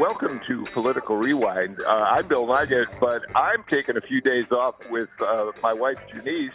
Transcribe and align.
welcome 0.00 0.40
to 0.46 0.62
Political 0.62 1.18
Rewind. 1.18 1.78
Uh, 1.82 1.90
I'm 1.90 2.26
Bill 2.26 2.46
Nigut, 2.46 2.86
but 2.98 3.22
I'm 3.36 3.62
taking 3.64 3.98
a 3.98 4.00
few 4.00 4.22
days 4.22 4.50
off 4.50 4.90
with 4.90 5.10
uh, 5.20 5.52
my 5.62 5.74
wife 5.74 5.98
Janice 6.10 6.54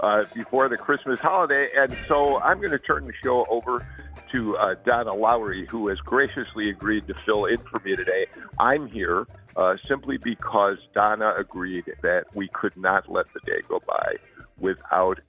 uh, 0.00 0.24
before 0.34 0.70
the 0.70 0.78
Christmas 0.78 1.20
holiday, 1.20 1.68
and 1.76 1.94
so 2.08 2.40
I'm 2.40 2.56
going 2.56 2.70
to 2.70 2.78
turn 2.78 3.04
the 3.04 3.12
show 3.22 3.44
over 3.50 3.86
to 4.32 4.56
uh, 4.56 4.76
Donna 4.86 5.12
Lowry, 5.12 5.66
who 5.66 5.88
has 5.88 5.98
graciously 5.98 6.70
agreed 6.70 7.06
to 7.08 7.14
fill 7.14 7.44
in 7.44 7.58
for 7.58 7.82
me 7.84 7.96
today. 7.96 8.28
I'm 8.58 8.86
here 8.86 9.26
uh, 9.56 9.76
simply 9.86 10.16
because 10.16 10.78
Donna 10.94 11.34
agreed 11.36 11.92
that 12.00 12.34
we 12.34 12.48
could 12.48 12.78
not 12.78 13.12
let 13.12 13.26
the 13.34 13.40
day 13.40 13.60
go 13.68 13.82
by 13.86 14.14
without 14.58 15.20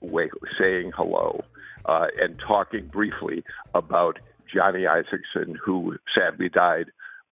saying 0.58 0.92
hello 0.96 1.44
and 1.84 2.38
talking 2.38 2.86
briefly 2.86 3.44
about 3.74 4.18
Johnny 4.50 4.84
Isakson, 4.84 5.56
who 5.62 5.98
sadly 6.16 6.48
died 6.48 6.86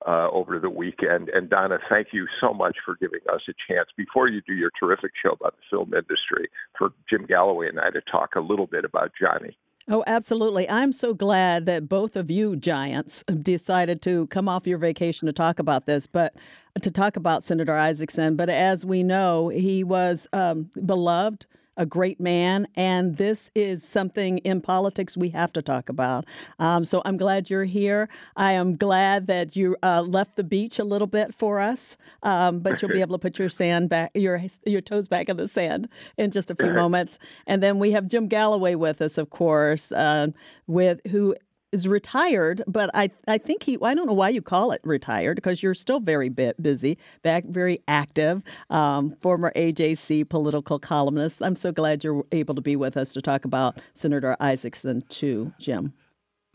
uh, 0.06 0.28
over 0.30 0.58
the 0.58 0.70
weekend. 0.70 1.28
And 1.28 1.50
Donna, 1.50 1.78
thank 1.88 2.08
you 2.12 2.26
so 2.40 2.54
much 2.54 2.76
for 2.84 2.96
giving 2.96 3.20
us 3.32 3.40
a 3.48 3.54
chance 3.72 3.88
before 3.96 4.28
you 4.28 4.40
do 4.46 4.54
your 4.54 4.70
terrific 4.78 5.12
show 5.22 5.32
about 5.32 5.56
the 5.56 5.76
film 5.76 5.92
industry 5.94 6.48
for 6.78 6.90
Jim 7.10 7.26
Galloway 7.26 7.68
and 7.68 7.80
I 7.80 7.90
to 7.90 8.00
talk 8.10 8.36
a 8.36 8.40
little 8.40 8.66
bit 8.66 8.84
about 8.84 9.12
Johnny. 9.20 9.56
Oh, 9.88 10.02
absolutely. 10.06 10.68
I'm 10.68 10.92
so 10.92 11.14
glad 11.14 11.64
that 11.66 11.88
both 11.88 12.16
of 12.16 12.28
you 12.28 12.56
giants 12.56 13.22
decided 13.42 14.02
to 14.02 14.26
come 14.28 14.48
off 14.48 14.66
your 14.66 14.78
vacation 14.78 15.26
to 15.26 15.32
talk 15.32 15.60
about 15.60 15.86
this, 15.86 16.08
but 16.08 16.34
to 16.82 16.90
talk 16.90 17.16
about 17.16 17.44
Senator 17.44 17.74
Isakson. 17.74 18.36
But 18.36 18.50
as 18.50 18.84
we 18.84 19.04
know, 19.04 19.48
he 19.48 19.84
was 19.84 20.26
um, 20.32 20.70
beloved 20.84 21.46
a 21.76 21.86
great 21.86 22.20
man, 22.20 22.66
and 22.74 23.16
this 23.16 23.50
is 23.54 23.82
something 23.82 24.38
in 24.38 24.60
politics 24.60 25.16
we 25.16 25.30
have 25.30 25.52
to 25.52 25.62
talk 25.62 25.88
about. 25.88 26.24
Um, 26.58 26.84
so 26.84 27.02
I'm 27.04 27.16
glad 27.16 27.50
you're 27.50 27.64
here. 27.64 28.08
I 28.36 28.52
am 28.52 28.76
glad 28.76 29.26
that 29.26 29.56
you 29.56 29.76
uh, 29.82 30.02
left 30.02 30.36
the 30.36 30.44
beach 30.44 30.78
a 30.78 30.84
little 30.84 31.06
bit 31.06 31.34
for 31.34 31.60
us, 31.60 31.96
um, 32.22 32.60
but 32.60 32.80
you'll 32.80 32.90
be 32.90 33.00
able 33.00 33.16
to 33.16 33.22
put 33.22 33.38
your 33.38 33.48
sand 33.48 33.88
back, 33.88 34.10
your 34.14 34.42
your 34.64 34.80
toes 34.80 35.08
back 35.08 35.28
in 35.28 35.36
the 35.36 35.48
sand 35.48 35.88
in 36.16 36.30
just 36.30 36.50
a 36.50 36.54
few 36.54 36.72
moments. 36.72 37.18
And 37.46 37.62
then 37.62 37.78
we 37.78 37.92
have 37.92 38.08
Jim 38.08 38.28
Galloway 38.28 38.74
with 38.74 39.02
us, 39.02 39.18
of 39.18 39.30
course, 39.30 39.92
uh, 39.92 40.28
with 40.66 41.00
who 41.08 41.34
is 41.72 41.88
retired, 41.88 42.62
but 42.66 42.90
I, 42.94 43.10
I 43.26 43.38
think 43.38 43.62
he, 43.62 43.78
I 43.82 43.94
don't 43.94 44.06
know 44.06 44.12
why 44.12 44.28
you 44.30 44.42
call 44.42 44.72
it 44.72 44.80
retired 44.84 45.36
because 45.36 45.62
you're 45.62 45.74
still 45.74 46.00
very 46.00 46.28
bit 46.28 46.60
busy, 46.62 46.98
back 47.22 47.44
very 47.44 47.80
active, 47.88 48.42
um, 48.70 49.10
former 49.20 49.52
AJC 49.56 50.28
political 50.28 50.78
columnist. 50.78 51.42
I'm 51.42 51.56
so 51.56 51.72
glad 51.72 52.04
you're 52.04 52.24
able 52.32 52.54
to 52.54 52.60
be 52.60 52.76
with 52.76 52.96
us 52.96 53.12
to 53.14 53.20
talk 53.20 53.44
about 53.44 53.78
Senator 53.94 54.36
Isakson 54.40 55.08
too, 55.08 55.52
Jim. 55.58 55.92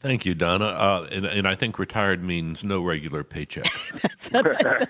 Thank 0.01 0.25
you, 0.25 0.33
Donna. 0.33 0.65
Uh, 0.65 1.07
and, 1.11 1.25
and, 1.27 1.47
I 1.47 1.53
think 1.53 1.77
retired 1.77 2.23
means 2.23 2.63
no 2.63 2.81
regular 2.81 3.23
paycheck. 3.23 3.67
that's, 4.01 4.29
that's, 4.29 4.85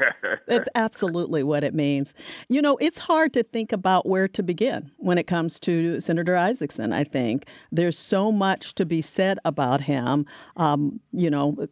that's, 0.47 0.69
absolutely 0.73 1.43
what 1.43 1.65
it 1.65 1.73
means. 1.73 2.15
You 2.47 2.61
know, 2.61 2.77
it's 2.77 2.99
hard 2.99 3.33
to 3.33 3.43
think 3.43 3.73
about 3.73 4.05
where 4.07 4.29
to 4.29 4.41
begin 4.41 4.89
when 4.97 5.17
it 5.17 5.27
comes 5.27 5.59
to 5.61 5.99
Senator 5.99 6.35
Isakson, 6.35 6.93
I 6.93 7.03
think. 7.03 7.43
There's 7.73 7.97
so 7.97 8.31
much 8.31 8.73
to 8.75 8.85
be 8.85 9.01
said 9.01 9.37
about 9.43 9.81
him. 9.81 10.25
Um, 10.55 11.01
you 11.11 11.29
know, 11.29 11.67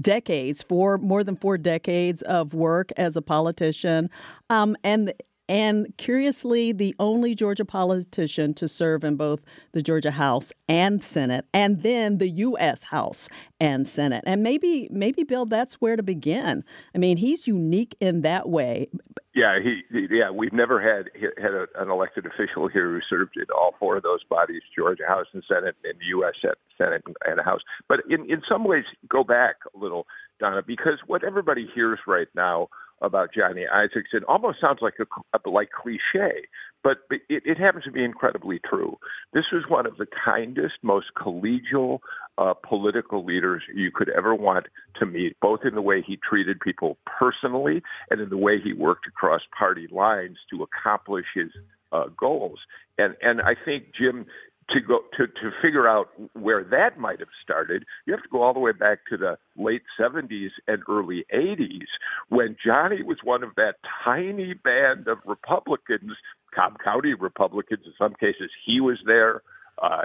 decades, 0.00 0.62
four, 0.62 0.96
more 0.96 1.22
than 1.22 1.36
four 1.36 1.58
decades 1.58 2.22
of 2.22 2.54
work 2.54 2.90
as 2.96 3.18
a 3.18 3.22
politician. 3.22 4.08
Um, 4.48 4.76
and 4.82 5.12
and 5.48 5.94
curiously, 5.96 6.72
the 6.72 6.94
only 6.98 7.34
Georgia 7.34 7.64
politician 7.64 8.52
to 8.54 8.68
serve 8.68 9.02
in 9.02 9.16
both 9.16 9.44
the 9.72 9.80
Georgia 9.80 10.10
House 10.10 10.52
and 10.68 11.02
Senate, 11.02 11.46
and 11.54 11.82
then 11.82 12.18
the 12.18 12.28
U.S. 12.28 12.84
House 12.84 13.28
and 13.58 13.86
Senate. 13.86 14.24
And 14.26 14.42
maybe, 14.42 14.88
maybe 14.90 15.22
Bill, 15.22 15.46
that's 15.46 15.74
where 15.76 15.96
to 15.96 16.02
begin. 16.02 16.64
I 16.94 16.98
mean, 16.98 17.16
he's 17.16 17.46
unique 17.46 17.96
in 18.00 18.20
that 18.22 18.48
way. 18.48 18.88
Yeah, 19.34 19.58
he, 19.62 19.82
yeah, 20.10 20.30
we've 20.30 20.52
never 20.52 20.80
had 20.82 21.10
had 21.40 21.52
a, 21.52 21.66
an 21.80 21.90
elected 21.90 22.26
official 22.26 22.66
here 22.68 22.90
who 22.90 23.00
served 23.08 23.36
in 23.36 23.44
all 23.56 23.72
four 23.78 23.96
of 23.96 24.02
those 24.02 24.24
bodies: 24.24 24.62
Georgia 24.76 25.04
House 25.06 25.26
and 25.32 25.44
Senate, 25.48 25.76
and 25.84 25.94
the 25.98 26.06
U.S. 26.06 26.34
Senate 26.76 27.02
and 27.24 27.40
House. 27.40 27.60
But 27.88 28.00
in 28.10 28.28
in 28.28 28.42
some 28.48 28.64
ways, 28.64 28.84
go 29.08 29.22
back 29.22 29.56
a 29.74 29.78
little, 29.78 30.06
Donna, 30.40 30.62
because 30.66 30.98
what 31.06 31.22
everybody 31.24 31.68
hears 31.72 32.00
right 32.06 32.28
now 32.34 32.68
about 33.00 33.30
Johnny 33.34 33.64
Isakson 33.72 34.22
almost 34.26 34.60
sounds 34.60 34.78
like 34.80 34.94
a 35.00 35.48
like 35.48 35.70
cliche, 35.70 36.46
but 36.82 36.98
it, 37.10 37.42
it 37.44 37.58
happens 37.58 37.84
to 37.84 37.92
be 37.92 38.04
incredibly 38.04 38.60
true. 38.68 38.98
This 39.32 39.44
was 39.52 39.64
one 39.68 39.86
of 39.86 39.96
the 39.96 40.06
kindest, 40.24 40.74
most 40.82 41.06
collegial 41.16 41.98
uh, 42.36 42.54
political 42.54 43.24
leaders 43.24 43.62
you 43.74 43.90
could 43.92 44.08
ever 44.10 44.34
want 44.34 44.66
to 44.98 45.06
meet, 45.06 45.36
both 45.40 45.60
in 45.64 45.74
the 45.74 45.82
way 45.82 46.02
he 46.06 46.16
treated 46.16 46.60
people 46.60 46.98
personally 47.18 47.82
and 48.10 48.20
in 48.20 48.28
the 48.28 48.36
way 48.36 48.60
he 48.62 48.72
worked 48.72 49.06
across 49.06 49.42
party 49.56 49.88
lines 49.90 50.38
to 50.50 50.62
accomplish 50.62 51.26
his 51.34 51.50
uh, 51.92 52.04
goals. 52.16 52.58
And 52.98 53.14
and 53.22 53.40
I 53.40 53.54
think 53.64 53.86
Jim 53.98 54.26
to 54.70 54.80
go 54.80 55.00
to 55.16 55.26
to 55.26 55.50
figure 55.62 55.88
out 55.88 56.08
where 56.34 56.64
that 56.64 56.98
might 56.98 57.18
have 57.20 57.28
started, 57.42 57.84
you 58.06 58.12
have 58.12 58.22
to 58.22 58.28
go 58.30 58.42
all 58.42 58.52
the 58.52 58.60
way 58.60 58.72
back 58.72 59.00
to 59.08 59.16
the 59.16 59.38
late 59.56 59.82
70s 59.98 60.50
and 60.66 60.82
early 60.88 61.24
80s 61.34 61.86
when 62.28 62.56
Johnny 62.64 63.02
was 63.02 63.18
one 63.24 63.42
of 63.42 63.50
that 63.56 63.76
tiny 64.04 64.54
band 64.54 65.08
of 65.08 65.18
Republicans, 65.24 66.12
Cobb 66.54 66.76
County 66.82 67.14
Republicans. 67.14 67.80
In 67.86 67.92
some 67.98 68.14
cases, 68.14 68.50
he 68.64 68.80
was 68.80 68.98
there 69.06 69.42
uh, 69.82 70.04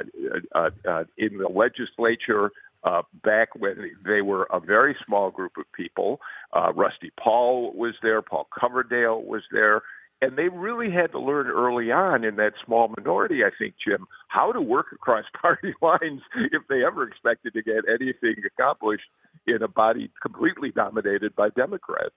uh, 0.55 0.69
uh, 0.87 1.03
in 1.17 1.37
the 1.37 1.49
legislature. 1.49 2.51
Uh, 2.85 3.01
back 3.23 3.47
when 3.55 3.91
they 4.05 4.21
were 4.21 4.45
a 4.51 4.59
very 4.59 4.93
small 5.05 5.31
group 5.31 5.53
of 5.57 5.63
people, 5.71 6.19
uh, 6.51 6.73
Rusty 6.73 7.13
Paul 7.17 7.71
was 7.73 7.93
there, 8.03 8.21
Paul 8.21 8.45
Coverdell 8.61 9.23
was 9.23 9.41
there, 9.53 9.83
and 10.23 10.37
they 10.37 10.47
really 10.47 10.89
had 10.89 11.11
to 11.11 11.19
learn 11.19 11.47
early 11.47 11.91
on 11.91 12.23
in 12.23 12.37
that 12.37 12.53
small 12.65 12.87
minority, 12.97 13.43
I 13.43 13.49
think, 13.59 13.75
Jim, 13.85 14.07
how 14.29 14.53
to 14.53 14.61
work 14.61 14.87
across 14.93 15.25
party 15.41 15.73
lines 15.81 16.21
if 16.51 16.61
they 16.69 16.85
ever 16.85 17.05
expected 17.05 17.53
to 17.53 17.61
get 17.61 17.83
anything 17.89 18.35
accomplished 18.45 19.03
in 19.45 19.61
a 19.61 19.67
body 19.67 20.09
completely 20.21 20.71
dominated 20.71 21.35
by 21.35 21.49
Democrats. 21.49 22.15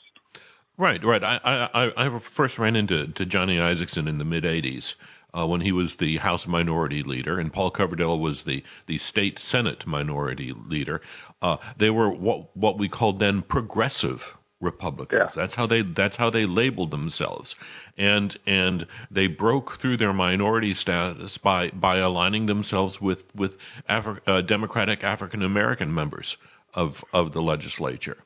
Right, 0.79 1.03
right. 1.03 1.25
I, 1.25 1.41
I, 1.43 1.93
I 1.97 2.19
first 2.21 2.59
ran 2.59 2.77
into 2.77 3.09
to 3.09 3.27
Johnny 3.27 3.57
Isakson 3.57 4.09
in 4.09 4.19
the 4.19 4.25
mid 4.25 4.45
80s. 4.45 4.95
Uh, 5.37 5.47
when 5.47 5.61
he 5.61 5.73
was 5.73 5.97
the 5.97 6.17
House 6.19 6.47
Minority 6.47 7.03
Leader, 7.03 7.39
and 7.39 7.53
Paul 7.53 7.71
Coverdell 7.71 8.19
was 8.19 8.45
the, 8.45 8.65
the 8.87 8.97
state 8.97 9.39
Senate 9.39 9.87
Minority 9.87 10.55
Leader. 10.55 11.03
Uh, 11.43 11.59
they 11.77 11.91
were 11.91 12.09
what 12.09 12.57
what 12.57 12.79
we 12.79 12.89
called 12.89 13.19
then 13.19 13.43
progressive 13.43 14.39
Republicans. 14.61 15.21
Yeah. 15.21 15.43
That's 15.43 15.55
how 15.55 15.67
they 15.67 15.83
that's 15.83 16.17
how 16.17 16.31
they 16.31 16.47
labeled 16.47 16.91
themselves, 16.91 17.55
and 17.99 18.37
and 18.47 18.87
they 19.11 19.27
broke 19.27 19.77
through 19.77 19.99
their 19.99 20.13
minority 20.13 20.73
status 20.73 21.37
by 21.37 21.71
by 21.71 21.99
aligning 21.99 22.47
themselves 22.47 23.01
with 23.01 23.35
with 23.35 23.59
Afri- 23.89 24.21
uh, 24.27 24.41
Democratic 24.41 25.05
African 25.05 25.43
American 25.43 25.93
members 25.93 26.39
of 26.75 27.05
of 27.13 27.33
the 27.33 27.43
legislature, 27.43 28.19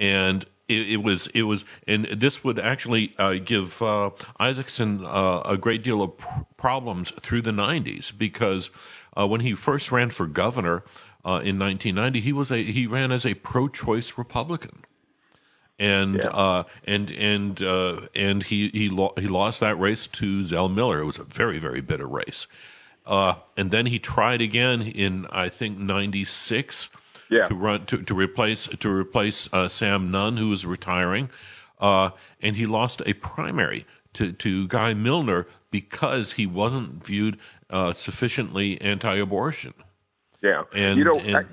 and 0.00 0.44
it, 0.68 0.90
it, 0.90 1.02
was 1.04 1.28
it 1.28 1.42
was 1.42 1.64
and 1.86 2.06
this 2.06 2.42
would 2.42 2.58
actually 2.58 3.14
uh, 3.18 3.34
give 3.34 3.80
uh, 3.80 4.10
Isakson 4.40 5.04
uh, 5.04 5.42
a 5.48 5.56
great 5.56 5.84
deal 5.84 6.02
of 6.02 6.18
pr- 6.18 6.28
problems 6.56 7.12
through 7.12 7.42
the 7.42 7.52
'90s 7.52 8.16
because 8.16 8.70
uh, 9.16 9.24
when 9.28 9.40
he 9.40 9.54
first 9.54 9.92
ran 9.92 10.10
for 10.10 10.26
governor 10.26 10.82
uh, 11.24 11.40
in 11.44 11.60
1990, 11.60 12.20
he 12.20 12.32
was 12.32 12.50
a 12.50 12.60
he 12.60 12.88
ran 12.88 13.12
as 13.12 13.24
a 13.24 13.34
pro-choice 13.34 14.18
Republican 14.18 14.82
and 15.78 16.16
yeah. 16.16 16.28
uh, 16.28 16.64
and 16.84 17.10
and 17.12 17.62
uh, 17.62 18.02
and 18.14 18.44
he 18.44 18.68
he 18.70 18.88
lo- 18.88 19.14
he 19.16 19.26
lost 19.26 19.60
that 19.60 19.78
race 19.78 20.06
to 20.06 20.42
Zell 20.42 20.68
Miller. 20.68 21.00
It 21.00 21.06
was 21.06 21.18
a 21.18 21.24
very 21.24 21.58
very 21.58 21.80
bitter 21.80 22.06
race. 22.06 22.46
Uh, 23.06 23.34
and 23.56 23.70
then 23.70 23.86
he 23.86 23.98
tried 23.98 24.40
again 24.40 24.82
in 24.82 25.26
I 25.30 25.48
think 25.48 25.78
'96 25.78 26.88
yeah. 27.30 27.44
to 27.46 27.54
run 27.54 27.86
to, 27.86 28.02
to 28.02 28.14
replace 28.14 28.66
to 28.66 28.90
replace 28.90 29.52
uh, 29.52 29.68
Sam 29.68 30.10
Nunn, 30.10 30.36
who 30.36 30.50
was 30.50 30.64
retiring, 30.64 31.30
uh, 31.80 32.10
and 32.40 32.56
he 32.56 32.66
lost 32.66 33.02
a 33.04 33.12
primary 33.14 33.84
to 34.14 34.32
to 34.32 34.68
Guy 34.68 34.94
Milner 34.94 35.46
because 35.70 36.32
he 36.32 36.46
wasn't 36.46 37.04
viewed 37.04 37.38
uh, 37.68 37.92
sufficiently 37.92 38.80
anti-abortion. 38.80 39.74
Yeah, 40.40 40.62
and 40.72 40.98
you 40.98 41.04
know. 41.04 41.18
And, 41.18 41.36
I- 41.36 41.44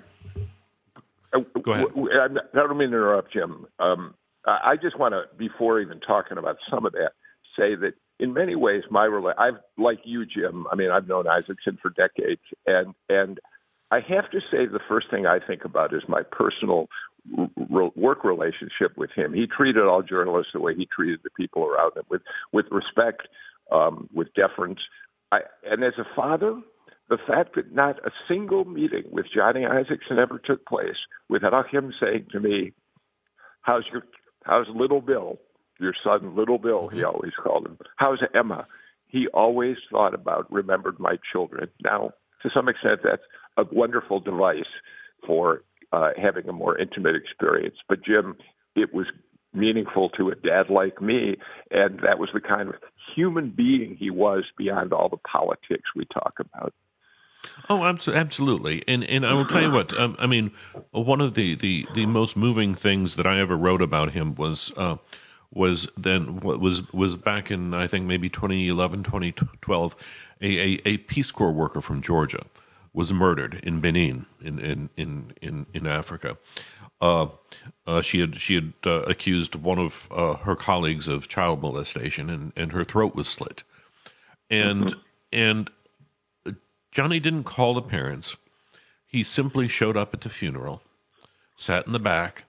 Go 1.34 1.72
ahead. 1.72 1.88
I 1.96 2.28
don't 2.56 2.78
mean 2.78 2.92
to 2.92 2.98
interrupt, 2.98 3.34
Jim. 3.34 3.66
Um, 3.80 4.16
I 4.46 4.76
just 4.82 4.98
want 4.98 5.14
to, 5.14 5.24
before 5.38 5.80
even 5.80 6.00
talking 6.00 6.38
about 6.38 6.58
some 6.70 6.86
of 6.86 6.94
that, 6.94 7.12
say 7.58 7.76
that 7.76 7.94
in 8.20 8.34
many 8.34 8.56
ways, 8.56 8.84
my 8.90 9.08
I've 9.38 9.60
like 9.78 10.00
you, 10.04 10.26
Jim. 10.26 10.66
I 10.72 10.76
mean, 10.76 10.92
I've 10.92 11.08
known 11.08 11.26
Isakson 11.26 11.80
for 11.82 11.90
decades, 11.90 12.42
and 12.66 12.94
and 13.10 13.40
I 13.92 14.00
have 14.08 14.30
to 14.32 14.40
say 14.52 14.66
the 14.66 14.80
first 14.88 15.10
thing 15.10 15.26
I 15.26 15.40
think 15.46 15.66
about 15.66 15.94
is 15.94 16.04
my 16.08 16.22
personal 16.32 16.88
work 17.96 18.24
relationship 18.24 18.98
with 18.98 19.12
him. 19.16 19.34
He 19.34 19.46
treated 19.48 19.84
all 19.84 20.02
journalists 20.02 20.54
the 20.54 20.60
way 20.60 20.76
he 20.76 20.88
treated 20.88 21.20
the 21.24 21.30
people 21.32 21.66
around 21.66 21.98
him, 21.98 22.04
with 22.10 22.22
with 22.54 22.66
respect, 22.72 23.28
um, 23.72 24.10
with 24.14 24.34
deference. 24.34 24.80
I, 25.32 25.42
and 25.64 25.84
as 25.84 25.94
a 25.98 26.06
father, 26.16 26.60
the 27.12 27.20
fact 27.28 27.56
that 27.56 27.76
not 27.76 28.00
a 28.06 28.12
single 28.28 28.66
meeting 28.66 29.04
with 29.12 29.28
Johnny 29.36 29.62
Isakson 29.62 30.18
ever 30.18 30.40
took 30.44 30.66
place 30.66 30.98
without 31.30 31.70
him 31.70 31.94
saying 32.02 32.28
to 32.32 32.40
me, 32.40 32.74
"How's 33.62 33.84
your 33.92 34.04
How's 34.44 34.68
little 34.74 35.02
Bill?" 35.02 35.38
your 35.82 35.94
son, 36.04 36.36
little 36.36 36.60
Bill, 36.60 36.88
he 36.88 37.00
mm-hmm. 37.00 37.08
always 37.08 37.34
called 37.42 37.66
him. 37.66 37.78
How's 37.98 38.20
Emma? 38.36 38.68
He 39.08 39.28
always 39.34 39.78
thought 39.92 40.14
about, 40.14 40.52
remembered 40.52 41.00
my 41.00 41.18
children. 41.34 41.70
Now, 41.84 42.12
to 42.44 42.50
some 42.54 42.70
extent, 42.70 43.02
that's 43.04 43.24
a 43.58 43.64
wonderful 43.72 44.20
device 44.20 44.72
for 45.26 45.64
uh, 45.92 46.12
having 46.22 46.48
a 46.48 46.54
more 46.54 46.78
intimate 46.78 47.16
experience. 47.16 47.76
But 47.90 48.06
Jim, 48.06 48.36
it 48.76 48.94
was 48.94 49.08
meaningful 49.54 50.10
to 50.12 50.30
a 50.30 50.36
dad 50.36 50.70
like 50.70 51.02
me, 51.02 51.36
and 51.72 52.00
that 52.00 52.20
was 52.20 52.30
the 52.34 52.40
kind 52.40 52.70
of 52.70 52.76
human 53.16 53.50
being 53.50 53.98
he 54.00 54.10
was 54.10 54.46
beyond 54.58 54.94
all 54.94 55.10
the 55.10 55.18
politics 55.18 55.90
we 55.96 56.06
talk 56.06 56.36
about. 56.40 56.74
Oh, 57.70 57.86
absolutely, 57.86 58.84
and 58.88 59.04
and 59.06 59.26
I 59.26 59.34
will 59.34 59.46
tell 59.46 59.62
you 59.62 59.72
what. 59.72 59.98
Um, 59.98 60.16
I 60.20 60.28
mean, 60.28 60.52
one 60.92 61.22
of 61.22 61.36
the, 61.36 61.56
the 61.56 61.88
the 61.94 62.06
most 62.06 62.36
moving 62.36 62.74
things 62.74 63.16
that 63.16 63.26
I 63.26 63.40
ever 63.40 63.56
wrote 63.56 63.82
about 63.82 64.12
him 64.12 64.36
was 64.36 64.72
uh, 64.76 64.98
was 65.54 65.88
then 65.98 66.40
what 66.42 66.60
was 66.60 66.92
was 66.94 67.16
back 67.16 67.52
in 67.52 67.74
I 67.74 67.88
think 67.88 68.06
maybe 68.06 68.30
2011 68.30 69.04
2012 69.04 69.96
a, 70.42 70.60
a, 70.60 70.82
a 70.86 70.98
Peace 70.98 71.32
Corps 71.32 71.52
worker 71.52 71.82
from 71.82 72.02
Georgia 72.02 72.44
was 72.94 73.14
murdered 73.14 73.60
in 73.64 73.80
Benin 73.80 74.26
in 74.42 74.60
in 74.60 74.90
in 74.98 75.34
in, 75.42 75.66
in 75.74 75.88
Africa. 75.88 76.38
Uh, 77.00 77.28
uh, 77.88 78.02
she 78.02 78.20
had 78.20 78.36
she 78.36 78.56
had 78.56 78.74
uh, 78.86 79.02
accused 79.08 79.56
one 79.56 79.80
of 79.80 80.08
uh, 80.12 80.36
her 80.36 80.56
colleagues 80.56 81.08
of 81.08 81.28
child 81.28 81.62
molestation, 81.62 82.30
and, 82.30 82.54
and 82.56 82.72
her 82.74 82.84
throat 82.84 83.16
was 83.16 83.28
slit. 83.28 83.64
And 84.50 84.86
mm-hmm. 84.86 85.00
and 85.32 85.70
Johnny 86.92 87.20
didn't 87.20 87.46
call 87.46 87.74
the 87.74 87.82
parents. 87.82 88.36
He 89.06 89.24
simply 89.24 89.68
showed 89.68 89.98
up 89.98 90.14
at 90.14 90.22
the 90.22 90.30
funeral, 90.30 90.82
sat 91.56 91.86
in 91.86 91.94
the 91.94 92.00
back, 92.00 92.46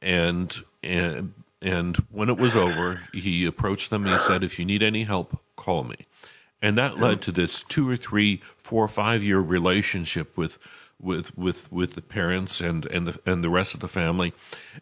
and 0.00 0.56
and 0.82 1.34
and 1.62 1.96
when 2.10 2.30
it 2.30 2.38
was 2.38 2.56
over, 2.56 3.02
he 3.12 3.44
approached 3.44 3.90
them 3.90 4.06
and 4.06 4.14
he 4.14 4.18
said, 4.18 4.42
If 4.42 4.58
you 4.58 4.64
need 4.64 4.82
any 4.82 5.04
help, 5.04 5.38
call 5.56 5.84
me. 5.84 5.96
And 6.62 6.76
that 6.78 6.98
led 6.98 7.22
to 7.22 7.32
this 7.32 7.62
two 7.62 7.88
or 7.88 7.96
three, 7.96 8.42
four 8.56 8.84
or 8.84 8.88
five 8.88 9.22
year 9.22 9.40
relationship 9.40 10.36
with 10.36 10.58
with 11.00 11.36
with 11.36 11.70
with 11.72 11.94
the 11.94 12.02
parents 12.02 12.60
and 12.60 12.86
and 12.86 13.06
the 13.06 13.20
and 13.30 13.42
the 13.42 13.50
rest 13.50 13.74
of 13.74 13.80
the 13.80 13.88
family, 13.88 14.32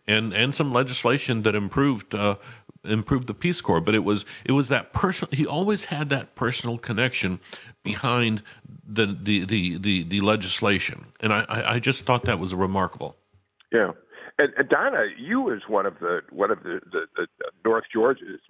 and 0.06 0.32
and 0.32 0.54
some 0.54 0.72
legislation 0.72 1.42
that 1.42 1.54
improved 1.54 2.14
uh, 2.14 2.36
improved 2.84 3.26
the 3.26 3.34
Peace 3.34 3.60
Corps. 3.60 3.80
But 3.80 3.94
it 3.94 4.04
was 4.04 4.24
it 4.44 4.52
was 4.52 4.68
that 4.68 4.92
personal. 4.92 5.30
He 5.32 5.46
always 5.46 5.86
had 5.86 6.10
that 6.10 6.34
personal 6.34 6.78
connection 6.78 7.40
behind 7.82 8.42
the 8.86 9.06
the 9.06 9.44
the 9.44 9.78
the, 9.78 10.02
the 10.04 10.20
legislation, 10.20 11.06
and 11.20 11.32
I 11.32 11.44
I 11.48 11.78
just 11.78 12.04
thought 12.04 12.24
that 12.24 12.38
was 12.38 12.54
remarkable. 12.54 13.16
Yeah. 13.72 13.92
And, 14.38 14.52
and 14.56 14.68
Donna, 14.68 15.06
you 15.18 15.52
as 15.52 15.62
one 15.68 15.84
of 15.84 15.98
the 15.98 16.20
one 16.30 16.50
of 16.50 16.62
the, 16.62 16.80
the, 16.92 17.06
the 17.16 17.26
North 17.64 17.84
Georgia's 17.92 18.40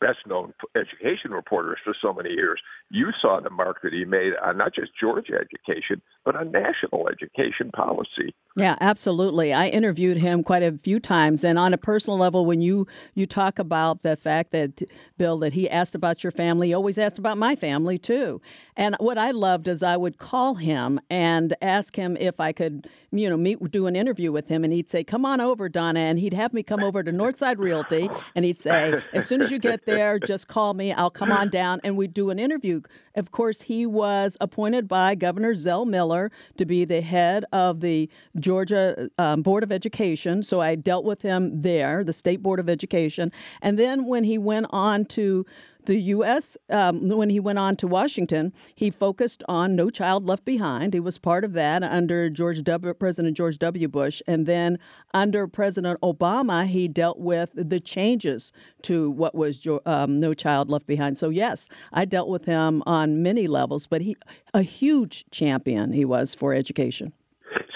best 0.00 0.18
known 0.26 0.52
education 0.76 1.30
reporters 1.30 1.78
for 1.84 1.94
so 2.00 2.12
many 2.12 2.30
years, 2.30 2.60
you 2.90 3.10
saw 3.20 3.40
the 3.40 3.50
mark 3.50 3.80
that 3.82 3.92
he 3.92 4.04
made 4.04 4.32
on 4.44 4.58
not 4.58 4.74
just 4.74 4.90
Georgia 4.98 5.34
education, 5.34 6.02
but 6.24 6.34
on 6.34 6.50
national 6.50 7.08
education 7.08 7.70
policy. 7.70 8.34
Yeah, 8.56 8.76
absolutely. 8.80 9.54
I 9.54 9.68
interviewed 9.68 10.18
him 10.18 10.42
quite 10.42 10.62
a 10.62 10.76
few 10.82 11.00
times, 11.00 11.42
and 11.44 11.58
on 11.58 11.72
a 11.72 11.78
personal 11.78 12.18
level, 12.18 12.44
when 12.44 12.60
you 12.60 12.86
you 13.14 13.24
talk 13.24 13.58
about 13.58 14.02
the 14.02 14.16
fact 14.16 14.50
that 14.52 14.82
Bill 15.16 15.38
that 15.38 15.52
he 15.52 15.70
asked 15.70 15.94
about 15.94 16.22
your 16.24 16.32
family, 16.32 16.68
he 16.68 16.74
always 16.74 16.98
asked 16.98 17.18
about 17.18 17.38
my 17.38 17.56
family 17.56 17.96
too. 17.96 18.40
And 18.76 18.96
what 18.98 19.18
I 19.18 19.30
loved 19.30 19.68
is 19.68 19.82
I 19.82 19.96
would 19.96 20.18
call 20.18 20.54
him 20.54 21.00
and 21.08 21.54
ask 21.62 21.96
him 21.96 22.16
if 22.18 22.40
I 22.40 22.52
could, 22.52 22.88
you 23.10 23.30
know, 23.30 23.36
meet 23.36 23.58
do 23.70 23.86
an 23.86 23.96
interview 23.96 24.32
with 24.32 24.48
him, 24.48 24.64
and 24.64 24.72
he'd 24.72 24.90
say, 24.90 25.04
"Come 25.12 25.26
on 25.26 25.42
over, 25.42 25.68
Donna," 25.68 26.00
and 26.00 26.18
he'd 26.18 26.32
have 26.32 26.54
me 26.54 26.62
come 26.62 26.82
over 26.82 27.02
to 27.02 27.12
Northside 27.12 27.58
Realty, 27.58 28.08
and 28.34 28.46
he'd 28.46 28.56
say, 28.56 28.98
"As 29.12 29.26
soon 29.26 29.42
as 29.42 29.50
you 29.50 29.58
get 29.58 29.84
there, 29.84 30.18
just 30.18 30.48
call 30.48 30.72
me. 30.72 30.90
I'll 30.90 31.10
come 31.10 31.30
on 31.30 31.50
down 31.50 31.82
and 31.84 31.98
we'd 31.98 32.14
do 32.14 32.30
an 32.30 32.38
interview. 32.38 32.80
Of 33.14 33.30
course, 33.30 33.60
he 33.60 33.84
was 33.84 34.38
appointed 34.40 34.88
by 34.88 35.14
Governor 35.14 35.52
Zell 35.52 35.84
Miller 35.84 36.32
to 36.56 36.64
be 36.64 36.86
the 36.86 37.02
head 37.02 37.44
of 37.52 37.80
the 37.80 38.08
Georgia 38.40 39.10
um, 39.18 39.42
Board 39.42 39.62
of 39.62 39.70
Education. 39.70 40.42
So 40.42 40.62
I 40.62 40.76
dealt 40.76 41.04
with 41.04 41.20
him 41.20 41.60
there, 41.60 42.04
the 42.04 42.14
State 42.14 42.42
Board 42.42 42.58
of 42.58 42.70
Education. 42.70 43.30
And 43.60 43.78
then 43.78 44.06
when 44.06 44.24
he 44.24 44.38
went 44.38 44.68
on 44.70 45.04
to 45.06 45.44
the 45.86 45.98
U.S., 45.98 46.56
um, 46.70 47.08
when 47.08 47.30
he 47.30 47.40
went 47.40 47.58
on 47.58 47.76
to 47.76 47.86
Washington, 47.86 48.52
he 48.74 48.90
focused 48.90 49.42
on 49.48 49.74
No 49.74 49.90
Child 49.90 50.26
Left 50.26 50.44
Behind. 50.44 50.94
He 50.94 51.00
was 51.00 51.18
part 51.18 51.44
of 51.44 51.52
that 51.54 51.82
under 51.82 52.30
George 52.30 52.62
w, 52.62 52.94
President 52.94 53.36
George 53.36 53.58
W. 53.58 53.88
Bush. 53.88 54.22
And 54.26 54.46
then 54.46 54.78
under 55.14 55.46
President 55.46 56.00
Obama, 56.00 56.66
he 56.66 56.88
dealt 56.88 57.18
with 57.18 57.50
the 57.54 57.80
changes 57.80 58.52
to 58.82 59.10
what 59.10 59.34
was 59.34 59.66
um, 59.86 60.20
No 60.20 60.34
Child 60.34 60.68
Left 60.68 60.86
Behind. 60.86 61.16
So, 61.16 61.28
yes, 61.28 61.68
I 61.92 62.04
dealt 62.04 62.28
with 62.28 62.44
him 62.44 62.82
on 62.86 63.22
many 63.22 63.46
levels, 63.46 63.86
but 63.86 64.02
he 64.02 64.16
a 64.54 64.62
huge 64.62 65.24
champion 65.30 65.92
he 65.92 66.04
was 66.04 66.34
for 66.34 66.52
education. 66.52 67.12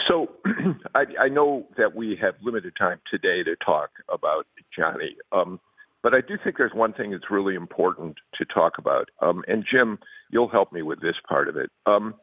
So, 0.08 0.30
I, 0.94 1.04
I 1.20 1.28
know 1.28 1.66
that 1.76 1.94
we 1.94 2.16
have 2.20 2.34
limited 2.42 2.74
time 2.78 3.00
today 3.10 3.42
to 3.42 3.56
talk 3.64 3.90
about 4.08 4.46
Johnny. 4.76 5.16
Um, 5.32 5.60
but 6.06 6.14
I 6.14 6.20
do 6.20 6.38
think 6.38 6.56
there's 6.56 6.72
one 6.72 6.92
thing 6.92 7.10
that's 7.10 7.32
really 7.32 7.56
important 7.56 8.18
to 8.38 8.44
talk 8.44 8.74
about. 8.78 9.08
Um, 9.20 9.42
and 9.48 9.64
Jim, 9.68 9.98
you'll 10.30 10.48
help 10.48 10.72
me 10.72 10.82
with 10.82 11.00
this 11.00 11.16
part 11.28 11.48
of 11.48 11.56
it. 11.56 11.68
Um, 11.84 12.14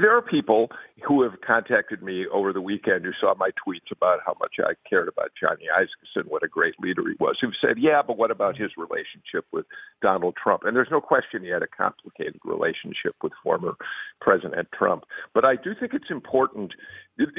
there 0.00 0.16
are 0.16 0.22
people 0.22 0.68
who 1.06 1.22
have 1.22 1.32
contacted 1.46 2.02
me 2.02 2.26
over 2.32 2.52
the 2.52 2.60
weekend 2.60 3.04
who 3.04 3.12
saw 3.20 3.34
my 3.36 3.50
tweets 3.50 3.90
about 3.92 4.20
how 4.24 4.34
much 4.40 4.54
I 4.58 4.72
cared 4.88 5.08
about 5.08 5.32
Johnny 5.38 5.66
Isakson, 5.70 6.28
what 6.28 6.42
a 6.42 6.48
great 6.48 6.74
leader 6.80 7.02
he 7.02 7.16
was, 7.20 7.36
who've 7.40 7.52
said, 7.60 7.76
yeah, 7.78 8.00
but 8.06 8.16
what 8.16 8.30
about 8.30 8.56
his 8.56 8.70
relationship 8.76 9.44
with 9.52 9.66
Donald 10.00 10.36
Trump? 10.42 10.62
And 10.64 10.74
there's 10.76 10.88
no 10.90 11.00
question 11.00 11.42
he 11.42 11.50
had 11.50 11.62
a 11.62 11.66
complicated 11.66 12.40
relationship 12.44 13.14
with 13.22 13.32
former 13.42 13.74
President 14.20 14.68
Trump. 14.76 15.04
But 15.34 15.44
I 15.44 15.56
do 15.56 15.74
think 15.78 15.92
it's 15.92 16.10
important. 16.10 16.72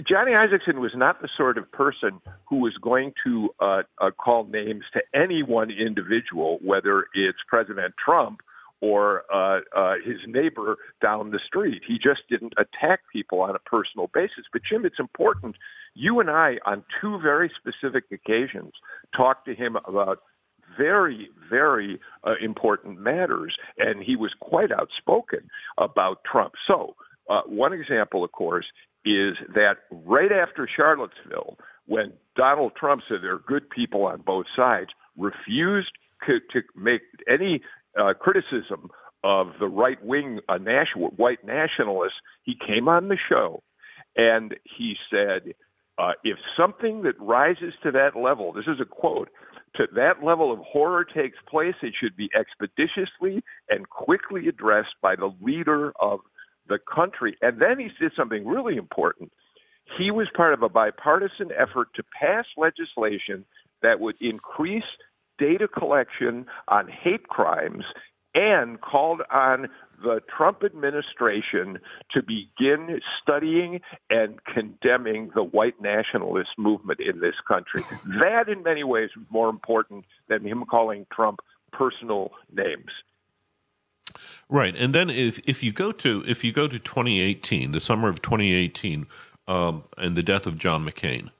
Johnny 0.08 0.32
Isakson 0.32 0.80
was 0.80 0.92
not 0.96 1.22
the 1.22 1.30
sort 1.36 1.58
of 1.58 1.72
person 1.72 2.22
who 2.48 2.58
was 2.58 2.74
going 2.82 3.14
to 3.26 3.50
uh, 3.60 3.84
uh, 4.00 4.12
call 4.12 4.46
names 4.46 4.84
to 4.94 5.02
any 5.14 5.42
one 5.42 5.72
individual, 5.72 6.60
whether 6.62 7.06
it's 7.14 7.40
President 7.50 7.96
Trump 8.04 8.42
or 8.86 9.24
uh, 9.34 9.62
uh, 9.76 9.96
his 10.06 10.18
neighbor 10.28 10.78
down 11.02 11.32
the 11.32 11.40
street. 11.46 11.82
He 11.88 11.96
just 11.96 12.22
didn't 12.30 12.54
attack 12.58 13.00
people 13.12 13.42
on 13.42 13.56
a 13.56 13.60
personal 13.60 14.12
basis. 14.14 14.46
But 14.54 14.62
Jim, 14.70 14.86
it's 14.86 15.00
important. 15.00 15.56
You 15.96 16.20
and 16.20 16.30
I, 16.30 16.58
on 16.68 16.84
two 17.02 17.18
very 17.20 17.52
specific 17.60 18.04
occasions, 18.12 18.74
talked 19.18 19.46
to 19.48 19.56
him 19.56 19.76
about 19.88 20.20
very, 20.78 21.30
very 21.50 22.00
uh, 22.24 22.34
important 22.44 23.00
matters, 23.00 23.56
and 23.80 24.04
he 24.04 24.16
was 24.16 24.34
quite 24.40 24.72
outspoken 24.72 25.50
about 25.80 26.18
Trump. 26.32 26.54
So, 26.68 26.96
uh, 27.28 27.42
one 27.48 27.74
example, 27.74 28.24
of 28.24 28.32
course, 28.34 28.66
is 29.04 29.34
that 29.56 29.78
right 29.90 30.32
after 30.32 30.70
Charlottesville, 30.76 31.58
when 31.88 32.14
Donald 32.36 32.74
Trump 32.76 33.02
said 33.08 33.20
there 33.24 33.34
are 33.34 33.44
good 33.48 33.68
people 33.70 34.06
on 34.06 34.22
both 34.22 34.46
sides, 34.56 34.90
refused 35.18 35.92
to, 36.28 36.40
to 36.54 36.62
make 36.76 37.02
any 37.28 37.62
uh, 38.00 38.14
criticism 38.14 38.90
of 39.24 39.48
the 39.60 39.68
right 39.68 40.04
wing 40.04 40.40
uh, 40.48 40.58
national, 40.58 41.10
white 41.18 41.44
nationalists, 41.46 42.20
he 42.44 42.56
came 42.56 42.88
on 42.88 43.08
the 43.08 43.18
show 43.30 43.64
and 44.16 44.56
he 44.64 44.96
said, 45.10 45.54
uh, 45.98 46.12
if 46.24 46.38
something 46.58 47.04
that 47.04 47.20
rises 47.20 47.74
to 47.84 47.92
that 47.92 48.16
level, 48.16 48.52
this 48.54 48.66
is 48.68 48.80
a 48.82 48.86
quote, 48.86 49.30
to 49.76 49.88
that 49.96 50.24
level 50.24 50.52
of 50.52 50.60
horror 50.60 51.06
takes 51.06 51.38
place, 51.50 51.76
it 51.82 51.94
should 52.00 52.16
be 52.16 52.30
expeditiously 52.38 53.44
and 53.70 53.90
quickly 53.90 54.48
addressed 54.48 54.96
by 55.02 55.16
the 55.16 55.34
leader 55.42 55.94
of 56.00 56.20
the 56.68 56.80
country. 56.94 57.38
And 57.42 57.62
then 57.62 57.80
he 57.80 57.90
did 58.00 58.12
something 58.18 58.46
really 58.46 58.76
important. 58.76 59.32
He 59.98 60.12
was 60.12 60.28
part 60.36 60.54
of 60.54 60.64
a 60.64 60.70
bipartisan 60.70 61.50
effort 61.52 61.90
to 61.96 62.04
pass 62.20 62.46
legislation 62.58 63.46
that 63.82 64.00
would 64.00 64.16
increase 64.20 64.84
data 65.38 65.68
collection 65.68 66.46
on 66.68 66.88
hate 66.88 67.28
crimes 67.28 67.84
and 68.34 68.82
called 68.82 69.22
on 69.32 69.70
the 70.04 70.20
Trump 70.36 70.64
administration 70.64 71.80
to 72.12 72.22
begin 72.22 73.00
studying 73.22 73.80
and 74.10 74.44
condemning 74.44 75.32
the 75.34 75.44
white 75.44 75.82
nationalist 75.82 76.50
movement 76.58 77.00
in 77.00 77.22
this 77.22 77.36
country. 77.48 77.82
That, 78.22 78.50
in 78.50 78.62
many 78.62 78.84
ways, 78.84 79.10
was 79.16 79.26
more 79.30 79.50
important 79.50 80.06
than 80.28 80.46
him 80.46 80.66
calling 80.70 81.08
Trump 81.14 81.40
personal 81.72 82.32
names. 82.54 82.92
Right, 84.50 84.76
and 84.78 84.94
then 84.94 85.10
if 85.10 85.40
if 85.48 85.64
you 85.64 85.72
go 85.72 85.92
to 85.94 86.24
if 86.28 86.44
you 86.44 86.52
go 86.52 86.68
to 86.68 86.78
2018, 86.78 87.72
the 87.72 87.80
summer 87.80 88.10
of 88.10 88.22
2018, 88.22 89.08
um, 89.48 89.84
and 89.98 90.16
the 90.16 90.24
death 90.24 90.46
of 90.46 90.58
John 90.58 90.86
McCain, 90.86 91.32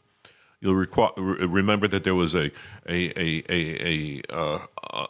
you'll 0.62 0.86
requ- 0.86 1.14
remember 1.18 1.88
that 1.88 2.04
there 2.04 2.16
was 2.16 2.34
a 2.36 2.52
a 2.88 3.12
a 3.18 3.44
a, 3.50 4.22
a, 4.30 4.34
uh, 4.34 4.60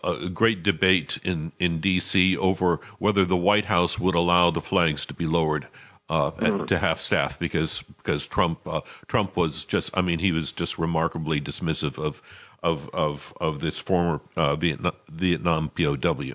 a 0.04 0.30
great 0.30 0.64
debate 0.64 1.18
in 1.24 1.52
in 1.60 1.80
D.C. 1.80 2.38
over 2.38 2.80
whether 3.00 3.26
the 3.26 3.38
White 3.38 3.66
House 3.66 4.00
would 4.00 4.16
allow 4.16 4.52
the 4.52 4.62
flags 4.62 5.06
to 5.08 5.14
be 5.14 5.26
lowered. 5.26 5.68
Uh, 6.08 6.30
mm-hmm. 6.30 6.66
to 6.66 6.78
half 6.78 7.02
staff 7.02 7.40
because 7.40 7.82
because 7.82 8.28
Trump 8.28 8.60
uh, 8.68 8.82
Trump 9.08 9.36
was 9.36 9.66
just 9.66 9.90
I 9.98 10.04
mean 10.04 10.20
he 10.20 10.32
was 10.32 10.52
just 10.52 10.78
remarkably 10.78 11.42
dismissive 11.42 11.98
of 11.98 12.22
of 12.62 12.92
of 12.94 13.34
of 13.42 13.60
this 13.60 13.80
former 13.80 14.22
uh, 14.36 14.56
Vietnam 14.56 14.94
Vietnam 15.10 15.70
POW, 15.70 16.34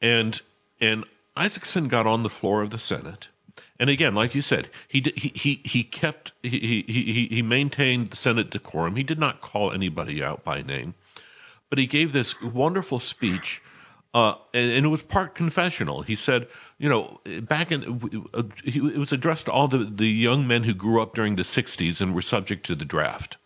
and 0.00 0.40
and 0.80 1.04
Isakson 1.36 1.88
got 1.88 2.06
on 2.06 2.22
the 2.22 2.30
floor 2.30 2.62
of 2.62 2.70
the 2.70 2.78
Senate. 2.78 3.28
And 3.78 3.90
again, 3.90 4.14
like 4.14 4.34
you 4.34 4.42
said, 4.42 4.70
he 4.88 5.04
he 5.14 5.60
he 5.64 5.82
kept 5.82 6.32
he 6.42 6.84
he 6.86 7.28
he 7.30 7.42
maintained 7.42 8.10
the 8.10 8.16
Senate 8.16 8.50
decorum. 8.50 8.96
He 8.96 9.02
did 9.02 9.18
not 9.18 9.40
call 9.40 9.70
anybody 9.70 10.22
out 10.22 10.44
by 10.44 10.62
name, 10.62 10.94
but 11.68 11.78
he 11.78 11.86
gave 11.86 12.12
this 12.12 12.40
wonderful 12.40 13.00
speech, 13.00 13.62
uh, 14.14 14.36
and, 14.54 14.70
and, 14.70 14.86
it 14.86 14.88
was 14.88 15.02
part 15.02 15.34
confessional. 15.34 16.02
He 16.02 16.16
said, 16.16 16.48
you 16.78 16.88
know, 16.88 17.20
back 17.42 17.70
in 17.70 18.28
uh, 18.32 18.44
it 18.64 18.98
was 18.98 19.12
addressed 19.12 19.46
to 19.46 19.52
all 19.52 19.68
the 19.68 19.78
the 19.78 20.08
young 20.08 20.46
men 20.46 20.64
who 20.64 20.72
grew 20.72 21.02
up 21.02 21.14
during 21.14 21.36
the 21.36 21.42
'60s 21.42 22.00
and 22.00 22.14
were 22.14 22.22
subject 22.22 22.64
to 22.66 22.74
the 22.74 22.86
draft, 22.86 23.36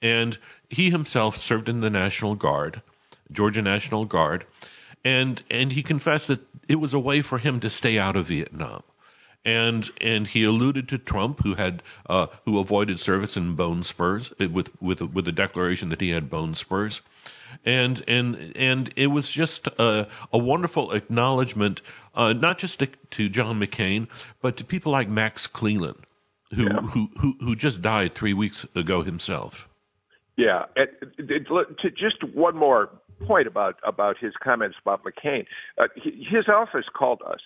and 0.00 0.38
he 0.70 0.88
himself 0.90 1.36
served 1.36 1.68
in 1.68 1.82
the 1.82 1.90
National 1.90 2.34
Guard, 2.36 2.80
Georgia 3.30 3.60
National 3.60 4.06
Guard, 4.06 4.46
and 5.04 5.42
and 5.50 5.72
he 5.72 5.82
confessed 5.82 6.28
that 6.28 6.40
it 6.68 6.76
was 6.76 6.94
a 6.94 6.98
way 6.98 7.20
for 7.20 7.36
him 7.36 7.60
to 7.60 7.68
stay 7.68 7.98
out 7.98 8.16
of 8.16 8.26
Vietnam. 8.26 8.82
And 9.48 9.88
and 10.00 10.26
he 10.26 10.44
alluded 10.44 10.88
to 10.88 10.98
Trump, 10.98 11.40
who 11.42 11.54
had 11.54 11.82
uh, 12.06 12.26
who 12.44 12.58
avoided 12.58 13.00
service 13.00 13.34
in 13.34 13.54
bone 13.54 13.82
spurs 13.82 14.32
uh, 14.38 14.48
with 14.50 14.70
with 14.82 15.00
with 15.00 15.24
the 15.24 15.32
declaration 15.32 15.88
that 15.88 16.02
he 16.02 16.10
had 16.10 16.28
bone 16.28 16.54
spurs, 16.54 17.00
and 17.64 18.02
and 18.06 18.52
and 18.54 18.92
it 18.94 19.06
was 19.06 19.30
just 19.30 19.66
a, 19.66 20.06
a 20.32 20.38
wonderful 20.38 20.92
acknowledgement, 20.92 21.80
uh, 22.14 22.34
not 22.34 22.58
just 22.58 22.80
to, 22.80 22.88
to, 23.10 23.30
John 23.30 23.58
McCain, 23.58 24.06
but 24.42 24.58
to 24.58 24.64
people 24.64 24.92
like 24.92 25.08
Max 25.08 25.46
Cleland, 25.46 26.04
who, 26.54 26.64
yeah. 26.64 26.80
who 26.80 27.10
who 27.18 27.36
who 27.40 27.56
just 27.56 27.80
died 27.80 28.14
three 28.14 28.34
weeks 28.34 28.66
ago 28.74 29.02
himself. 29.02 29.66
Yeah, 30.36 30.66
it, 30.76 30.90
it, 31.18 31.46
it, 31.50 31.96
just 31.96 32.22
one 32.34 32.54
more 32.54 32.90
point 33.26 33.46
about 33.46 33.76
about 33.82 34.18
his 34.18 34.34
comments 34.42 34.76
about 34.82 35.02
McCain. 35.04 35.46
Uh, 35.78 35.88
his 36.04 36.48
office 36.48 36.86
called 36.94 37.22
us 37.26 37.40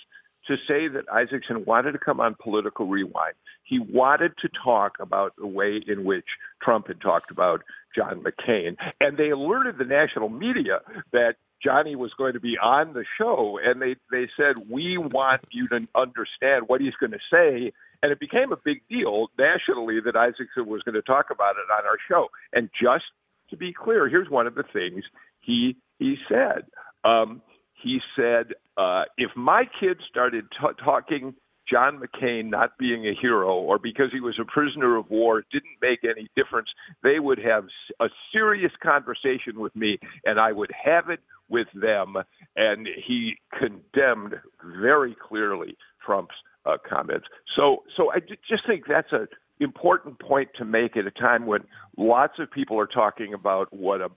to 0.47 0.57
say 0.69 0.89
that 0.89 1.07
Isakson 1.07 1.67
wanted 1.67 1.93
to 1.93 1.99
come 1.99 2.21
on 2.21 2.35
Political 2.41 2.87
Rewind. 2.87 3.35
He 3.65 3.79
wanted 3.79 4.33
to 4.43 4.49
talk 4.65 4.97
about 5.01 5.35
the 5.37 5.47
way 5.47 5.81
in 5.87 6.05
which 6.05 6.27
Trump 6.61 6.89
had 6.89 7.01
talked 7.01 7.31
about 7.31 7.63
John 7.95 8.23
McCain, 8.23 8.77
and 9.01 9.17
they 9.17 9.31
alerted 9.31 9.79
the 9.79 9.85
national 9.85 10.29
media 10.29 10.81
that 11.13 11.37
Johnny 11.63 11.95
was 11.95 12.13
going 12.15 12.33
to 12.33 12.41
be 12.41 12.59
on 12.59 12.93
the 12.93 13.05
show, 13.19 13.59
and 13.63 13.81
they 13.81 13.97
they 14.11 14.29
said 14.37 14.69
we 14.69 14.99
want 14.99 15.43
you 15.51 15.69
to 15.69 15.87
understand 15.95 16.65
what 16.67 16.81
he's 16.81 16.95
going 16.95 17.13
to 17.13 17.21
say. 17.31 17.73
And 18.03 18.11
it 18.11 18.19
became 18.19 18.51
a 18.51 18.57
big 18.57 18.83
deal 18.89 19.29
nationally 19.39 20.01
that 20.01 20.15
Isakson 20.15 20.67
was 20.67 20.83
going 20.83 20.97
to 20.97 21.03
talk 21.03 21.31
about 21.31 21.55
it 21.55 21.71
on 21.73 21.87
our 21.87 21.99
show. 22.09 22.31
And 22.53 22.69
just 22.81 23.05
to 23.51 23.57
be 23.57 23.73
clear, 23.73 24.09
here's 24.09 24.29
one 24.29 24.49
of 24.49 24.57
the 24.57 24.65
things 24.65 25.05
he 25.41 25.77
he 25.99 26.17
said. 26.29 26.67
Um, 27.05 27.43
he 27.83 28.01
said, 28.17 28.55
uh, 28.77 29.05
if 29.19 29.31
my 29.37 29.65
kids 29.81 30.01
started 30.09 30.47
t- 30.51 30.85
talking 30.85 31.35
John 31.71 32.01
McCain 32.01 32.51
not 32.51 32.77
being 32.79 33.07
a 33.07 33.15
hero 33.19 33.55
or 33.55 33.79
because 33.79 34.09
he 34.12 34.21
was 34.21 34.39
a 34.41 34.45
prisoner 34.45 34.97
of 34.97 35.09
war 35.11 35.43
didn't 35.53 35.77
make 35.81 36.01
any 36.05 36.29
difference, 36.37 36.69
they 37.03 37.19
would 37.19 37.39
have 37.39 37.65
a 38.01 38.09
serious 38.33 38.73
conversation 38.83 39.59
with 39.59 39.75
me 39.77 39.99
and 40.25 40.41
I 40.41 40.53
would 40.53 40.71
have 40.85 41.09
it 41.09 41.21
with 41.49 41.69
them. 41.75 42.17
And 42.57 42.89
he 43.07 43.37
condemned 43.59 44.35
very 44.65 45.17
clearly 45.29 45.77
Trump's 46.05 46.35
uh, 46.67 46.77
comments. 46.89 47.27
So, 47.57 47.85
so 47.97 48.12
I 48.12 48.21
just 48.21 48.67
think 48.67 48.85
that's 48.89 49.12
a 49.12 49.27
important 49.61 50.19
point 50.19 50.49
to 50.59 50.65
make 50.65 50.97
at 50.97 51.07
a 51.07 51.11
time 51.11 51.47
when 51.47 51.61
lots 51.97 52.35
of 52.39 52.51
people 52.51 52.79
are 52.79 52.87
talking 52.87 53.33
about 53.33 53.73
what 53.73 54.01
a, 54.01 54.09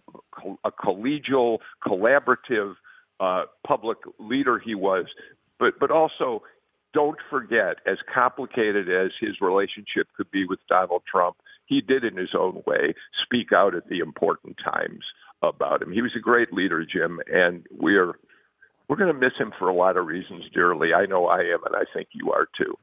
a 0.63 0.71
collegial, 0.71 1.59
collaborative 1.85 2.73
uh, 3.19 3.43
public 3.65 3.97
leader 4.19 4.59
he 4.59 4.75
was, 4.75 5.05
but 5.59 5.79
but 5.79 5.91
also 5.91 6.43
don't 6.93 7.17
forget, 7.29 7.77
as 7.85 7.97
complicated 8.13 8.89
as 8.89 9.11
his 9.19 9.41
relationship 9.41 10.07
could 10.15 10.31
be 10.31 10.45
with 10.45 10.59
Donald 10.69 11.03
Trump, 11.09 11.35
he 11.65 11.81
did 11.81 12.05
in 12.05 12.15
his 12.15 12.29
own 12.37 12.63
way 12.65 12.93
speak 13.23 13.51
out 13.53 13.75
at 13.75 13.89
the 13.89 13.99
important 13.99 14.55
times 14.63 15.03
about 15.43 15.81
him. 15.81 15.91
He 15.91 16.01
was 16.01 16.13
a 16.15 16.21
great 16.21 16.53
leader, 16.53 16.85
Jim, 16.85 17.19
and 17.27 17.65
we're 17.69 18.13
we're 18.87 18.95
going 18.97 19.13
to 19.13 19.19
miss 19.19 19.33
him 19.37 19.51
for 19.57 19.67
a 19.67 19.73
lot 19.73 19.97
of 19.97 20.05
reasons 20.05 20.45
dearly. 20.53 20.93
I 20.93 21.05
know 21.05 21.27
I 21.27 21.39
am, 21.39 21.63
and 21.65 21.75
I 21.75 21.83
think 21.93 22.09
you 22.13 22.31
are 22.31 22.47
too. 22.57 22.77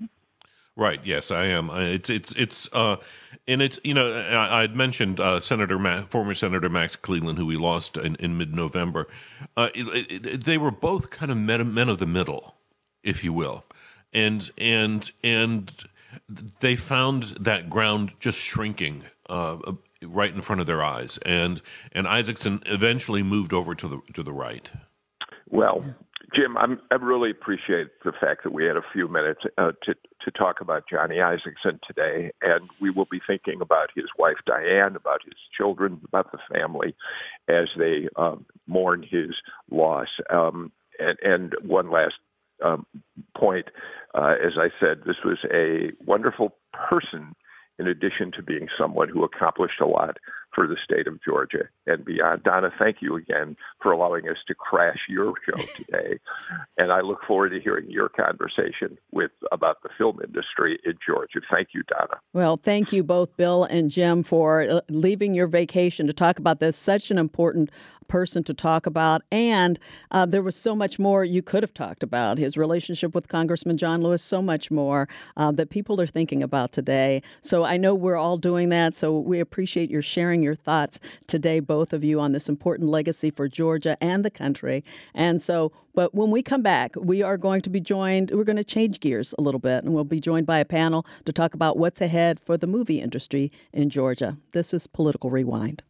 Right. 0.77 1.01
Yes, 1.05 1.31
I 1.31 1.47
am. 1.47 1.69
It's 1.71 2.09
it's 2.09 2.33
it's 2.33 2.69
uh, 2.73 2.97
and 3.47 3.61
it's 3.61 3.79
you 3.85 3.93
know 3.93 4.11
I 4.31 4.63
had 4.63 4.75
mentioned 4.75 5.21
uh, 5.21 5.41
Senator 5.41 5.79
Ma- 5.79 6.03
former 6.05 6.33
Senator 6.33 6.71
Max 6.71 6.97
Cleland, 6.97 7.39
who 7.39 7.45
we 7.45 7.57
lost 7.57 7.99
in, 7.99 8.15
in 8.17 8.39
mid 8.39 8.55
November. 8.55 9.07
Uh, 9.57 9.69
they 10.23 10.57
were 10.57 10.71
both 10.71 11.11
kind 11.11 11.31
of 11.31 11.37
men, 11.37 11.75
men 11.75 11.91
of 11.91 11.99
the 11.99 12.07
middle, 12.07 12.55
if 13.03 13.23
you 13.23 13.35
will, 13.35 13.65
and 14.15 14.51
and 14.57 15.13
and 15.23 15.85
they 16.61 16.77
found 16.77 17.25
that 17.41 17.69
ground 17.69 18.13
just 18.19 18.39
shrinking 18.39 19.05
uh, 19.29 19.59
right 20.03 20.35
in 20.35 20.41
front 20.41 20.61
of 20.61 20.67
their 20.67 20.83
eyes, 20.83 21.19
and 21.19 21.61
and 21.93 22.07
Isakson 22.07 22.63
eventually 22.65 23.23
moved 23.23 23.53
over 23.53 23.75
to 23.75 23.89
the 23.89 24.01
to 24.15 24.23
the 24.23 24.33
right. 24.33 24.71
Well, 25.51 25.85
Jim, 26.35 26.57
I'm, 26.57 26.81
i 26.91 26.95
really 26.95 27.31
appreciate 27.31 27.89
the 28.05 28.13
fact 28.13 28.45
that 28.45 28.53
we 28.53 28.65
had 28.65 28.77
a 28.77 28.83
few 28.93 29.07
minutes 29.09 29.41
uh, 29.59 29.73
to 29.83 29.95
to 29.95 30.31
talk 30.31 30.61
about 30.61 30.85
Johnny 30.89 31.17
Isakson 31.17 31.81
today, 31.87 32.31
and 32.41 32.69
we 32.81 32.91
will 32.91 33.09
be 33.11 33.21
thinking 33.27 33.61
about 33.61 33.89
his 33.95 34.07
wife 34.19 34.37
Diane, 34.47 34.97
about 34.97 35.21
his 35.25 35.35
children, 35.57 36.01
about 36.07 36.31
the 36.33 36.39
family, 36.53 36.95
as 37.49 37.69
they 37.77 38.09
um, 38.17 38.47
mourn 38.67 39.03
his 39.03 39.31
loss. 39.71 40.09
Um, 40.31 40.71
and, 40.99 41.19
and 41.23 41.55
one 41.69 41.91
last 41.91 42.15
um, 42.65 42.87
point, 43.37 43.67
uh, 44.15 44.35
as 44.45 44.53
I 44.57 44.69
said, 44.79 45.03
this 45.05 45.17
was 45.25 45.39
a 45.53 45.91
wonderful 46.05 46.55
person 46.73 47.35
in 47.79 47.89
addition 47.89 48.31
to 48.37 48.43
being 48.43 48.69
someone 48.79 49.09
who 49.09 49.25
accomplished 49.25 49.81
a 49.81 49.87
lot 49.87 50.19
for 50.55 50.67
the 50.67 50.77
state 50.85 51.07
of 51.07 51.23
Georgia 51.23 51.69
and 51.87 52.05
beyond. 52.05 52.43
Donna, 52.43 52.71
thank 52.79 52.99
you 53.01 53.17
again 53.17 53.57
for 53.83 53.93
allowing 53.93 54.29
us 54.29 54.37
to 54.49 54.55
crash 54.55 54.99
your 55.09 55.35
show 55.47 55.63
today. 55.77 56.19
and 56.77 56.93
I 56.93 57.01
look 57.01 57.21
forward 57.27 57.51
to 57.51 57.61
hearing 57.61 57.91
your 57.91 58.09
conversation 58.09 58.99
with 59.13 59.31
about 59.51 59.83
the 59.83 59.89
film 59.97 60.21
industry 60.23 60.79
in 60.85 60.95
Georgia. 61.05 61.41
Thank 61.51 61.69
you, 61.75 61.83
Donna. 61.89 62.21
Well, 62.33 62.57
thank 62.57 62.93
you 62.93 63.03
both, 63.03 63.37
Bill 63.37 63.65
and 63.65 63.91
Jim, 63.91 64.23
for 64.23 64.63
uh, 64.63 64.81
leaving 64.89 65.35
your 65.35 65.47
vacation 65.47 66.07
to 66.07 66.13
talk 66.13 66.39
about 66.39 66.61
this. 66.61 66.77
Such 66.77 67.11
an 67.11 67.19
important 67.19 67.71
person 68.09 68.45
to 68.45 68.55
talk 68.55 68.87
about. 68.87 69.23
And 69.31 69.79
uh, 70.11 70.27
there 70.27 70.43
was 70.43 70.57
so 70.57 70.75
much 70.75 70.99
more 70.99 71.25
you 71.25 71.43
could 71.43 71.63
have 71.63 71.75
talked 71.75 72.03
about 72.03 72.39
his 72.39 72.57
relationship 72.57 73.15
with 73.15 73.29
Congressman 73.29 73.77
John 73.77 74.03
Lewis, 74.03 74.23
so 74.23 74.43
much 74.43 74.71
more 74.71 75.09
uh, 75.37 75.53
that 75.53 75.71
people 75.71 76.01
are 76.01 76.07
thinking 76.07 76.43
about 76.43 76.73
today. 76.73 77.23
So 77.43 77.65
I 77.65 77.77
know 77.77 77.95
we're 77.95 78.17
all 78.17 78.37
doing 78.37 78.69
that. 78.71 78.95
So 78.95 79.19
we 79.19 79.41
appreciate 79.41 79.91
your 79.91 80.03
sharing 80.03 80.43
your 80.43 80.55
thoughts 80.55 81.01
today, 81.27 81.61
both 81.61 81.93
of 81.93 82.05
you, 82.05 82.21
on 82.21 82.33
this 82.33 82.49
important 82.49 82.89
legacy 82.89 83.31
for 83.31 83.49
Georgia 83.49 83.97
and 84.01 84.25
the 84.25 84.31
country. 84.31 84.85
And 85.15 85.41
so 85.41 85.73
but 85.95 86.15
when 86.15 86.31
we 86.31 86.43
come 86.43 86.63
back, 86.63 86.95
we 86.97 87.23
are 87.23 87.37
going 87.37 87.61
to 87.63 87.71
be 87.71 87.81
joined, 87.81 88.31
we're 88.31 88.45
going 88.45 88.57
to 88.57 88.65
change 88.65 89.01
gears 89.01 89.35
a 89.39 89.43
little 89.43 89.61
bit, 89.61 89.85
and 89.85 89.93
we'll 89.93 90.05
be 90.05 90.21
joined 90.21 90.47
by 90.47 90.59
a 90.59 90.65
panel 90.65 91.07
to 91.27 91.33
talk 91.33 91.55
about 91.55 91.77
what's 91.77 92.01
ahead 92.01 92.41
for 92.41 92.57
the 92.57 92.67
movie 92.67 93.01
industry 93.01 93.53
in 93.73 93.91
Georgia. 93.91 94.39
This 94.53 94.73
is 94.73 94.87
Political 94.87 95.31
Rewind. 95.31 95.83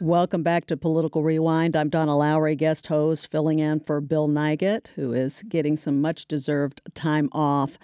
Welcome 0.00 0.42
back 0.42 0.64
to 0.68 0.78
Political 0.78 1.22
Rewind. 1.22 1.76
I'm 1.76 1.90
Donna 1.90 2.16
Lowry, 2.16 2.56
guest 2.56 2.86
host, 2.86 3.30
filling 3.30 3.58
in 3.58 3.80
for 3.80 4.00
Bill 4.00 4.28
Nigut, 4.28 4.88
who 4.96 5.12
is 5.12 5.42
getting 5.42 5.76
some 5.76 6.00
much 6.00 6.24
deserved 6.24 6.80
time 6.94 7.28
off. 7.32 7.78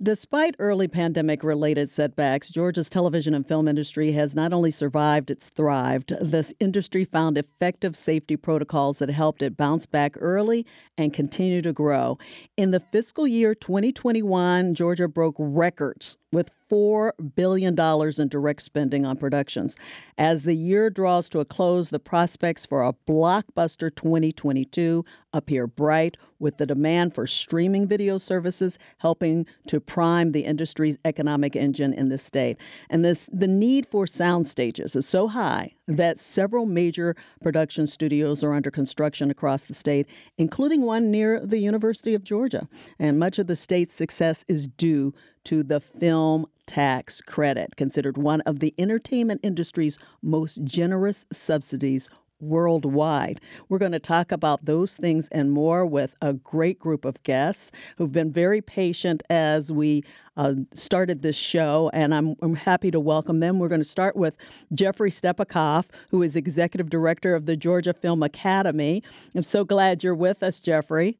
Despite 0.00 0.54
early 0.60 0.86
pandemic 0.86 1.42
related 1.42 1.90
setbacks, 1.90 2.50
Georgia's 2.50 2.88
television 2.88 3.34
and 3.34 3.44
film 3.44 3.66
industry 3.66 4.12
has 4.12 4.36
not 4.36 4.52
only 4.52 4.70
survived, 4.70 5.32
it's 5.32 5.48
thrived. 5.48 6.14
This 6.20 6.54
industry 6.60 7.04
found 7.04 7.36
effective 7.36 7.96
safety 7.96 8.36
protocols 8.36 9.00
that 9.00 9.10
helped 9.10 9.42
it 9.42 9.56
bounce 9.56 9.84
back 9.84 10.14
early 10.20 10.64
and 10.96 11.12
continue 11.12 11.60
to 11.62 11.72
grow. 11.72 12.18
In 12.56 12.70
the 12.70 12.78
fiscal 12.78 13.26
year 13.26 13.56
2021, 13.56 14.76
Georgia 14.76 15.08
broke 15.08 15.34
records 15.36 16.16
with 16.30 16.52
$4 16.70 17.12
billion 17.34 17.78
in 17.78 18.28
direct 18.28 18.62
spending 18.62 19.04
on 19.04 19.16
productions. 19.16 19.76
As 20.16 20.44
the 20.44 20.54
year 20.54 20.90
draws 20.90 21.28
to 21.30 21.40
a 21.40 21.44
close, 21.44 21.90
the 21.90 21.98
prospects 21.98 22.66
for 22.66 22.82
a 22.82 22.92
blockbuster 22.92 23.94
2022 23.94 25.04
appear 25.32 25.66
bright, 25.66 26.16
with 26.38 26.56
the 26.58 26.66
demand 26.66 27.14
for 27.14 27.26
streaming 27.26 27.86
video 27.86 28.18
services 28.18 28.78
helping 28.98 29.46
to 29.66 29.80
prime 29.80 30.32
the 30.32 30.44
industry's 30.44 30.98
economic 31.04 31.56
engine 31.56 31.92
in 31.92 32.08
the 32.08 32.18
state. 32.18 32.56
And 32.88 33.04
this, 33.04 33.28
the 33.32 33.48
need 33.48 33.86
for 33.86 34.06
sound 34.06 34.46
stages 34.46 34.94
is 34.94 35.06
so 35.06 35.28
high 35.28 35.74
that 35.86 36.20
several 36.20 36.66
major 36.66 37.16
production 37.42 37.86
studios 37.86 38.44
are 38.44 38.52
under 38.52 38.70
construction 38.70 39.30
across 39.30 39.62
the 39.62 39.74
state, 39.74 40.06
including 40.36 40.82
one 40.82 41.10
near 41.10 41.44
the 41.44 41.58
University 41.58 42.14
of 42.14 42.24
Georgia. 42.24 42.68
And 42.98 43.18
much 43.18 43.38
of 43.38 43.46
the 43.46 43.56
state's 43.56 43.94
success 43.94 44.44
is 44.48 44.68
due 44.68 45.14
to 45.44 45.62
the 45.62 45.80
film 45.80 46.46
tax 46.66 47.20
credit, 47.20 47.76
considered 47.76 48.16
one 48.16 48.40
of 48.42 48.60
the 48.60 48.74
entertainment 48.78 49.40
industry's 49.42 49.98
most 50.22 50.64
generous 50.64 51.26
subsidies 51.32 52.08
worldwide. 52.40 53.40
We're 53.68 53.78
going 53.78 53.92
to 53.92 53.98
talk 53.98 54.30
about 54.30 54.64
those 54.64 54.94
things 54.96 55.28
and 55.28 55.50
more 55.50 55.84
with 55.84 56.14
a 56.22 56.32
great 56.32 56.78
group 56.78 57.04
of 57.04 57.22
guests 57.22 57.72
who've 57.96 58.12
been 58.12 58.32
very 58.32 58.60
patient 58.60 59.22
as 59.28 59.72
we 59.72 60.04
uh, 60.36 60.54
started 60.72 61.22
this 61.22 61.36
show, 61.36 61.90
and 61.92 62.14
I'm, 62.14 62.36
I'm, 62.40 62.54
happy 62.54 62.92
to 62.92 63.00
welcome 63.00 63.40
them. 63.40 63.58
We're 63.58 63.68
going 63.68 63.80
to 63.80 63.88
start 63.88 64.14
with 64.14 64.36
Jeffrey 64.72 65.10
Stepakoff, 65.10 65.86
who 66.10 66.22
is 66.22 66.36
executive 66.36 66.88
director 66.88 67.34
of 67.34 67.46
the 67.46 67.56
Georgia 67.56 67.92
Film 67.92 68.22
Academy. 68.22 69.02
I'm 69.34 69.42
so 69.42 69.64
glad 69.64 70.04
you're 70.04 70.14
with 70.14 70.44
us, 70.44 70.60
Jeffrey. 70.60 71.18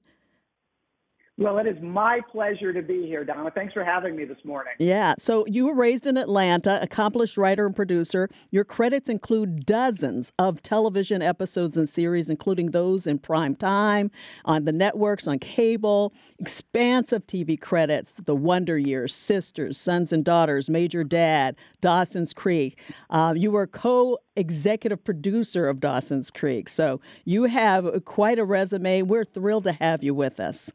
Well, 1.39 1.59
it 1.59 1.69
is 1.69 1.81
my 1.81 2.21
pleasure 2.33 2.73
to 2.73 2.83
be 2.83 3.07
here, 3.07 3.25
Donna. 3.25 3.53
Thanks 3.53 3.73
for 3.73 3.85
having 3.85 4.17
me 4.17 4.25
this 4.25 4.45
morning. 4.45 4.73
Yeah. 4.81 5.15
So 5.19 5.47
you 5.47 5.67
were 5.67 5.75
raised 5.75 6.05
in 6.05 6.17
Atlanta, 6.17 6.83
accomplished 6.83 7.37
writer 7.37 7.65
and 7.65 7.77
producer. 7.77 8.29
Your 8.51 8.65
credits 8.65 9.09
include 9.09 9.65
dozens 9.65 10.33
of 10.37 10.65
television 10.65 11.23
episodes 11.23 11.77
and 11.77 11.89
series, 11.89 12.29
including 12.29 12.73
those 12.73 13.07
in 13.07 13.21
prime 13.21 13.55
time, 13.55 14.11
on 14.45 14.65
the 14.65 14.73
networks, 14.73 15.29
on 15.29 15.39
cable, 15.39 16.13
expansive 16.41 17.25
TV 17.25 17.59
credits, 17.59 18.15
The 18.15 18.35
Wonder 18.35 18.77
Years, 18.77 19.15
Sisters, 19.15 19.79
Sons 19.79 20.13
and 20.13 20.25
Daughters, 20.25 20.69
Major 20.69 21.05
Dad, 21.05 21.55
Dawson's 21.81 22.35
Creek. 22.35 22.81
Uh, 23.11 23.35
you 23.37 23.53
were 23.53 23.69
co 23.69 24.19
executive 24.35 25.05
producer 25.05 25.69
of 25.69 25.79
Dawson's 25.79 26.33
Creek. 26.33 26.69
So 26.69 27.01
you 27.25 27.45
have 27.45 28.05
quite 28.05 28.41
a 28.41 28.45
resume. 28.45 29.03
We're 29.03 29.25
thrilled 29.25 29.65
to 29.65 29.73
have 29.73 30.03
you 30.03 30.15
with 30.15 30.41
us. 30.41 30.73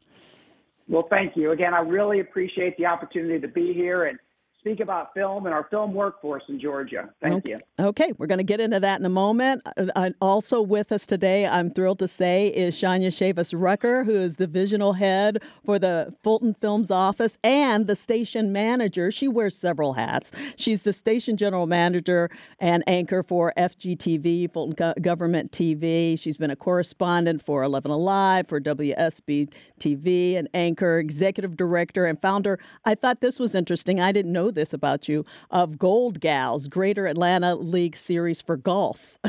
Well, 0.88 1.06
thank 1.08 1.36
you. 1.36 1.52
Again, 1.52 1.72
I 1.74 1.80
really 1.80 2.20
appreciate 2.20 2.76
the 2.76 2.86
opportunity 2.86 3.40
to 3.40 3.48
be 3.48 3.72
here 3.72 4.04
and 4.04 4.18
speak 4.64 4.80
about 4.80 5.12
film 5.12 5.44
and 5.44 5.54
our 5.54 5.64
film 5.64 5.92
workforce 5.92 6.42
in 6.48 6.58
Georgia. 6.58 7.10
Thank 7.20 7.44
okay. 7.44 7.50
you. 7.50 7.84
Okay, 7.84 8.12
we're 8.16 8.26
going 8.26 8.38
to 8.38 8.44
get 8.44 8.60
into 8.60 8.80
that 8.80 8.98
in 8.98 9.04
a 9.04 9.10
moment. 9.10 9.60
Uh, 9.76 10.10
also 10.22 10.62
with 10.62 10.90
us 10.90 11.04
today, 11.04 11.46
I'm 11.46 11.70
thrilled 11.70 11.98
to 11.98 12.08
say, 12.08 12.48
is 12.48 12.74
Shaunya 12.74 13.08
Chavis 13.08 13.52
Rucker, 13.54 14.04
who 14.04 14.14
is 14.14 14.36
the 14.36 14.46
divisional 14.46 14.94
head 14.94 15.42
for 15.66 15.78
the 15.78 16.14
Fulton 16.22 16.54
Films 16.54 16.90
office 16.90 17.36
and 17.44 17.86
the 17.86 17.94
station 17.94 18.52
manager. 18.52 19.10
She 19.10 19.28
wears 19.28 19.54
several 19.54 19.94
hats. 19.94 20.32
She's 20.56 20.82
the 20.82 20.94
station 20.94 21.36
general 21.36 21.66
manager 21.66 22.30
and 22.58 22.82
anchor 22.86 23.22
for 23.22 23.52
FGTV, 23.58 24.50
Fulton 24.50 24.74
Go- 24.74 24.94
Government 25.02 25.52
TV. 25.52 26.18
She's 26.18 26.38
been 26.38 26.50
a 26.50 26.56
correspondent 26.56 27.44
for 27.44 27.62
11 27.64 27.90
Alive, 27.90 28.46
for 28.46 28.62
WSB 28.62 29.52
TV, 29.78 30.38
an 30.38 30.48
anchor, 30.54 30.98
executive 30.98 31.54
director, 31.54 32.06
and 32.06 32.18
founder. 32.18 32.58
I 32.86 32.94
thought 32.94 33.20
this 33.20 33.38
was 33.38 33.54
interesting. 33.54 34.00
I 34.00 34.10
didn't 34.10 34.32
know 34.32 34.52
this 34.54 34.72
about 34.72 35.08
you 35.08 35.24
of 35.50 35.78
Gold 35.78 36.20
Gals, 36.20 36.68
Greater 36.68 37.06
Atlanta 37.06 37.54
League 37.54 37.96
Series 37.96 38.40
for 38.40 38.56
Golf. 38.56 39.18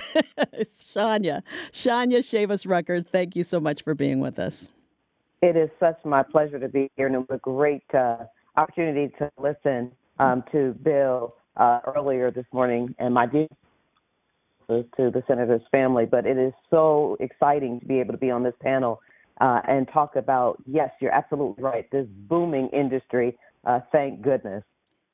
Shaunya, 0.63 1.43
Shaunya 1.71 2.19
Chavis 2.19 2.67
Rucker, 2.67 3.01
thank 3.01 3.35
you 3.35 3.43
so 3.43 3.59
much 3.59 3.83
for 3.83 3.93
being 3.93 4.19
with 4.19 4.39
us. 4.39 4.69
It 5.41 5.55
is 5.55 5.69
such 5.79 5.97
my 6.05 6.23
pleasure 6.23 6.59
to 6.59 6.69
be 6.69 6.89
here, 6.95 7.07
and 7.07 7.15
it 7.15 7.19
was 7.19 7.27
a 7.31 7.37
great 7.37 7.83
uh, 7.93 8.25
opportunity 8.55 9.13
to 9.19 9.31
listen 9.37 9.91
um, 10.19 10.43
to 10.51 10.73
Bill 10.81 11.35
uh, 11.57 11.79
earlier 11.95 12.31
this 12.31 12.45
morning, 12.51 12.95
and 12.99 13.13
my 13.13 13.25
dear 13.25 13.47
to 14.67 14.85
the 14.97 15.23
senator's 15.27 15.61
family. 15.71 16.05
But 16.05 16.25
it 16.25 16.37
is 16.37 16.53
so 16.69 17.17
exciting 17.19 17.79
to 17.79 17.85
be 17.85 17.99
able 17.99 18.13
to 18.13 18.17
be 18.17 18.31
on 18.31 18.43
this 18.43 18.55
panel 18.61 19.01
uh, 19.41 19.61
and 19.67 19.87
talk 19.87 20.15
about 20.15 20.61
yes, 20.65 20.89
you're 20.99 21.13
absolutely 21.13 21.63
right. 21.63 21.89
This 21.91 22.07
booming 22.27 22.69
industry. 22.69 23.37
Uh, 23.65 23.79
thank 23.91 24.21
goodness. 24.21 24.63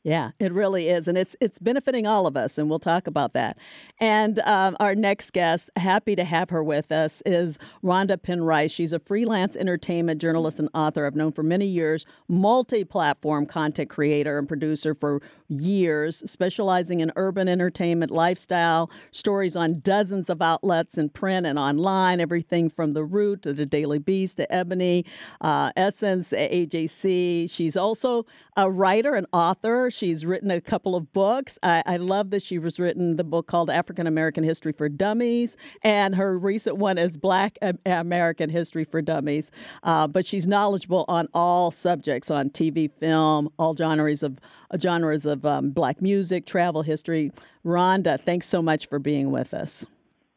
Yeah, 0.03 0.31
it 0.39 0.51
really 0.51 0.87
is, 0.87 1.07
and 1.07 1.15
it's 1.15 1.35
it's 1.39 1.59
benefiting 1.59 2.07
all 2.07 2.25
of 2.25 2.35
us, 2.35 2.57
and 2.57 2.67
we'll 2.67 2.79
talk 2.79 3.05
about 3.05 3.33
that. 3.33 3.55
And 3.99 4.39
um, 4.39 4.75
our 4.79 4.95
next 4.95 5.31
guest, 5.31 5.69
happy 5.75 6.15
to 6.15 6.23
have 6.23 6.49
her 6.49 6.63
with 6.63 6.91
us, 6.91 7.21
is 7.23 7.59
Ronda 7.83 8.17
Penrice. 8.17 8.71
She's 8.71 8.93
a 8.93 8.99
freelance 8.99 9.55
entertainment 9.55 10.19
journalist 10.19 10.57
and 10.57 10.69
author. 10.73 11.05
I've 11.05 11.15
known 11.15 11.31
for 11.33 11.43
many 11.43 11.67
years, 11.67 12.07
multi-platform 12.27 13.45
content 13.45 13.91
creator 13.91 14.39
and 14.39 14.47
producer 14.47 14.95
for 14.95 15.21
years, 15.47 16.23
specializing 16.29 16.99
in 17.01 17.11
urban 17.15 17.47
entertainment, 17.47 18.11
lifestyle 18.11 18.89
stories 19.11 19.55
on 19.55 19.81
dozens 19.81 20.31
of 20.31 20.41
outlets 20.41 20.97
in 20.97 21.09
print 21.09 21.45
and 21.45 21.59
online. 21.59 22.19
Everything 22.19 22.71
from 22.71 22.93
The 22.93 23.03
Root 23.03 23.43
to 23.43 23.53
The 23.53 23.67
Daily 23.67 23.99
Beast 23.99 24.37
to 24.37 24.51
Ebony, 24.51 25.05
uh, 25.41 25.71
Essence, 25.75 26.31
AJC. 26.31 27.51
She's 27.51 27.77
also 27.77 28.25
a 28.57 28.69
writer 28.69 29.15
and 29.15 29.27
author. 29.31 29.89
She's 29.89 30.25
written 30.25 30.51
a 30.51 30.61
couple 30.61 30.95
of 30.95 31.13
books. 31.13 31.57
I, 31.63 31.83
I 31.85 31.97
love 31.97 32.29
that 32.31 32.41
she 32.41 32.59
was 32.59 32.79
written 32.79 33.15
the 33.15 33.23
book 33.23 33.47
called 33.47 33.69
African 33.69 34.07
American 34.07 34.43
History 34.43 34.71
for 34.71 34.89
Dummies, 34.89 35.57
and 35.83 36.15
her 36.15 36.37
recent 36.37 36.77
one 36.77 36.97
is 36.97 37.17
Black 37.17 37.57
American 37.85 38.49
History 38.49 38.83
for 38.83 39.01
Dummies. 39.01 39.51
Uh, 39.83 40.07
but 40.07 40.25
she's 40.25 40.47
knowledgeable 40.47 41.05
on 41.07 41.27
all 41.33 41.71
subjects 41.71 42.29
on 42.29 42.49
TV, 42.49 42.91
film, 42.99 43.49
all 43.57 43.73
genres 43.75 44.23
of 44.23 44.39
uh, 44.69 44.77
genres 44.77 45.25
of 45.25 45.45
um, 45.45 45.71
black 45.71 46.01
music, 46.01 46.45
travel 46.45 46.81
history. 46.81 47.31
Ronda, 47.63 48.17
thanks 48.17 48.47
so 48.47 48.61
much 48.61 48.87
for 48.87 48.99
being 48.99 49.31
with 49.31 49.53
us. 49.53 49.85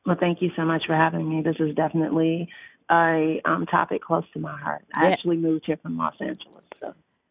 Well, 0.07 0.17
thank 0.21 0.43
you 0.43 0.51
so 0.55 0.65
much 0.65 0.85
for 0.87 0.95
having 0.95 1.29
me. 1.29 1.43
This 1.43 1.57
is 1.59 1.75
definitely 1.75 2.49
a 2.91 3.41
um, 3.45 3.67
topic 3.67 4.03
close 4.03 4.25
to 4.35 4.39
my 4.39 4.57
heart. 4.59 4.85
I 4.95 5.05
yeah. 5.05 5.11
actually 5.13 5.39
moved 5.39 5.65
here 5.67 5.79
from 5.79 5.97
Los 5.97 6.15
Angeles. 6.21 6.54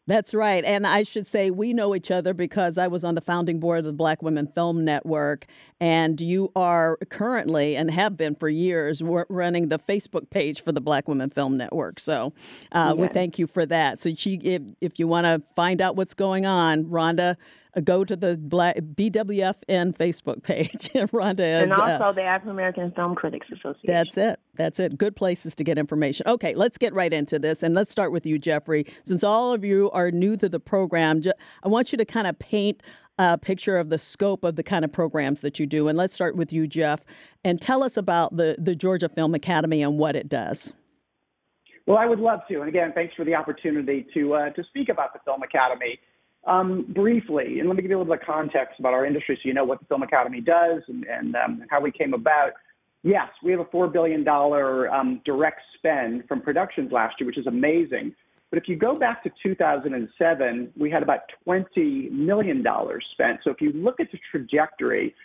That's 0.06 0.34
right. 0.34 0.66
And 0.66 0.86
I 0.86 1.04
should 1.04 1.26
say 1.26 1.50
we 1.50 1.72
know 1.72 1.96
each 1.96 2.12
other 2.12 2.34
because 2.34 2.78
I 2.78 2.88
was 2.88 3.06
on 3.06 3.16
the 3.16 3.22
founding 3.22 3.60
board 3.60 3.80
of 3.80 3.86
the 3.86 3.94
Black 3.94 4.22
Women 4.22 4.48
Film 4.48 4.84
Network. 4.84 5.46
And 5.80 6.20
you 6.20 6.52
are 6.58 6.98
currently 7.10 7.78
and 7.78 7.90
have 7.90 8.18
been 8.18 8.36
for 8.36 8.50
years 8.50 9.02
running 9.02 9.70
the 9.70 9.80
Facebook 9.80 10.30
page 10.30 10.62
for 10.62 10.74
the 10.74 10.82
Black 10.82 11.08
Women 11.08 11.30
Film 11.30 11.56
Network. 11.56 12.02
So 12.02 12.34
uh, 12.74 12.94
we 12.98 13.08
thank 13.08 13.40
you 13.40 13.48
for 13.48 13.66
that. 13.66 13.98
So 13.98 14.14
she, 14.14 14.36
if, 14.44 14.62
if 14.82 15.00
you 15.00 15.08
want 15.08 15.26
to 15.26 15.42
find 15.54 15.82
out 15.82 15.96
what's 15.96 16.14
going 16.14 16.46
on, 16.46 16.90
Ronda, 16.90 17.38
go 17.82 18.04
to 18.04 18.16
the 18.16 18.38
Black 18.38 18.78
BWFN 18.78 19.96
Facebook 19.98 20.44
page. 20.44 20.90
Ronda 21.12 21.46
is, 21.46 21.64
and 21.64 21.72
uh, 21.72 21.82
also 21.82 22.04
uh, 22.06 22.12
the 22.12 22.22
African 22.22 22.52
American 22.52 22.92
Film 22.92 23.16
Critics 23.16 23.48
Association. 23.52 23.86
That's 23.86 24.18
it. 24.18 24.40
That's 24.56 24.80
it. 24.80 24.98
Good 24.98 25.16
places 25.16 25.56
to 25.56 25.64
get 25.64 25.78
information. 25.78 26.28
Okay, 26.28 26.54
let's 26.56 26.78
get 26.78 26.94
right 26.94 27.12
into 27.12 27.40
this, 27.40 27.64
and 27.64 27.74
let's 27.74 27.92
start 27.92 28.12
with 28.12 28.26
you, 28.26 28.38
Jeffrey. 28.38 28.86
Since 29.06 29.24
all 29.24 29.54
of 29.54 29.64
you 29.64 29.90
are 29.92 30.12
new 30.12 30.38
to 30.38 30.50
the 30.50 30.60
program, 30.60 31.22
I 31.64 31.68
want 31.68 31.92
you 31.92 31.98
to 31.98 32.06
kind 32.06 32.28
of 32.28 32.38
paint 32.40 32.84
a 33.18 33.38
picture 33.38 33.78
of 33.78 33.90
the 33.90 33.98
scope 33.98 34.44
of 34.44 34.56
the 34.56 34.64
kind 34.64 34.84
of 34.84 34.92
programs 34.92 35.42
that 35.42 35.60
you 35.60 35.66
do. 35.66 35.88
And 35.88 35.98
let's 35.98 36.14
start 36.14 36.36
with 36.36 36.52
you, 36.52 36.68
Jeff, 36.68 37.06
and 37.44 37.62
tell 37.62 37.84
us 37.84 37.98
about 37.98 38.38
the 38.38 38.56
the 38.60 38.76
Georgia 38.76 39.10
Film 39.10 39.34
Academy 39.34 39.82
and 39.82 39.98
what 39.98 40.16
it 40.16 40.30
does. 40.30 40.74
Well, 41.86 41.98
I 41.98 42.06
would 42.06 42.20
love 42.20 42.40
to. 42.48 42.62
And 42.62 42.70
again, 42.70 42.94
thanks 42.96 43.14
for 43.16 43.26
the 43.26 43.36
opportunity 43.36 44.06
to 44.14 44.34
uh, 44.34 44.50
to 44.52 44.64
speak 44.66 44.90
about 44.90 45.14
the 45.14 45.20
Film 45.26 45.42
Academy. 45.44 46.00
Um, 46.46 46.86
briefly, 46.90 47.60
and 47.60 47.70
let 47.70 47.78
me 47.78 47.82
give 47.82 47.92
you 47.92 47.98
a 47.98 48.00
little 48.00 48.14
bit 48.14 48.22
of 48.22 48.28
context 48.28 48.78
about 48.78 48.94
our 48.94 49.06
industry 49.06 49.40
so 49.42 49.48
you 49.48 49.54
know 49.54 49.64
what 49.64 49.80
the 49.80 49.86
Film 49.86 50.04
Academy 50.04 50.42
does 50.42 50.82
and, 50.90 51.06
and 51.06 51.36
um, 51.38 51.64
how 51.70 51.80
we 51.80 51.90
came 51.90 52.14
about. 52.14 52.52
Yes, 53.02 53.30
we 53.42 53.52
have 53.52 53.62
a 53.62 53.66
$4 53.66 53.92
billion 53.92 54.28
um, 54.28 55.22
direct 55.24 55.62
spend 55.78 56.28
from 56.28 56.42
productions 56.42 56.92
last 56.92 57.16
year, 57.20 57.28
which 57.28 57.38
is 57.38 57.48
amazing. 57.48 58.14
But 58.54 58.62
if 58.62 58.70
you 58.70 58.76
go 58.76 58.96
back 58.96 59.24
to 59.24 59.32
2007, 59.42 60.74
we 60.78 60.92
had 60.92 61.02
about 61.02 61.22
$20 61.48 62.12
million 62.12 62.64
spent. 63.12 63.40
So 63.44 63.50
if 63.50 63.60
you 63.60 63.72
look 63.74 64.00
at 64.00 64.12
the 64.12 64.20
trajectory 64.30 65.16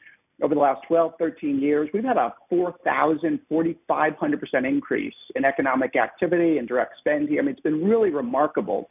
over 0.43 0.55
the 0.55 0.61
last 0.61 0.81
12, 0.89 1.13
13 1.19 1.61
years, 1.61 1.91
we've 1.93 2.05
had 2.05 2.17
a 2.17 2.33
4,000, 2.49 3.39
4,500% 3.53 4.67
increase 4.67 5.15
in 5.37 5.45
economic 5.45 5.95
activity 5.95 6.57
and 6.57 6.67
direct 6.67 6.95
spend 6.99 7.29
here. 7.29 7.41
I 7.41 7.45
mean, 7.45 7.53
it's 7.53 7.61
been 7.61 7.85
really 7.85 8.09
remarkable. 8.09 8.89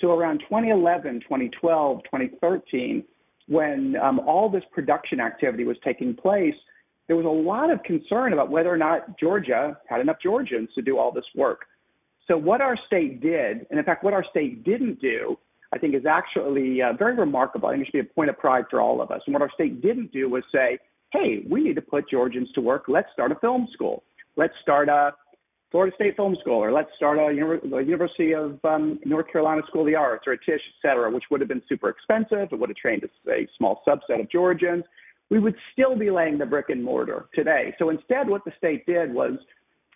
So 0.00 0.12
around 0.12 0.40
2011, 0.40 1.20
2012, 1.20 2.02
2013, 2.04 3.04
when 3.48 3.96
um, 3.96 4.20
all 4.20 4.48
this 4.48 4.62
production 4.72 5.20
activity 5.20 5.64
was 5.64 5.76
taking 5.84 6.14
place, 6.14 6.54
there 7.08 7.16
was 7.16 7.26
a 7.26 7.28
lot 7.28 7.70
of 7.70 7.82
concern 7.82 8.32
about 8.32 8.50
whether 8.50 8.72
or 8.72 8.76
not 8.76 9.18
Georgia 9.18 9.76
had 9.88 10.00
enough 10.00 10.16
Georgians 10.22 10.68
to 10.74 10.82
do 10.82 10.98
all 10.98 11.10
this 11.10 11.24
work. 11.34 11.62
So 12.28 12.36
what 12.36 12.60
our 12.60 12.76
state 12.86 13.22
did, 13.22 13.66
and 13.70 13.78
in 13.78 13.84
fact, 13.84 14.04
what 14.04 14.12
our 14.12 14.24
state 14.30 14.62
didn't 14.64 15.00
do, 15.00 15.38
I 15.72 15.78
think 15.78 15.94
is 15.94 16.04
actually 16.06 16.82
uh, 16.82 16.92
very 16.92 17.14
remarkable. 17.14 17.68
I 17.68 17.72
think 17.72 17.82
it 17.82 17.86
should 17.86 18.04
be 18.04 18.10
a 18.10 18.14
point 18.14 18.30
of 18.30 18.38
pride 18.38 18.64
for 18.70 18.80
all 18.80 19.00
of 19.00 19.10
us. 19.10 19.22
And 19.26 19.32
what 19.32 19.42
our 19.42 19.50
state 19.54 19.80
didn't 19.82 20.12
do 20.12 20.28
was 20.28 20.42
say, 20.52 20.78
hey, 21.12 21.42
we 21.48 21.62
need 21.62 21.76
to 21.76 21.82
put 21.82 22.08
Georgians 22.08 22.50
to 22.52 22.60
work. 22.60 22.84
Let's 22.88 23.08
start 23.12 23.32
a 23.32 23.36
film 23.36 23.66
school. 23.72 24.02
Let's 24.36 24.54
start 24.62 24.88
a 24.90 25.12
Florida 25.70 25.94
State 25.96 26.16
Film 26.16 26.34
School, 26.40 26.64
or 26.64 26.72
let's 26.72 26.88
start 26.96 27.18
a, 27.18 27.34
University 27.34 28.32
of 28.34 28.58
um, 28.64 28.98
North 29.04 29.30
Carolina 29.30 29.60
School 29.68 29.82
of 29.82 29.86
the 29.86 29.94
Arts, 29.94 30.24
or 30.26 30.32
a 30.32 30.38
Tisch, 30.38 30.62
et 30.62 30.88
cetera, 30.88 31.10
which 31.10 31.24
would 31.30 31.40
have 31.40 31.48
been 31.48 31.62
super 31.68 31.90
expensive. 31.90 32.48
It 32.50 32.58
would 32.58 32.70
have 32.70 32.76
trained 32.76 33.02
a, 33.04 33.30
a 33.30 33.46
small 33.58 33.82
subset 33.86 34.20
of 34.20 34.30
Georgians. 34.30 34.84
We 35.28 35.38
would 35.38 35.56
still 35.72 35.94
be 35.94 36.10
laying 36.10 36.38
the 36.38 36.46
brick 36.46 36.70
and 36.70 36.82
mortar 36.82 37.26
today. 37.34 37.74
So 37.78 37.90
instead, 37.90 38.28
what 38.28 38.46
the 38.46 38.52
state 38.56 38.86
did 38.86 39.12
was 39.12 39.32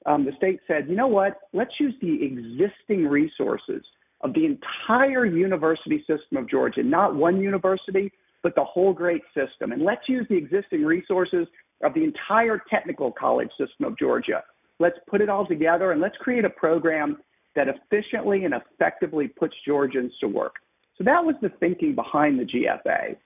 um, 0.04 0.26
the 0.26 0.32
state 0.36 0.60
said, 0.66 0.88
you 0.90 0.96
know 0.96 1.06
what, 1.06 1.40
let's 1.54 1.72
use 1.80 1.94
the 2.02 2.22
existing 2.22 3.06
resources 3.06 3.82
of 4.20 4.34
the 4.34 4.44
entire 4.44 5.24
university 5.24 6.00
system 6.00 6.36
of 6.36 6.50
Georgia, 6.50 6.82
not 6.82 7.16
one 7.16 7.40
university, 7.40 8.12
but 8.42 8.54
the 8.54 8.64
whole 8.64 8.92
great 8.92 9.22
system. 9.34 9.72
And 9.72 9.82
let's 9.82 10.06
use 10.06 10.26
the 10.28 10.36
existing 10.36 10.84
resources 10.84 11.46
of 11.82 11.94
the 11.94 12.04
entire 12.04 12.60
technical 12.68 13.10
college 13.10 13.50
system 13.58 13.86
of 13.86 13.98
Georgia. 13.98 14.42
Let's 14.82 14.98
put 15.08 15.20
it 15.20 15.28
all 15.28 15.46
together 15.46 15.92
and 15.92 16.00
let's 16.00 16.16
create 16.16 16.44
a 16.44 16.50
program 16.50 17.18
that 17.54 17.68
efficiently 17.68 18.44
and 18.44 18.52
effectively 18.52 19.28
puts 19.28 19.54
Georgians 19.64 20.12
to 20.20 20.26
work. 20.26 20.56
So 20.98 21.04
that 21.04 21.24
was 21.24 21.36
the 21.40 21.50
thinking 21.60 21.94
behind 21.94 22.40
the 22.40 22.44
GFA. 22.44 23.16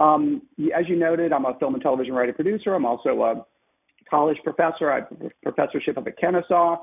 Um, 0.00 0.42
as 0.72 0.88
you 0.88 0.94
noted, 0.94 1.32
I'm 1.32 1.46
a 1.46 1.58
film 1.58 1.74
and 1.74 1.82
television 1.82 2.14
writer 2.14 2.32
producer. 2.32 2.74
I'm 2.74 2.86
also 2.86 3.22
a 3.22 3.44
college 4.08 4.38
professor. 4.44 4.92
I 4.92 5.00
have 5.00 5.08
a 5.20 5.30
professorship 5.42 5.98
up 5.98 6.06
at 6.06 6.16
Kennesaw. 6.16 6.76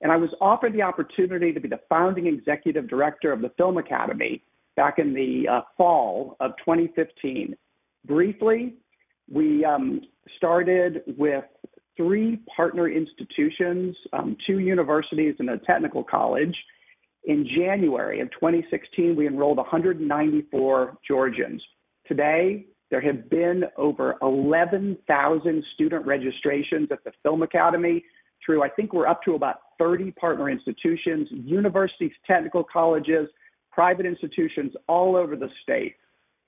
And 0.00 0.12
I 0.12 0.16
was 0.16 0.30
offered 0.40 0.74
the 0.74 0.82
opportunity 0.82 1.52
to 1.52 1.58
be 1.58 1.68
the 1.68 1.80
founding 1.88 2.28
executive 2.28 2.88
director 2.88 3.32
of 3.32 3.40
the 3.40 3.50
Film 3.56 3.78
Academy 3.78 4.44
back 4.76 4.98
in 4.98 5.12
the 5.12 5.48
uh, 5.48 5.60
fall 5.76 6.36
of 6.38 6.52
2015. 6.58 7.56
Briefly, 8.06 8.74
we 9.28 9.64
um, 9.64 10.02
started 10.36 11.02
with 11.18 11.44
three 11.96 12.40
partner 12.56 12.88
institutions, 12.88 13.96
um, 14.12 14.36
two 14.46 14.58
universities, 14.58 15.34
and 15.38 15.50
a 15.50 15.58
technical 15.58 16.02
college. 16.02 16.56
In 17.24 17.46
January 17.46 18.20
of 18.20 18.30
2016, 18.32 19.14
we 19.14 19.26
enrolled 19.26 19.58
194 19.58 20.98
Georgians. 21.06 21.62
Today, 22.06 22.66
there 22.90 23.00
have 23.00 23.30
been 23.30 23.64
over 23.76 24.16
11,000 24.22 25.64
student 25.74 26.04
registrations 26.04 26.88
at 26.90 27.04
the 27.04 27.12
Film 27.22 27.42
Academy 27.42 28.04
through, 28.44 28.62
I 28.62 28.68
think 28.68 28.92
we're 28.92 29.06
up 29.06 29.22
to 29.22 29.34
about 29.34 29.60
30 29.78 30.10
partner 30.12 30.50
institutions, 30.50 31.28
universities, 31.30 32.12
technical 32.26 32.64
colleges, 32.64 33.28
private 33.70 34.04
institutions 34.04 34.72
all 34.88 35.16
over 35.16 35.36
the 35.36 35.48
state. 35.62 35.94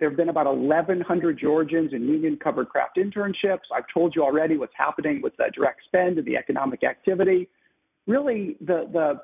There 0.01 0.09
have 0.09 0.17
been 0.17 0.29
about 0.29 0.47
1,100 0.57 1.39
Georgians 1.39 1.93
in 1.93 2.03
union 2.09 2.37
covered 2.43 2.69
craft 2.69 2.99
internships. 2.99 3.61
I've 3.75 3.85
told 3.93 4.15
you 4.17 4.23
already 4.23 4.57
what's 4.57 4.75
happening 4.77 5.23
with 5.23 5.37
the 5.37 5.51
direct 5.55 5.83
spend 5.87 6.19
and 6.19 6.27
the 6.27 6.37
economic 6.37 6.83
activity. 6.83 7.49
Really, 8.07 8.57
the, 8.61 8.89
the, 8.93 9.21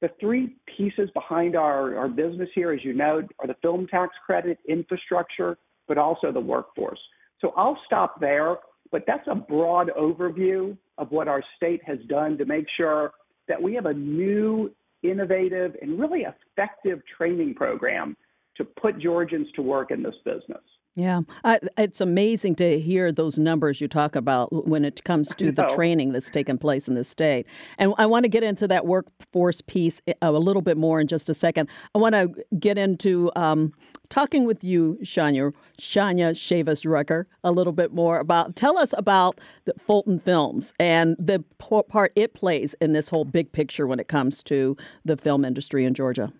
the 0.00 0.10
three 0.20 0.56
pieces 0.76 1.10
behind 1.12 1.56
our, 1.56 1.96
our 1.96 2.08
business 2.08 2.48
here, 2.54 2.72
as 2.72 2.84
you 2.84 2.92
know, 2.92 3.22
are 3.40 3.46
the 3.46 3.56
film 3.62 3.86
tax 3.88 4.14
credit, 4.24 4.58
infrastructure, 4.68 5.58
but 5.88 5.98
also 5.98 6.30
the 6.30 6.40
workforce. 6.40 7.00
So 7.40 7.52
I'll 7.56 7.78
stop 7.84 8.20
there, 8.20 8.56
but 8.92 9.02
that's 9.06 9.26
a 9.26 9.34
broad 9.34 9.90
overview 9.98 10.76
of 10.98 11.10
what 11.10 11.26
our 11.26 11.42
state 11.56 11.80
has 11.84 11.98
done 12.08 12.38
to 12.38 12.44
make 12.44 12.66
sure 12.76 13.12
that 13.48 13.60
we 13.60 13.74
have 13.74 13.86
a 13.86 13.92
new, 13.92 14.70
innovative, 15.02 15.74
and 15.82 15.98
really 15.98 16.24
effective 16.24 17.00
training 17.16 17.54
program 17.54 18.16
to 18.56 18.64
put 18.64 18.98
Georgians 18.98 19.48
to 19.56 19.62
work 19.62 19.90
in 19.90 20.02
this 20.02 20.14
business. 20.24 20.62
Yeah, 20.94 21.20
I, 21.42 21.58
it's 21.78 22.02
amazing 22.02 22.56
to 22.56 22.78
hear 22.78 23.12
those 23.12 23.38
numbers 23.38 23.80
you 23.80 23.88
talk 23.88 24.14
about 24.14 24.68
when 24.68 24.84
it 24.84 25.04
comes 25.04 25.34
to 25.36 25.50
the 25.50 25.62
training 25.74 26.12
that's 26.12 26.28
taken 26.28 26.58
place 26.58 26.86
in 26.86 26.94
the 26.94 27.04
state. 27.04 27.46
And 27.78 27.94
I 27.96 28.04
want 28.04 28.24
to 28.24 28.28
get 28.28 28.42
into 28.42 28.68
that 28.68 28.84
workforce 28.84 29.62
piece 29.62 30.02
a 30.20 30.32
little 30.32 30.60
bit 30.60 30.76
more 30.76 31.00
in 31.00 31.06
just 31.06 31.30
a 31.30 31.34
second. 31.34 31.70
I 31.94 31.98
want 31.98 32.14
to 32.14 32.34
get 32.58 32.76
into 32.76 33.32
um, 33.36 33.72
talking 34.10 34.44
with 34.44 34.62
you, 34.62 34.98
Shaunya, 35.02 35.54
Shaunya 35.80 36.32
Chavis 36.32 36.86
Rucker, 36.88 37.26
a 37.42 37.52
little 37.52 37.72
bit 37.72 37.94
more 37.94 38.18
about. 38.18 38.54
Tell 38.54 38.76
us 38.76 38.92
about 38.98 39.40
the 39.64 39.72
Fulton 39.80 40.20
Films 40.20 40.74
and 40.78 41.16
the 41.18 41.42
part 41.58 42.12
it 42.14 42.34
plays 42.34 42.74
in 42.82 42.92
this 42.92 43.08
whole 43.08 43.24
big 43.24 43.52
picture 43.52 43.86
when 43.86 43.98
it 43.98 44.08
comes 44.08 44.42
to 44.42 44.76
the 45.06 45.16
film 45.16 45.46
industry 45.46 45.86
in 45.86 45.94
Georgia. 45.94 46.34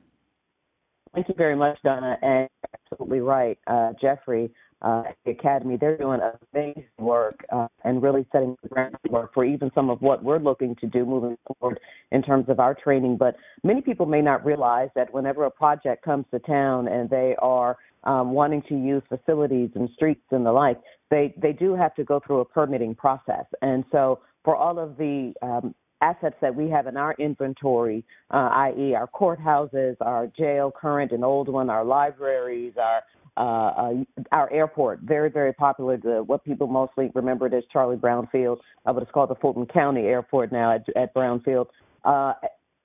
Thank 1.14 1.28
you 1.28 1.34
very 1.36 1.56
much, 1.56 1.78
Donna. 1.84 2.16
And 2.22 2.48
absolutely 2.74 3.20
right, 3.20 3.58
uh, 3.66 3.92
Jeffrey. 4.00 4.50
Uh, 4.80 5.04
the 5.24 5.30
Academy, 5.30 5.76
they're 5.76 5.96
doing 5.96 6.18
amazing 6.52 6.84
work 6.98 7.44
uh, 7.52 7.68
and 7.84 8.02
really 8.02 8.26
setting 8.32 8.56
the 8.64 8.68
groundwork 8.68 9.32
for 9.32 9.44
even 9.44 9.70
some 9.76 9.90
of 9.90 10.02
what 10.02 10.24
we're 10.24 10.40
looking 10.40 10.74
to 10.74 10.88
do 10.88 11.04
moving 11.04 11.38
forward 11.46 11.78
in 12.10 12.20
terms 12.20 12.46
of 12.48 12.58
our 12.58 12.74
training. 12.74 13.16
But 13.16 13.36
many 13.62 13.80
people 13.80 14.06
may 14.06 14.20
not 14.20 14.44
realize 14.44 14.88
that 14.96 15.14
whenever 15.14 15.44
a 15.44 15.52
project 15.52 16.04
comes 16.04 16.24
to 16.32 16.40
town 16.40 16.88
and 16.88 17.08
they 17.08 17.36
are 17.38 17.76
um, 18.02 18.32
wanting 18.32 18.62
to 18.70 18.74
use 18.74 19.04
facilities 19.08 19.70
and 19.76 19.88
streets 19.94 20.24
and 20.32 20.44
the 20.44 20.50
like, 20.50 20.80
they, 21.12 21.32
they 21.40 21.52
do 21.52 21.76
have 21.76 21.94
to 21.94 22.02
go 22.02 22.20
through 22.26 22.40
a 22.40 22.44
permitting 22.44 22.96
process. 22.96 23.44
And 23.60 23.84
so 23.92 24.18
for 24.44 24.56
all 24.56 24.80
of 24.80 24.96
the 24.96 25.32
um, 25.42 25.76
assets 26.02 26.36
that 26.40 26.54
we 26.54 26.68
have 26.68 26.86
in 26.86 26.96
our 26.96 27.14
inventory, 27.18 28.04
uh, 28.30 28.50
i.e., 28.52 28.94
our 28.94 29.08
courthouses, 29.08 29.96
our 30.00 30.26
jail, 30.26 30.70
current 30.70 31.12
and 31.12 31.24
old 31.24 31.48
one, 31.48 31.70
our 31.70 31.84
libraries, 31.84 32.74
our 32.76 33.02
uh, 33.34 33.40
uh, 33.40 33.92
our 34.30 34.52
airport, 34.52 35.00
very, 35.00 35.30
very 35.30 35.54
popular. 35.54 35.96
The, 35.96 36.22
what 36.22 36.44
people 36.44 36.66
mostly 36.66 37.10
remember 37.14 37.46
it 37.46 37.54
as 37.54 37.64
Charlie 37.72 37.96
Brown 37.96 38.28
Field, 38.30 38.60
uh, 38.84 38.92
but 38.92 39.02
it's 39.02 39.12
called 39.12 39.30
the 39.30 39.36
Fulton 39.36 39.64
County 39.64 40.02
Airport 40.02 40.52
now 40.52 40.74
at, 40.74 40.84
at 40.96 41.14
Brown 41.14 41.40
Field. 41.40 41.68
Uh, 42.04 42.34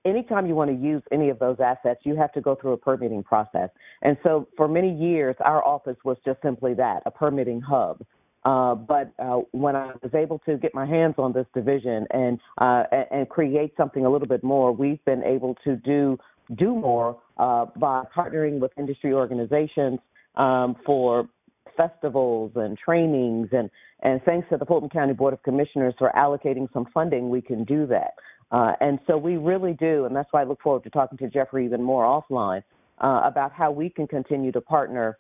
anytime 0.06 0.47
you 0.47 0.56
want 0.56 0.71
to 0.71 0.77
use 0.77 1.03
any 1.12 1.30
of 1.30 1.39
those 1.39 1.58
assets, 1.60 1.99
you 2.03 2.15
have 2.15 2.32
to 2.32 2.39
go 2.39 2.56
through 2.56 2.71
a 2.71 2.77
permitting 2.77 3.23
process. 3.23 3.69
And 4.01 4.15
so 4.23 4.47
for 4.56 4.69
many 4.69 4.93
years, 4.93 5.36
our 5.43 5.65
office 5.65 5.97
was 6.06 6.15
just 6.23 6.41
simply 6.41 6.73
that, 6.75 7.03
a 7.06 7.12
permitting 7.12 7.60
hub. 7.60 8.01
Uh, 8.47 8.75
but 8.75 9.12
uh, 9.19 9.41
when 9.51 9.75
I 9.75 9.91
was 10.01 10.13
able 10.13 10.39
to 10.45 10.55
get 10.55 10.73
my 10.73 10.86
hands 10.86 11.15
on 11.17 11.33
this 11.33 11.45
division 11.53 12.07
and, 12.12 12.39
uh, 12.60 12.83
and 13.12 13.27
create 13.27 13.73
something 13.75 14.05
a 14.05 14.10
little 14.10 14.27
bit 14.27 14.41
more, 14.41 14.71
we've 14.71 15.03
been 15.03 15.21
able 15.23 15.55
to 15.65 15.75
do 15.75 16.17
do 16.55 16.73
more 16.73 17.19
uh, 17.38 17.65
by 17.75 18.03
partnering 18.15 18.60
with 18.60 18.71
industry 18.77 19.12
organizations 19.12 19.99
um, 20.36 20.77
for 20.86 21.27
festivals 21.75 22.53
and 22.55 22.77
trainings 22.77 23.49
and 23.51 23.69
and 24.03 24.21
thanks 24.23 24.47
to 24.49 24.55
the 24.55 24.65
Fulton 24.65 24.88
County 24.88 25.12
Board 25.12 25.33
of 25.33 25.43
Commissioners 25.43 25.93
for 25.97 26.10
allocating 26.15 26.71
some 26.71 26.86
funding, 26.93 27.29
we 27.29 27.41
can 27.41 27.65
do 27.65 27.86
that. 27.88 28.12
Uh, 28.51 28.73
and 28.79 28.99
so 29.07 29.17
we 29.17 29.36
really 29.36 29.73
do, 29.73 30.05
and 30.05 30.15
that's 30.15 30.31
why 30.31 30.41
I 30.41 30.45
look 30.45 30.62
forward 30.62 30.83
to 30.83 30.89
talking 30.89 31.17
to 31.17 31.27
Jeffrey 31.29 31.65
even 31.65 31.83
more 31.83 32.05
offline 32.05 32.63
about 32.99 33.51
how 33.51 33.71
we 33.71 33.89
can 33.89 34.07
continue 34.07 34.53
to 34.53 34.62
partner 34.62 35.17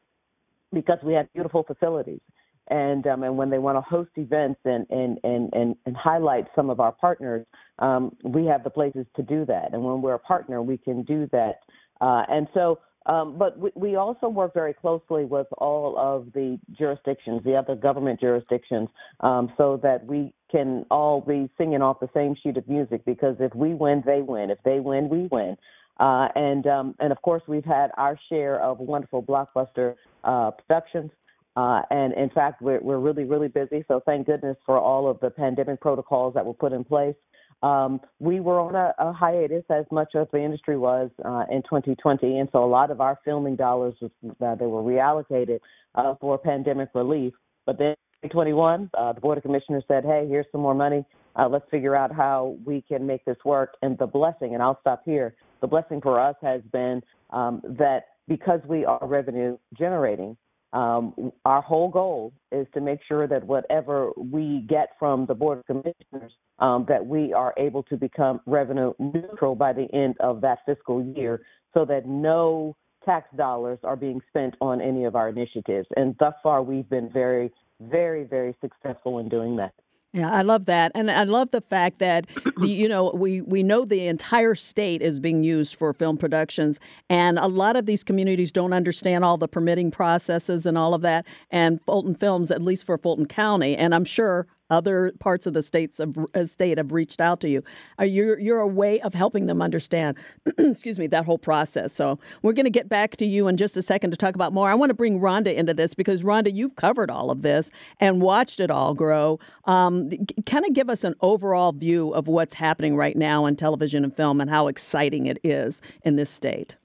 because 0.71 0.99
we 1.03 1.13
have 1.13 1.31
beautiful 1.33 1.63
facilities 1.63 2.21
and 2.69 3.05
um, 3.07 3.23
and 3.23 3.37
when 3.37 3.49
they 3.49 3.59
want 3.59 3.77
to 3.77 3.81
host 3.81 4.11
events 4.15 4.59
and 4.65 4.85
and 4.89 5.19
and 5.23 5.53
and, 5.53 5.75
and 5.85 5.97
highlight 5.97 6.45
some 6.55 6.69
of 6.69 6.79
our 6.79 6.91
partners, 6.91 7.45
um, 7.79 8.15
we 8.23 8.45
have 8.45 8.63
the 8.63 8.69
places 8.69 9.05
to 9.15 9.23
do 9.23 9.45
that. 9.45 9.73
And 9.73 9.83
when 9.83 10.01
we're 10.01 10.15
a 10.15 10.19
partner, 10.19 10.61
we 10.61 10.77
can 10.77 11.03
do 11.03 11.27
that. 11.31 11.59
Uh, 12.01 12.23
and 12.29 12.47
so. 12.53 12.79
Um, 13.05 13.37
but 13.37 13.57
we, 13.57 13.71
we 13.73 13.95
also 13.95 14.27
work 14.27 14.53
very 14.53 14.73
closely 14.73 15.23
with 15.23 15.47
all 15.59 15.97
of 15.97 16.33
the 16.33 16.59
jurisdictions, 16.77 17.41
the 17.45 17.55
other 17.55 17.73
government 17.73 18.19
jurisdictions, 18.19 18.89
um, 19.21 19.49
so 19.55 19.79
that 19.81 20.05
we 20.05 20.33
can 20.51 20.85
all 20.91 21.21
be 21.21 21.49
singing 21.57 21.81
off 21.81 22.01
the 22.01 22.09
same 22.13 22.35
sheet 22.43 22.57
of 22.57 22.67
music. 22.67 23.05
Because 23.05 23.37
if 23.39 23.55
we 23.55 23.73
win, 23.73 24.03
they 24.05 24.21
win. 24.21 24.49
If 24.49 24.57
they 24.65 24.81
win, 24.81 25.07
we 25.07 25.29
win. 25.31 25.55
Uh, 25.99 26.27
and 26.35 26.67
um, 26.67 26.95
and 26.99 27.11
of 27.11 27.21
course, 27.21 27.41
we've 27.47 27.65
had 27.65 27.91
our 27.97 28.19
share 28.29 28.59
of 28.61 28.79
wonderful 28.79 29.23
blockbuster 29.23 29.95
uh, 30.23 30.51
productions. 30.51 31.09
Uh, 31.57 31.81
and 31.89 32.13
in 32.13 32.29
fact, 32.29 32.61
we're, 32.61 32.79
we're 32.81 32.99
really, 32.99 33.23
really 33.23 33.47
busy. 33.47 33.83
So 33.87 33.99
thank 34.05 34.27
goodness 34.27 34.55
for 34.63 34.77
all 34.77 35.09
of 35.09 35.19
the 35.21 35.31
pandemic 35.31 35.81
protocols 35.81 36.35
that 36.35 36.45
were 36.45 36.53
put 36.53 36.71
in 36.71 36.83
place. 36.83 37.15
Um, 37.63 37.99
we 38.19 38.39
were 38.39 38.59
on 38.59 38.75
a, 38.75 38.93
a, 38.99 39.11
hiatus 39.11 39.63
as 39.71 39.85
much 39.91 40.13
as 40.13 40.27
the 40.31 40.39
industry 40.39 40.77
was 40.77 41.09
uh, 41.25 41.45
in 41.49 41.63
2020. 41.63 42.37
And 42.37 42.47
so 42.51 42.63
a 42.63 42.69
lot 42.69 42.91
of 42.91 43.01
our 43.01 43.17
filming 43.25 43.55
dollars 43.55 43.95
was, 43.99 44.11
uh, 44.39 44.53
they 44.53 44.67
were 44.67 44.83
reallocated 44.83 45.57
uh, 45.95 46.13
for 46.21 46.37
pandemic 46.37 46.89
relief. 46.93 47.33
But 47.65 47.79
then 47.79 47.95
2021, 48.21 48.91
uh, 48.95 49.13
the 49.13 49.21
Board 49.21 49.39
of 49.39 49.43
Commissioners 49.43 49.83
said, 49.87 50.05
hey, 50.05 50.27
here's 50.29 50.45
some 50.51 50.61
more 50.61 50.75
money. 50.75 51.03
Uh, 51.35 51.49
let's 51.49 51.65
figure 51.71 51.95
out 51.95 52.13
how 52.13 52.55
we 52.63 52.83
can 52.83 53.07
make 53.07 53.25
this 53.25 53.37
work. 53.43 53.73
And 53.81 53.97
the 53.97 54.05
blessing, 54.05 54.53
and 54.53 54.61
I'll 54.61 54.79
stop 54.81 55.01
here, 55.05 55.33
the 55.61 55.67
blessing 55.67 56.01
for 56.01 56.19
us 56.19 56.35
has 56.43 56.61
been 56.71 57.01
um, 57.31 57.63
that 57.63 58.09
because 58.27 58.59
we 58.67 58.85
are 58.85 58.99
revenue 59.01 59.57
generating, 59.75 60.37
um, 60.77 61.31
our 61.43 61.61
whole 61.61 61.89
goal 61.89 62.33
is 62.51 62.67
to 62.75 62.81
make 62.81 62.99
sure 63.07 63.27
that 63.27 63.43
whatever 63.43 64.11
we 64.15 64.63
get 64.69 64.89
from 64.99 65.25
the 65.25 65.33
Board 65.33 65.57
of 65.57 65.65
Commissioners, 65.65 66.31
um, 66.59 66.85
that 66.87 67.03
we 67.03 67.33
are 67.33 67.51
able 67.57 67.81
to 67.83 67.97
become 67.97 68.41
revenue 68.45 68.93
neutral 68.99 69.55
by 69.55 69.73
the 69.73 69.87
end 69.91 70.15
of 70.19 70.39
that 70.41 70.59
fiscal 70.67 71.03
year 71.03 71.41
so 71.73 71.83
that 71.85 72.05
no 72.05 72.75
tax 73.03 73.27
dollars 73.35 73.79
are 73.83 73.95
being 73.95 74.21
spent 74.29 74.53
on 74.61 74.79
any 74.79 75.05
of 75.05 75.15
our 75.15 75.29
initiatives. 75.29 75.87
And 75.95 76.15
thus 76.19 76.35
far, 76.43 76.61
we've 76.61 76.87
been 76.87 77.09
very, 77.11 77.51
very, 77.81 78.23
very 78.23 78.55
successful 78.61 79.17
in 79.17 79.29
doing 79.29 79.55
that. 79.55 79.73
Yeah, 80.13 80.31
I 80.31 80.41
love 80.41 80.65
that, 80.65 80.93
and 80.95 81.11
I 81.11 81.25
love 81.25 81.51
the 81.51 81.61
fact 81.61 81.99
that 81.99 82.25
the, 82.57 82.67
you 82.69 82.87
know 82.87 83.11
we 83.13 83.41
we 83.41 83.61
know 83.61 83.85
the 83.85 84.07
entire 84.07 84.55
state 84.55 85.01
is 85.01 85.19
being 85.19 85.43
used 85.43 85.75
for 85.75 85.93
film 85.93 86.17
productions, 86.17 86.79
and 87.09 87.37
a 87.37 87.47
lot 87.47 87.75
of 87.75 87.85
these 87.85 88.03
communities 88.03 88.51
don't 88.51 88.73
understand 88.73 89.25
all 89.25 89.37
the 89.37 89.47
permitting 89.49 89.91
processes 89.91 90.65
and 90.65 90.77
all 90.77 90.93
of 90.93 91.01
that. 91.01 91.25
And 91.51 91.81
Fulton 91.85 92.15
Films, 92.15 92.51
at 92.51 92.61
least 92.61 92.85
for 92.85 92.97
Fulton 92.97 93.25
County, 93.27 93.75
and 93.75 93.93
I'm 93.93 94.05
sure 94.05 94.47
other 94.69 95.11
parts 95.19 95.45
of 95.47 95.53
the 95.53 95.61
states 95.61 95.99
of 95.99 96.17
uh, 96.33 96.45
state 96.45 96.77
have 96.77 96.91
reached 96.91 97.21
out 97.21 97.39
to 97.41 97.49
you. 97.49 97.63
Are 97.97 98.05
you 98.05 98.35
you're 98.37 98.59
a 98.59 98.67
way 98.67 98.99
of 99.01 99.13
helping 99.13 99.45
them 99.45 99.61
understand, 99.61 100.17
excuse 100.57 100.99
me, 100.99 101.07
that 101.07 101.25
whole 101.25 101.37
process. 101.37 101.93
So 101.93 102.19
we're 102.41 102.53
going 102.53 102.65
to 102.65 102.69
get 102.69 102.89
back 102.89 103.17
to 103.17 103.25
you 103.25 103.47
in 103.47 103.57
just 103.57 103.77
a 103.77 103.81
second 103.81 104.11
to 104.11 104.17
talk 104.17 104.35
about 104.35 104.53
more. 104.53 104.69
I 104.69 104.75
want 104.75 104.89
to 104.89 104.93
bring 104.93 105.19
Ronda 105.19 105.57
into 105.57 105.73
this 105.73 105.93
because 105.93 106.23
Ronda, 106.23 106.51
you've 106.51 106.75
covered 106.75 107.09
all 107.09 107.31
of 107.31 107.41
this 107.41 107.71
and 107.99 108.21
watched 108.21 108.59
it 108.59 108.71
all 108.71 108.93
grow. 108.93 109.39
Um, 109.65 110.09
kind 110.45 110.65
of 110.65 110.73
give 110.73 110.89
us 110.89 111.03
an 111.03 111.15
overall 111.21 111.71
view 111.71 112.11
of 112.13 112.27
what's 112.27 112.55
happening 112.55 112.95
right 112.95 113.15
now 113.15 113.45
in 113.45 113.55
television 113.55 114.03
and 114.03 114.15
film 114.15 114.41
and 114.41 114.49
how 114.49 114.67
exciting 114.67 115.25
it 115.25 115.39
is 115.43 115.81
in 116.03 116.15
this 116.15 116.29
state. 116.29 116.75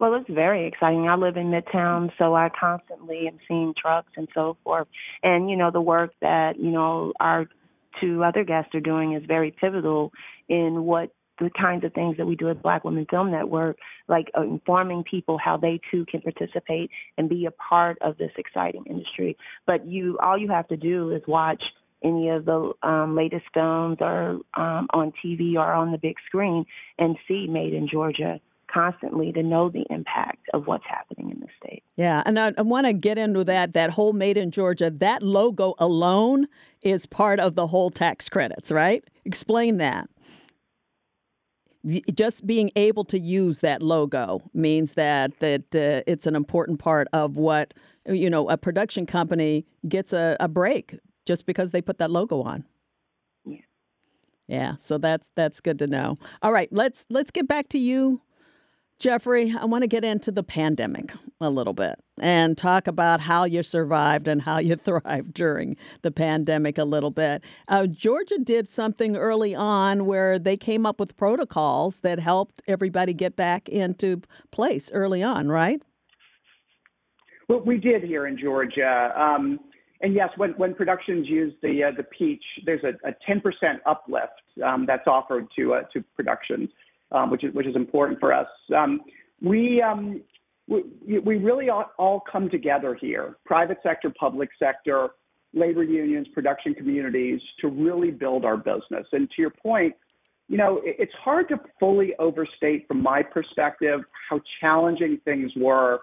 Well, 0.00 0.14
it's 0.14 0.28
very 0.28 0.66
exciting. 0.66 1.08
I 1.08 1.14
live 1.14 1.36
in 1.36 1.50
Midtown, 1.50 2.10
so 2.18 2.34
I 2.34 2.50
constantly 2.58 3.28
am 3.28 3.38
seeing 3.46 3.74
trucks 3.80 4.10
and 4.16 4.28
so 4.34 4.56
forth. 4.64 4.88
And, 5.22 5.48
you 5.48 5.56
know, 5.56 5.70
the 5.70 5.80
work 5.80 6.12
that, 6.20 6.58
you 6.58 6.70
know, 6.70 7.12
our 7.20 7.46
two 8.00 8.24
other 8.24 8.44
guests 8.44 8.74
are 8.74 8.80
doing 8.80 9.12
is 9.12 9.22
very 9.26 9.52
pivotal 9.52 10.12
in 10.48 10.84
what 10.84 11.10
the 11.38 11.50
kinds 11.50 11.84
of 11.84 11.92
things 11.92 12.16
that 12.16 12.26
we 12.26 12.34
do 12.36 12.48
at 12.48 12.62
Black 12.62 12.84
Women 12.84 13.06
Film 13.08 13.30
Network, 13.30 13.78
like 14.08 14.30
uh, 14.36 14.42
informing 14.42 15.04
people 15.04 15.38
how 15.38 15.56
they 15.56 15.80
too 15.90 16.04
can 16.06 16.20
participate 16.20 16.90
and 17.16 17.28
be 17.28 17.46
a 17.46 17.50
part 17.50 17.98
of 18.00 18.18
this 18.18 18.30
exciting 18.36 18.84
industry. 18.88 19.36
But 19.66 19.86
you, 19.86 20.18
all 20.24 20.38
you 20.38 20.48
have 20.48 20.68
to 20.68 20.76
do 20.76 21.10
is 21.10 21.22
watch 21.26 21.62
any 22.02 22.28
of 22.28 22.44
the 22.44 22.72
um, 22.82 23.16
latest 23.16 23.46
films 23.52 23.98
or 24.00 24.40
um, 24.54 24.88
on 24.92 25.12
TV 25.24 25.54
or 25.54 25.72
on 25.72 25.92
the 25.92 25.98
big 25.98 26.16
screen 26.26 26.66
and 26.98 27.16
see 27.26 27.46
Made 27.48 27.74
in 27.74 27.88
Georgia 27.88 28.40
constantly 28.74 29.32
to 29.32 29.42
know 29.42 29.68
the 29.68 29.86
impact 29.90 30.48
of 30.52 30.66
what's 30.66 30.84
happening 30.86 31.30
in 31.30 31.40
the 31.40 31.46
state. 31.62 31.84
Yeah, 31.96 32.22
and 32.26 32.38
I, 32.38 32.52
I 32.58 32.62
want 32.62 32.86
to 32.86 32.92
get 32.92 33.18
into 33.18 33.44
that. 33.44 33.72
That 33.72 33.90
whole 33.90 34.12
Made 34.12 34.36
in 34.36 34.50
Georgia, 34.50 34.90
that 34.90 35.22
logo 35.22 35.74
alone 35.78 36.46
is 36.82 37.06
part 37.06 37.40
of 37.40 37.54
the 37.54 37.66
whole 37.68 37.90
tax 37.90 38.28
credits, 38.28 38.72
right? 38.72 39.04
Explain 39.24 39.78
that. 39.78 40.08
Just 42.14 42.46
being 42.46 42.70
able 42.76 43.04
to 43.04 43.18
use 43.18 43.58
that 43.58 43.82
logo 43.82 44.40
means 44.54 44.94
that 44.94 45.38
that 45.40 45.74
uh, 45.74 46.02
it's 46.10 46.26
an 46.26 46.34
important 46.34 46.78
part 46.78 47.08
of 47.12 47.36
what 47.36 47.74
you 48.08 48.30
know 48.30 48.48
a 48.48 48.56
production 48.56 49.04
company 49.04 49.66
gets 49.86 50.14
a, 50.14 50.36
a 50.40 50.48
break 50.48 50.98
just 51.26 51.44
because 51.44 51.72
they 51.72 51.82
put 51.82 51.98
that 51.98 52.10
logo 52.10 52.40
on. 52.42 52.64
Yeah. 53.44 53.58
Yeah, 54.46 54.76
so 54.78 54.96
that's 54.96 55.30
that's 55.34 55.60
good 55.60 55.78
to 55.78 55.86
know. 55.86 56.18
All 56.42 56.52
right, 56.52 56.68
let's 56.72 57.04
let's 57.10 57.30
get 57.30 57.46
back 57.46 57.68
to 57.70 57.78
you, 57.78 58.22
Jeffrey, 59.04 59.54
I 59.54 59.66
want 59.66 59.82
to 59.82 59.86
get 59.86 60.02
into 60.02 60.32
the 60.32 60.42
pandemic 60.42 61.12
a 61.38 61.50
little 61.50 61.74
bit 61.74 61.96
and 62.18 62.56
talk 62.56 62.86
about 62.86 63.20
how 63.20 63.44
you 63.44 63.62
survived 63.62 64.26
and 64.26 64.40
how 64.40 64.56
you 64.56 64.76
thrived 64.76 65.34
during 65.34 65.76
the 66.00 66.10
pandemic 66.10 66.78
a 66.78 66.84
little 66.84 67.10
bit. 67.10 67.44
Uh, 67.68 67.86
Georgia 67.86 68.38
did 68.38 68.66
something 68.66 69.14
early 69.14 69.54
on 69.54 70.06
where 70.06 70.38
they 70.38 70.56
came 70.56 70.86
up 70.86 70.98
with 70.98 71.18
protocols 71.18 72.00
that 72.00 72.18
helped 72.18 72.62
everybody 72.66 73.12
get 73.12 73.36
back 73.36 73.68
into 73.68 74.22
place 74.50 74.90
early 74.94 75.22
on, 75.22 75.48
right? 75.48 75.82
Well, 77.50 77.60
we 77.60 77.76
did 77.76 78.04
here 78.04 78.26
in 78.26 78.38
Georgia. 78.38 79.12
Um, 79.14 79.60
and 80.00 80.14
yes, 80.14 80.30
when, 80.38 80.52
when 80.52 80.74
productions 80.74 81.28
use 81.28 81.52
the 81.60 81.84
uh, 81.84 81.90
the 81.94 82.04
peach, 82.04 82.42
there's 82.64 82.82
a, 82.84 82.94
a 83.06 83.12
10% 83.30 83.42
uplift 83.84 84.32
um, 84.64 84.86
that's 84.86 85.06
offered 85.06 85.46
to 85.56 85.74
uh, 85.74 85.82
to 85.92 86.02
productions 86.16 86.70
um, 87.12 87.30
which 87.30 87.44
is 87.44 87.54
which 87.54 87.66
is 87.66 87.76
important 87.76 88.20
for 88.20 88.32
us. 88.32 88.48
Um, 88.76 89.00
we, 89.42 89.82
um, 89.82 90.22
we 90.68 91.18
we 91.18 91.36
really 91.36 91.68
all, 91.68 92.22
come 92.30 92.48
together 92.48 92.96
here, 92.98 93.36
private 93.44 93.78
sector, 93.82 94.12
public 94.18 94.48
sector, 94.58 95.10
labor 95.52 95.82
unions, 95.82 96.26
production 96.34 96.74
communities, 96.74 97.40
to 97.60 97.68
really 97.68 98.10
build 98.10 98.44
our 98.44 98.56
business. 98.56 99.06
And 99.12 99.28
to 99.30 99.42
your 99.42 99.50
point, 99.50 99.94
you 100.48 100.56
know, 100.56 100.78
it, 100.78 100.96
it's 100.98 101.12
hard 101.22 101.48
to 101.50 101.60
fully 101.78 102.14
overstate, 102.18 102.88
from 102.88 103.02
my 103.02 103.22
perspective, 103.22 104.00
how 104.28 104.40
challenging 104.60 105.20
things 105.24 105.52
were 105.56 106.00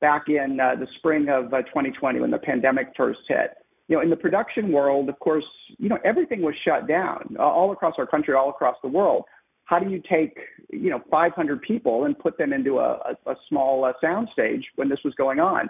back 0.00 0.24
in 0.28 0.60
uh, 0.60 0.76
the 0.78 0.86
spring 0.98 1.28
of 1.28 1.52
uh, 1.52 1.62
2020 1.62 2.20
when 2.20 2.30
the 2.30 2.38
pandemic 2.38 2.88
first 2.96 3.20
hit. 3.28 3.56
You 3.88 3.96
know, 3.96 4.02
in 4.02 4.10
the 4.10 4.16
production 4.16 4.72
world, 4.72 5.08
of 5.08 5.18
course, 5.18 5.44
you 5.78 5.88
know, 5.88 5.98
everything 6.04 6.40
was 6.40 6.54
shut 6.64 6.86
down 6.88 7.36
uh, 7.38 7.42
all 7.42 7.72
across 7.72 7.94
our 7.98 8.06
country, 8.06 8.34
all 8.34 8.50
across 8.50 8.76
the 8.82 8.88
world 8.88 9.24
how 9.64 9.78
do 9.78 9.90
you 9.90 10.02
take 10.08 10.36
you 10.70 10.90
know 10.90 11.00
500 11.10 11.62
people 11.62 12.04
and 12.04 12.18
put 12.18 12.38
them 12.38 12.52
into 12.52 12.78
a, 12.78 13.16
a, 13.26 13.30
a 13.30 13.34
small 13.48 13.84
uh, 13.84 13.92
sound 14.00 14.28
stage 14.32 14.64
when 14.76 14.88
this 14.88 15.00
was 15.04 15.14
going 15.14 15.40
on? 15.40 15.68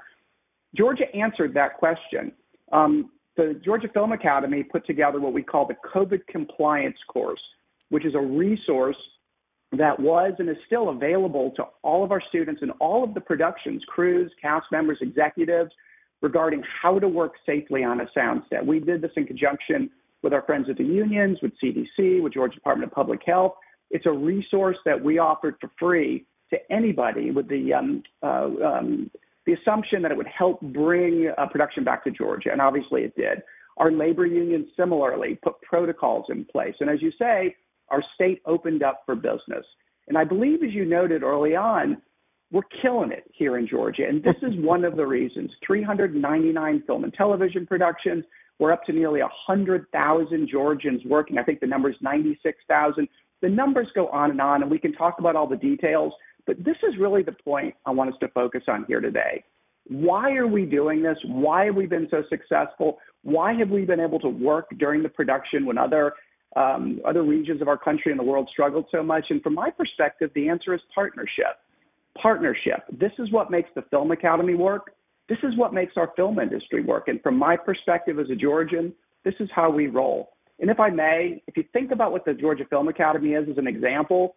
Georgia 0.77 1.05
answered 1.15 1.55
that 1.55 1.77
question. 1.77 2.33
Um, 2.73 3.11
the 3.37 3.61
Georgia 3.65 3.89
Film 3.93 4.13
Academy 4.13 4.63
put 4.63 4.87
together 4.87 5.21
what 5.21 5.33
we 5.33 5.43
call 5.43 5.67
the 5.67 5.77
COVID 5.95 6.27
compliance 6.29 6.97
course, 7.09 7.41
which 7.91 8.05
is 8.05 8.15
a 8.15 8.21
resource 8.21 8.97
that 9.73 9.99
was 9.99 10.33
and 10.39 10.49
is 10.49 10.57
still 10.67 10.91
available 10.91 11.53
to 11.57 11.65
all 11.83 12.05
of 12.05 12.13
our 12.13 12.23
students 12.29 12.63
and 12.63 12.71
all 12.81 13.03
of 13.03 13.15
the 13.15 13.21
productions, 13.21 13.83
crews, 13.89 14.31
cast 14.41 14.67
members, 14.71 14.99
executives, 15.01 15.71
regarding 16.21 16.63
how 16.83 16.99
to 16.99 17.09
work 17.09 17.35
safely 17.45 17.85
on 17.85 18.01
a 18.01 18.07
sound 18.15 18.43
set. 18.49 18.65
We 18.65 18.81
did 18.81 19.03
this 19.03 19.11
in 19.17 19.27
conjunction 19.27 19.91
with 20.23 20.33
our 20.33 20.43
friends 20.43 20.69
at 20.71 20.79
the 20.79 20.85
unions, 20.85 21.39
with 21.43 21.53
CDC, 21.63 22.23
with 22.23 22.33
Georgia 22.33 22.55
Department 22.55 22.91
of 22.91 22.95
Public 22.95 23.21
Health, 23.27 23.55
it's 23.95 24.07
a 24.07 24.13
resource 24.13 24.77
that 24.85 25.03
we 25.03 25.19
offered 25.19 25.55
for 25.61 25.71
free 25.79 26.27
to 26.51 26.59
anybody 26.71 27.31
with 27.31 27.49
the 27.49 27.73
um, 27.73 28.03
uh, 28.23 28.51
um, 28.63 29.11
the 29.47 29.55
assumption 29.55 30.03
that 30.03 30.11
it 30.11 30.17
would 30.17 30.27
help 30.27 30.61
bring 30.61 31.31
uh, 31.39 31.47
production 31.47 31.85
back 31.85 32.03
to 32.05 32.11
Georgia, 32.11 32.51
and 32.51 32.61
obviously 32.61 33.03
it 33.03 33.15
did. 33.15 33.43
Our 33.77 33.93
labor 33.93 34.27
union 34.27 34.69
similarly 34.77 35.39
put 35.43 35.61
protocols 35.63 36.27
in 36.29 36.45
place, 36.45 36.75
and 36.81 36.91
as 36.91 37.01
you 37.01 37.13
say, 37.19 37.55
our 37.89 38.03
state 38.15 38.43
opened 38.47 38.83
up 38.83 39.03
for 39.07 39.15
business. 39.15 39.65
And 40.09 40.19
I 40.19 40.25
believe, 40.25 40.63
as 40.63 40.73
you 40.73 40.85
noted 40.85 41.23
early 41.23 41.55
on, 41.55 42.03
we're 42.51 42.63
killing 42.83 43.13
it 43.13 43.25
here 43.33 43.59
in 43.59 43.67
Georgia, 43.67 44.07
and 44.09 44.23
this 44.23 44.37
is 44.43 44.55
one 44.57 44.85
of 44.85 44.97
the 44.97 45.07
reasons. 45.07 45.51
399 45.65 46.83
film 46.87 47.05
and 47.05 47.15
television 47.15 47.65
productions. 47.67 48.25
We're 48.59 48.73
up 48.73 48.85
to 48.85 48.93
nearly 48.93 49.21
100,000 49.21 50.49
Georgians 50.49 51.05
working. 51.05 51.39
I 51.39 51.43
think 51.43 51.61
the 51.61 51.67
number 51.67 51.91
is 51.91 51.97
96,000 52.01 53.09
the 53.45 53.51
numbers 53.51 53.89
go 53.95 54.09
on 54.09 54.31
and 54.31 54.41
on, 54.41 54.63
and 54.63 54.71
we 54.71 54.79
can 54.79 54.95
talk 54.95 55.19
about 55.19 55.37
all 55.37 55.47
the 55.47 55.57
details, 55.57 56.15
but 56.47 56.57
this 56.65 56.77
is 56.89 56.95
really 56.99 57.23
the 57.23 57.37
point 57.45 57.75
I 57.85 57.91
want 57.91 58.09
us 58.09 58.17
to 58.21 58.29
focus 58.29 58.63
on 58.69 58.87
here 58.89 59.01
today. 59.01 59.45
Why 59.87 60.33
are 60.33 60.47
we 60.47 60.65
doing 60.65 61.03
this? 61.03 61.19
Why 61.27 61.67
have 61.67 61.75
we 61.75 61.85
been 61.85 62.09
so 62.11 62.23
successful? 62.31 62.97
Why 63.23 63.53
have 63.53 63.69
we 63.69 63.85
been 63.85 64.01
able 64.01 64.19
to 64.21 64.31
work 64.31 64.69
during 64.79 65.03
the 65.03 65.11
production 65.11 65.67
when 65.67 65.77
other 65.77 66.15
um, 66.57 67.01
other 67.05 67.23
regions 67.23 67.61
of 67.61 67.69
our 67.69 67.77
country 67.77 68.13
and 68.13 68.19
the 68.19 68.25
world 68.25 68.49
struggled 68.51 68.87
so 68.91 69.03
much? 69.03 69.27
And 69.29 69.43
from 69.43 69.55
my 69.55 69.71
perspective, 69.71 70.31
the 70.35 70.49
answer 70.49 70.73
is 70.73 70.81
partnership. 70.95 71.59
Partnership. 72.21 72.85
This 72.99 73.13
is 73.19 73.31
what 73.31 73.51
makes 73.51 73.69
the 73.75 73.83
Film 73.91 74.11
Academy 74.11 74.55
work. 74.55 74.95
This 75.29 75.39
is 75.43 75.55
what 75.57 75.75
makes 75.75 75.95
our 75.99 76.13
film 76.17 76.39
industry 76.39 76.83
work. 76.83 77.09
And 77.09 77.21
from 77.23 77.37
my 77.37 77.59
perspective 77.59 78.19
as 78.19 78.31
a 78.31 78.37
Georgian, 78.37 78.95
this 79.23 79.35
is 79.39 79.51
how 79.55 79.69
we 79.69 79.89
roll. 79.89 80.34
And 80.61 80.71
if 80.71 80.79
I 80.79 80.90
may, 80.90 81.43
if 81.47 81.57
you 81.57 81.64
think 81.73 81.90
about 81.90 82.12
what 82.12 82.25
the 82.25 82.35
Georgia 82.35 82.64
Film 82.69 82.88
Academy 82.88 83.33
is 83.33 83.49
as 83.51 83.59
an 83.59 83.67
example, 83.67 84.37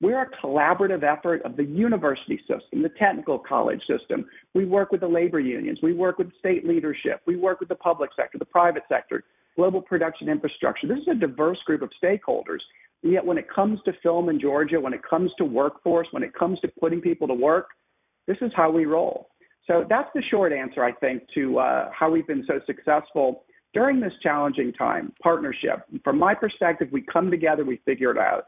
we're 0.00 0.22
a 0.22 0.30
collaborative 0.44 1.04
effort 1.04 1.42
of 1.42 1.56
the 1.56 1.64
university 1.64 2.38
system, 2.38 2.82
the 2.82 2.90
technical 2.98 3.38
college 3.38 3.80
system. 3.86 4.26
We 4.52 4.64
work 4.64 4.90
with 4.90 5.00
the 5.00 5.08
labor 5.08 5.38
unions. 5.38 5.78
We 5.80 5.92
work 5.92 6.18
with 6.18 6.36
state 6.40 6.66
leadership. 6.66 7.22
We 7.24 7.36
work 7.36 7.60
with 7.60 7.68
the 7.68 7.76
public 7.76 8.10
sector, 8.16 8.36
the 8.36 8.44
private 8.44 8.82
sector, 8.88 9.22
global 9.54 9.80
production 9.80 10.28
infrastructure. 10.28 10.88
This 10.88 10.98
is 10.98 11.08
a 11.08 11.14
diverse 11.14 11.58
group 11.64 11.82
of 11.82 11.90
stakeholders. 12.02 12.58
And 13.04 13.12
yet, 13.12 13.24
when 13.24 13.38
it 13.38 13.46
comes 13.48 13.78
to 13.84 13.92
film 14.02 14.28
in 14.28 14.40
Georgia, 14.40 14.80
when 14.80 14.92
it 14.92 15.02
comes 15.08 15.30
to 15.38 15.44
workforce, 15.44 16.08
when 16.10 16.24
it 16.24 16.34
comes 16.34 16.58
to 16.60 16.68
putting 16.80 17.00
people 17.00 17.28
to 17.28 17.34
work, 17.34 17.68
this 18.26 18.38
is 18.40 18.50
how 18.56 18.72
we 18.72 18.86
roll. 18.86 19.28
So 19.68 19.84
that's 19.88 20.08
the 20.14 20.22
short 20.30 20.52
answer, 20.52 20.82
I 20.82 20.92
think, 20.92 21.22
to 21.34 21.60
uh, 21.60 21.90
how 21.96 22.10
we've 22.10 22.26
been 22.26 22.44
so 22.48 22.60
successful 22.66 23.44
during 23.74 24.00
this 24.00 24.12
challenging 24.22 24.72
time, 24.72 25.12
partnership. 25.22 25.84
From 26.04 26.18
my 26.18 26.34
perspective, 26.34 26.88
we 26.92 27.02
come 27.02 27.30
together, 27.30 27.64
we 27.64 27.80
figure 27.84 28.10
it 28.10 28.18
out. 28.18 28.46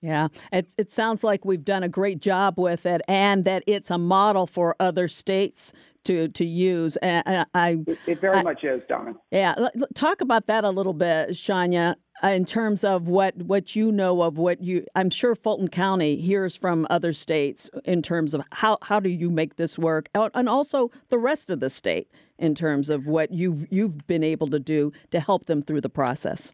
Yeah, 0.00 0.28
it, 0.52 0.74
it 0.78 0.92
sounds 0.92 1.24
like 1.24 1.44
we've 1.44 1.64
done 1.64 1.82
a 1.82 1.88
great 1.88 2.20
job 2.20 2.54
with 2.56 2.86
it 2.86 3.02
and 3.08 3.44
that 3.44 3.64
it's 3.66 3.90
a 3.90 3.98
model 3.98 4.46
for 4.46 4.76
other 4.78 5.08
states 5.08 5.72
to, 6.04 6.28
to 6.28 6.44
use. 6.44 6.96
And 6.98 7.46
I, 7.52 7.78
it, 7.84 7.98
it 8.06 8.20
very 8.20 8.38
I, 8.38 8.42
much 8.42 8.62
is, 8.62 8.80
Donna. 8.88 9.14
Yeah, 9.32 9.56
talk 9.94 10.20
about 10.20 10.46
that 10.46 10.62
a 10.62 10.70
little 10.70 10.92
bit, 10.92 11.30
Shaunya, 11.30 11.96
uh, 12.22 12.28
in 12.28 12.44
terms 12.44 12.84
of 12.84 13.08
what, 13.08 13.36
what 13.38 13.74
you 13.74 13.90
know 13.90 14.22
of 14.22 14.38
what 14.38 14.62
you. 14.62 14.86
I'm 14.94 15.10
sure 15.10 15.34
Fulton 15.34 15.68
County 15.68 16.16
hears 16.16 16.54
from 16.54 16.86
other 16.90 17.12
states 17.12 17.68
in 17.84 18.00
terms 18.00 18.34
of 18.34 18.42
how, 18.52 18.78
how 18.82 19.00
do 19.00 19.08
you 19.08 19.30
make 19.30 19.56
this 19.56 19.76
work, 19.76 20.08
and 20.14 20.48
also 20.48 20.92
the 21.08 21.18
rest 21.18 21.50
of 21.50 21.58
the 21.58 21.70
state 21.70 22.08
in 22.38 22.54
terms 22.54 22.90
of 22.90 23.06
what 23.06 23.30
you've 23.32 23.66
you've 23.70 24.06
been 24.06 24.22
able 24.22 24.48
to 24.48 24.58
do 24.58 24.92
to 25.10 25.20
help 25.20 25.46
them 25.46 25.62
through 25.62 25.80
the 25.80 25.88
process. 25.88 26.52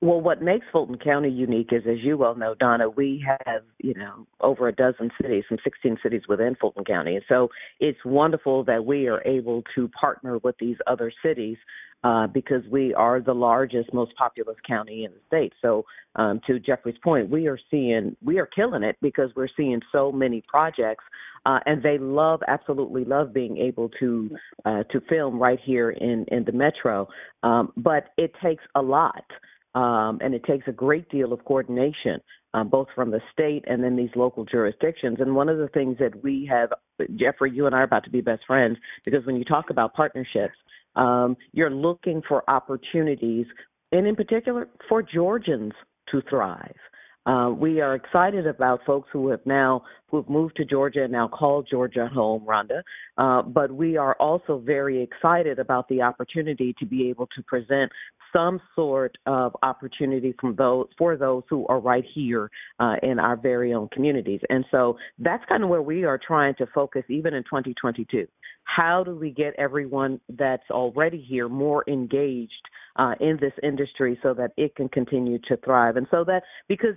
Well, 0.00 0.20
what 0.20 0.42
makes 0.42 0.66
Fulton 0.70 0.98
County 0.98 1.30
unique 1.30 1.70
is, 1.72 1.82
as 1.88 1.98
you 2.02 2.18
well 2.18 2.34
know, 2.34 2.54
Donna, 2.54 2.90
we 2.90 3.24
have, 3.26 3.62
you 3.78 3.94
know, 3.94 4.26
over 4.40 4.68
a 4.68 4.74
dozen 4.74 5.10
cities, 5.20 5.44
some 5.48 5.58
16 5.64 5.98
cities 6.02 6.22
within 6.28 6.56
Fulton 6.56 6.84
County. 6.84 7.14
And 7.14 7.24
so 7.26 7.48
it's 7.80 7.98
wonderful 8.04 8.64
that 8.64 8.84
we 8.84 9.06
are 9.08 9.22
able 9.26 9.62
to 9.74 9.88
partner 9.88 10.38
with 10.38 10.56
these 10.58 10.76
other 10.86 11.10
cities 11.24 11.56
uh, 12.02 12.26
because 12.26 12.62
we 12.70 12.92
are 12.92 13.20
the 13.20 13.32
largest, 13.32 13.94
most 13.94 14.14
populous 14.16 14.58
county 14.68 15.04
in 15.04 15.12
the 15.12 15.20
state. 15.26 15.54
So, 15.62 15.86
um, 16.16 16.38
to 16.46 16.60
Jeffrey's 16.60 16.98
point, 17.02 17.30
we 17.30 17.46
are 17.48 17.58
seeing, 17.70 18.14
we 18.22 18.38
are 18.38 18.46
killing 18.46 18.82
it 18.82 18.96
because 19.00 19.30
we're 19.34 19.48
seeing 19.56 19.80
so 19.90 20.12
many 20.12 20.42
projects. 20.46 21.04
Uh, 21.46 21.60
and 21.66 21.82
they 21.82 21.98
love, 21.98 22.40
absolutely 22.48 23.04
love 23.04 23.32
being 23.34 23.58
able 23.58 23.90
to 24.00 24.30
uh, 24.64 24.82
to 24.84 25.00
film 25.10 25.38
right 25.38 25.58
here 25.62 25.90
in 25.90 26.24
in 26.28 26.42
the 26.44 26.52
metro. 26.52 27.06
Um, 27.42 27.70
but 27.76 28.12
it 28.16 28.32
takes 28.42 28.64
a 28.74 28.80
lot. 28.80 29.24
Um, 29.74 30.18
and 30.22 30.34
it 30.34 30.44
takes 30.44 30.68
a 30.68 30.72
great 30.72 31.08
deal 31.08 31.32
of 31.32 31.44
coordination, 31.44 32.20
um, 32.52 32.68
both 32.68 32.86
from 32.94 33.10
the 33.10 33.20
state 33.32 33.64
and 33.66 33.82
then 33.82 33.96
these 33.96 34.10
local 34.14 34.44
jurisdictions. 34.44 35.18
And 35.20 35.34
one 35.34 35.48
of 35.48 35.58
the 35.58 35.68
things 35.68 35.96
that 35.98 36.22
we 36.22 36.48
have, 36.50 36.72
Jeffrey, 37.16 37.50
you 37.50 37.66
and 37.66 37.74
I 37.74 37.78
are 37.78 37.84
about 37.84 38.04
to 38.04 38.10
be 38.10 38.20
best 38.20 38.42
friends 38.46 38.78
because 39.04 39.26
when 39.26 39.36
you 39.36 39.44
talk 39.44 39.70
about 39.70 39.94
partnerships, 39.94 40.54
um, 40.96 41.36
you're 41.52 41.70
looking 41.70 42.22
for 42.28 42.48
opportunities, 42.48 43.46
and 43.90 44.06
in 44.06 44.14
particular 44.14 44.68
for 44.88 45.02
Georgians 45.02 45.72
to 46.10 46.22
thrive. 46.30 46.76
Uh, 47.26 47.50
we 47.56 47.80
are 47.80 47.94
excited 47.94 48.46
about 48.46 48.80
folks 48.86 49.08
who 49.12 49.28
have 49.28 49.44
now 49.46 49.82
who 50.10 50.18
have 50.18 50.28
moved 50.28 50.56
to 50.56 50.64
Georgia 50.64 51.04
and 51.04 51.12
now 51.12 51.26
call 51.26 51.62
Georgia 51.62 52.06
home, 52.06 52.44
Ronda. 52.44 52.84
Uh, 53.16 53.42
but 53.42 53.72
we 53.72 53.96
are 53.96 54.14
also 54.20 54.58
very 54.58 55.02
excited 55.02 55.58
about 55.58 55.88
the 55.88 56.02
opportunity 56.02 56.74
to 56.78 56.86
be 56.86 57.08
able 57.08 57.26
to 57.34 57.42
present 57.42 57.90
some 58.34 58.60
sort 58.74 59.16
of 59.26 59.56
opportunity 59.62 60.34
from 60.40 60.54
those 60.56 60.86
for 60.98 61.16
those 61.16 61.42
who 61.48 61.66
are 61.68 61.80
right 61.80 62.04
here 62.14 62.50
uh, 62.80 62.96
in 63.02 63.18
our 63.18 63.36
very 63.36 63.72
own 63.72 63.88
communities. 63.88 64.40
And 64.50 64.64
so 64.70 64.98
that's 65.18 65.44
kind 65.48 65.62
of 65.62 65.70
where 65.70 65.82
we 65.82 66.04
are 66.04 66.18
trying 66.18 66.54
to 66.56 66.66
focus 66.74 67.04
even 67.08 67.32
in 67.32 67.44
2022. 67.44 68.26
How 68.64 69.04
do 69.04 69.14
we 69.14 69.30
get 69.30 69.54
everyone 69.56 70.20
that's 70.28 70.68
already 70.70 71.24
here 71.26 71.48
more 71.48 71.84
engaged 71.86 72.52
uh, 72.96 73.14
in 73.20 73.38
this 73.40 73.52
industry 73.62 74.18
so 74.22 74.34
that 74.34 74.52
it 74.56 74.74
can 74.76 74.88
continue 74.88 75.38
to 75.48 75.56
thrive? 75.58 75.96
And 75.96 76.06
so 76.10 76.24
that 76.24 76.42
because 76.68 76.96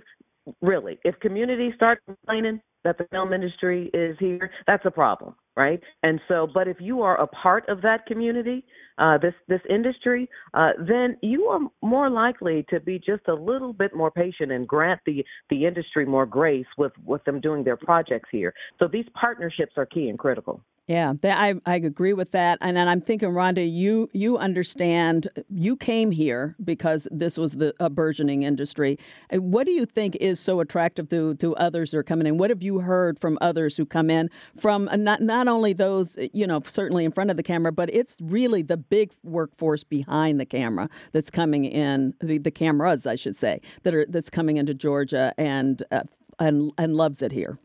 really, 0.60 0.98
if 1.04 1.18
communities 1.20 1.72
start 1.76 2.00
complaining, 2.06 2.60
that 2.84 2.96
the 2.96 3.04
film 3.10 3.32
industry 3.32 3.90
is 3.92 4.16
here, 4.18 4.50
that's 4.66 4.84
a 4.86 4.90
problem, 4.90 5.34
right? 5.56 5.80
And 6.02 6.20
so, 6.28 6.46
but 6.52 6.68
if 6.68 6.76
you 6.80 7.02
are 7.02 7.20
a 7.20 7.26
part 7.26 7.68
of 7.68 7.82
that 7.82 8.06
community, 8.06 8.64
uh, 8.98 9.18
this 9.18 9.34
this 9.48 9.60
industry, 9.68 10.28
uh, 10.54 10.70
then 10.78 11.16
you 11.22 11.44
are 11.44 11.60
more 11.82 12.08
likely 12.08 12.64
to 12.70 12.80
be 12.80 12.98
just 12.98 13.26
a 13.28 13.34
little 13.34 13.72
bit 13.72 13.94
more 13.94 14.10
patient 14.10 14.52
and 14.52 14.66
grant 14.66 15.00
the 15.06 15.24
the 15.50 15.66
industry 15.66 16.06
more 16.06 16.26
grace 16.26 16.66
with 16.76 16.92
with 17.04 17.22
them 17.24 17.40
doing 17.40 17.64
their 17.64 17.76
projects 17.76 18.28
here. 18.30 18.54
So 18.78 18.88
these 18.88 19.06
partnerships 19.14 19.72
are 19.76 19.86
key 19.86 20.08
and 20.08 20.18
critical. 20.18 20.62
Yeah, 20.88 21.12
I, 21.22 21.56
I 21.66 21.76
agree 21.76 22.14
with 22.14 22.30
that. 22.32 22.58
And 22.62 22.74
then 22.74 22.88
I'm 22.88 23.02
thinking, 23.02 23.28
Ronda, 23.28 23.62
you 23.62 24.08
you 24.14 24.38
understand. 24.38 25.28
You 25.50 25.76
came 25.76 26.12
here 26.12 26.56
because 26.64 27.06
this 27.10 27.36
was 27.38 27.52
the 27.52 27.74
a 27.78 27.90
burgeoning 27.90 28.42
industry. 28.44 28.98
What 29.30 29.66
do 29.66 29.72
you 29.72 29.84
think 29.84 30.16
is 30.16 30.40
so 30.40 30.60
attractive 30.60 31.10
to 31.10 31.34
to 31.36 31.54
others 31.56 31.92
who 31.92 31.98
are 31.98 32.02
coming 32.02 32.26
in? 32.26 32.38
What 32.38 32.48
have 32.50 32.62
you 32.62 32.80
heard 32.80 33.20
from 33.20 33.36
others 33.42 33.76
who 33.76 33.84
come 33.86 34.10
in 34.10 34.30
from 34.58 34.88
uh, 34.88 34.96
not 34.96 35.20
not 35.20 35.46
only 35.46 35.74
those 35.74 36.18
you 36.32 36.46
know 36.46 36.62
certainly 36.64 37.04
in 37.04 37.12
front 37.12 37.30
of 37.30 37.36
the 37.36 37.44
camera, 37.44 37.70
but 37.70 37.90
it's 37.92 38.18
really 38.22 38.62
the 38.62 38.78
big 38.78 39.12
workforce 39.22 39.84
behind 39.84 40.40
the 40.40 40.46
camera 40.46 40.88
that's 41.12 41.30
coming 41.30 41.66
in 41.66 42.14
the, 42.20 42.38
the 42.38 42.50
cameras, 42.50 43.06
I 43.06 43.14
should 43.16 43.36
say, 43.36 43.60
that 43.82 43.94
are 43.94 44.06
that's 44.08 44.30
coming 44.30 44.56
into 44.56 44.72
Georgia 44.72 45.34
and 45.36 45.82
uh, 45.92 46.04
and 46.38 46.72
and 46.78 46.96
loves 46.96 47.20
it 47.22 47.32
here. 47.32 47.58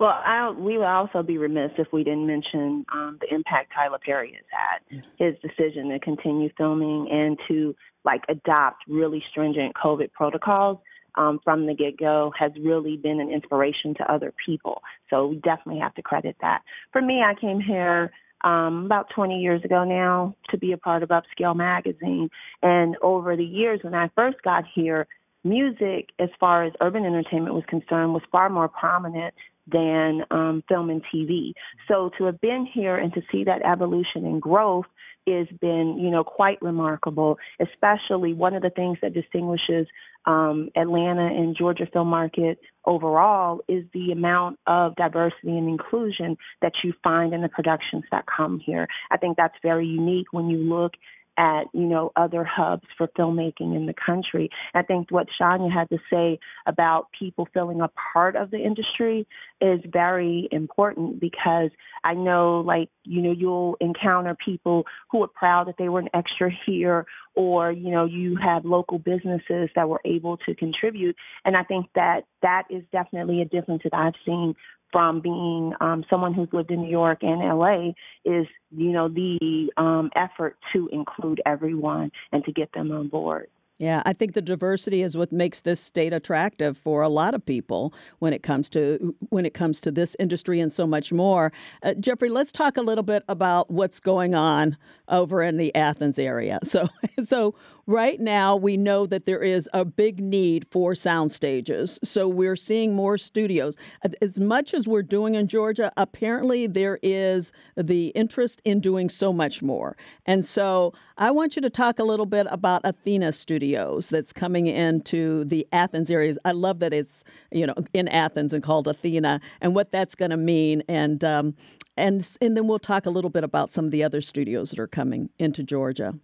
Well, 0.00 0.10
I, 0.10 0.50
we 0.50 0.78
would 0.78 0.86
also 0.86 1.22
be 1.22 1.38
remiss 1.38 1.70
if 1.78 1.88
we 1.92 2.02
didn't 2.02 2.26
mention 2.26 2.84
um, 2.92 3.18
the 3.20 3.32
impact 3.32 3.72
Tyler 3.74 3.98
Perry 4.04 4.36
has 4.36 4.44
had. 4.50 5.04
His 5.18 5.34
decision 5.40 5.90
to 5.90 6.00
continue 6.00 6.50
filming 6.56 7.08
and 7.10 7.38
to 7.48 7.74
like 8.04 8.22
adopt 8.28 8.84
really 8.88 9.22
stringent 9.30 9.74
COVID 9.74 10.12
protocols 10.12 10.78
um, 11.14 11.40
from 11.44 11.66
the 11.66 11.74
get 11.74 11.98
go 11.98 12.32
has 12.38 12.52
really 12.60 12.96
been 12.96 13.20
an 13.20 13.30
inspiration 13.30 13.94
to 13.96 14.12
other 14.12 14.32
people. 14.44 14.82
So 15.10 15.26
we 15.28 15.36
definitely 15.36 15.80
have 15.80 15.94
to 15.94 16.02
credit 16.02 16.36
that. 16.40 16.62
For 16.92 17.00
me, 17.02 17.22
I 17.22 17.34
came 17.38 17.60
here 17.60 18.10
um, 18.42 18.86
about 18.86 19.10
20 19.14 19.40
years 19.40 19.64
ago 19.64 19.84
now 19.84 20.34
to 20.50 20.58
be 20.58 20.72
a 20.72 20.76
part 20.76 21.02
of 21.02 21.10
Upscale 21.10 21.56
Magazine. 21.56 22.28
And 22.62 22.96
over 23.02 23.36
the 23.36 23.44
years, 23.44 23.80
when 23.82 23.94
I 23.94 24.10
first 24.14 24.42
got 24.42 24.64
here, 24.74 25.06
music, 25.44 26.10
as 26.18 26.28
far 26.38 26.64
as 26.64 26.72
urban 26.80 27.04
entertainment 27.04 27.54
was 27.54 27.64
concerned, 27.68 28.14
was 28.14 28.22
far 28.30 28.48
more 28.48 28.68
prominent 28.68 29.34
than 29.66 30.22
um, 30.30 30.62
film 30.68 30.90
and 30.90 31.02
TV. 31.14 31.52
So 31.88 32.10
to 32.18 32.24
have 32.24 32.40
been 32.40 32.66
here 32.72 32.96
and 32.96 33.12
to 33.14 33.22
see 33.30 33.44
that 33.44 33.62
evolution 33.64 34.26
and 34.26 34.40
growth 34.40 34.86
has 35.26 35.46
been, 35.60 35.98
you 36.00 36.10
know, 36.10 36.24
quite 36.24 36.60
remarkable. 36.60 37.38
Especially 37.60 38.34
one 38.34 38.54
of 38.54 38.62
the 38.62 38.70
things 38.70 38.98
that 39.02 39.14
distinguishes 39.14 39.86
um, 40.26 40.70
Atlanta 40.76 41.26
and 41.26 41.56
Georgia 41.56 41.86
film 41.92 42.08
market 42.08 42.58
overall 42.84 43.60
is 43.68 43.84
the 43.92 44.12
amount 44.12 44.58
of 44.66 44.94
diversity 44.96 45.56
and 45.56 45.68
inclusion 45.68 46.36
that 46.60 46.72
you 46.82 46.92
find 47.02 47.32
in 47.32 47.42
the 47.42 47.48
productions 47.48 48.04
that 48.10 48.24
come 48.26 48.60
here. 48.60 48.86
I 49.10 49.16
think 49.16 49.36
that's 49.36 49.54
very 49.62 49.86
unique 49.86 50.26
when 50.32 50.48
you 50.48 50.58
look 50.58 50.92
at 51.36 51.64
you 51.72 51.86
know 51.86 52.12
other 52.16 52.44
hubs 52.44 52.86
for 52.96 53.08
filmmaking 53.18 53.74
in 53.76 53.86
the 53.86 53.94
country. 53.94 54.50
I 54.74 54.82
think 54.82 55.10
what 55.10 55.28
Shaunya 55.40 55.72
had 55.72 55.88
to 55.90 55.98
say 56.10 56.38
about 56.66 57.06
people 57.18 57.48
feeling 57.54 57.80
a 57.80 57.90
part 58.12 58.36
of 58.36 58.50
the 58.50 58.58
industry 58.58 59.26
is 59.60 59.80
very 59.90 60.48
important 60.50 61.20
because 61.20 61.70
I 62.04 62.14
know 62.14 62.60
like 62.60 62.88
you 63.04 63.22
know 63.22 63.32
you'll 63.32 63.76
encounter 63.80 64.36
people 64.44 64.84
who 65.10 65.22
are 65.22 65.28
proud 65.28 65.68
that 65.68 65.76
they 65.78 65.88
were 65.88 66.00
an 66.00 66.10
extra 66.14 66.50
here 66.66 67.06
or 67.34 67.72
you 67.72 67.90
know 67.90 68.04
you 68.04 68.36
have 68.36 68.64
local 68.64 68.98
businesses 68.98 69.70
that 69.74 69.88
were 69.88 70.00
able 70.04 70.36
to 70.38 70.54
contribute 70.54 71.16
and 71.44 71.56
I 71.56 71.64
think 71.64 71.86
that 71.94 72.22
that 72.42 72.64
is 72.70 72.82
definitely 72.92 73.40
a 73.40 73.44
difference 73.44 73.82
that 73.84 73.94
I've 73.94 74.14
seen 74.26 74.54
from 74.92 75.20
being 75.20 75.72
um, 75.80 76.04
someone 76.08 76.34
who's 76.34 76.48
lived 76.52 76.70
in 76.70 76.82
New 76.82 76.90
York 76.90 77.22
and 77.22 77.40
LA 77.40 77.92
is, 78.24 78.46
you 78.70 78.92
know, 78.92 79.08
the 79.08 79.72
um, 79.76 80.10
effort 80.14 80.56
to 80.72 80.88
include 80.92 81.40
everyone 81.46 82.12
and 82.30 82.44
to 82.44 82.52
get 82.52 82.70
them 82.72 82.92
on 82.92 83.08
board. 83.08 83.48
Yeah, 83.82 84.00
I 84.06 84.12
think 84.12 84.34
the 84.34 84.42
diversity 84.42 85.02
is 85.02 85.16
what 85.16 85.32
makes 85.32 85.62
this 85.62 85.80
state 85.80 86.12
attractive 86.12 86.78
for 86.78 87.02
a 87.02 87.08
lot 87.08 87.34
of 87.34 87.44
people 87.44 87.92
when 88.20 88.32
it 88.32 88.40
comes 88.40 88.70
to 88.70 89.12
when 89.30 89.44
it 89.44 89.54
comes 89.54 89.80
to 89.80 89.90
this 89.90 90.14
industry 90.20 90.60
and 90.60 90.72
so 90.72 90.86
much 90.86 91.12
more. 91.12 91.52
Uh, 91.82 91.94
Jeffrey, 91.94 92.28
let's 92.28 92.52
talk 92.52 92.76
a 92.76 92.80
little 92.80 93.02
bit 93.02 93.24
about 93.28 93.72
what's 93.72 93.98
going 93.98 94.36
on 94.36 94.76
over 95.08 95.42
in 95.42 95.56
the 95.56 95.74
Athens 95.74 96.16
area. 96.20 96.60
So, 96.62 96.88
so 97.24 97.56
right 97.86 98.20
now 98.20 98.56
we 98.56 98.76
know 98.76 99.06
that 99.06 99.26
there 99.26 99.42
is 99.42 99.68
a 99.72 99.84
big 99.84 100.20
need 100.20 100.66
for 100.70 100.94
sound 100.94 101.32
stages. 101.32 101.98
So 102.04 102.28
we're 102.28 102.56
seeing 102.56 102.94
more 102.94 103.18
studios. 103.18 103.76
As 104.20 104.38
much 104.38 104.74
as 104.74 104.86
we're 104.86 105.02
doing 105.02 105.34
in 105.34 105.48
Georgia, 105.48 105.92
apparently 105.96 106.66
there 106.66 106.98
is 107.02 107.52
the 107.76 108.08
interest 108.08 108.60
in 108.64 108.80
doing 108.80 109.08
so 109.08 109.32
much 109.32 109.62
more. 109.62 109.96
And 110.26 110.44
so 110.44 110.92
I 111.16 111.30
want 111.30 111.56
you 111.56 111.62
to 111.62 111.70
talk 111.70 111.98
a 111.98 112.04
little 112.04 112.26
bit 112.26 112.46
about 112.50 112.80
Athena 112.84 113.32
Studios 113.32 114.08
that's 114.08 114.32
coming 114.32 114.66
into 114.66 115.44
the 115.44 115.66
Athens 115.72 116.10
areas. 116.10 116.38
I 116.44 116.52
love 116.52 116.78
that 116.80 116.92
it's 116.92 117.24
you 117.50 117.66
know 117.66 117.74
in 117.92 118.08
Athens 118.08 118.52
and 118.52 118.62
called 118.62 118.88
Athena, 118.88 119.40
and 119.60 119.74
what 119.74 119.90
that's 119.90 120.14
going 120.14 120.30
to 120.30 120.36
mean. 120.36 120.82
And 120.88 121.22
um, 121.22 121.54
and 121.96 122.28
and 122.40 122.56
then 122.56 122.66
we'll 122.66 122.78
talk 122.78 123.06
a 123.06 123.10
little 123.10 123.30
bit 123.30 123.44
about 123.44 123.70
some 123.70 123.84
of 123.84 123.90
the 123.90 124.02
other 124.02 124.20
studios 124.20 124.70
that 124.70 124.78
are 124.78 124.88
coming 124.88 125.30
into 125.38 125.62
Georgia. 125.62 126.14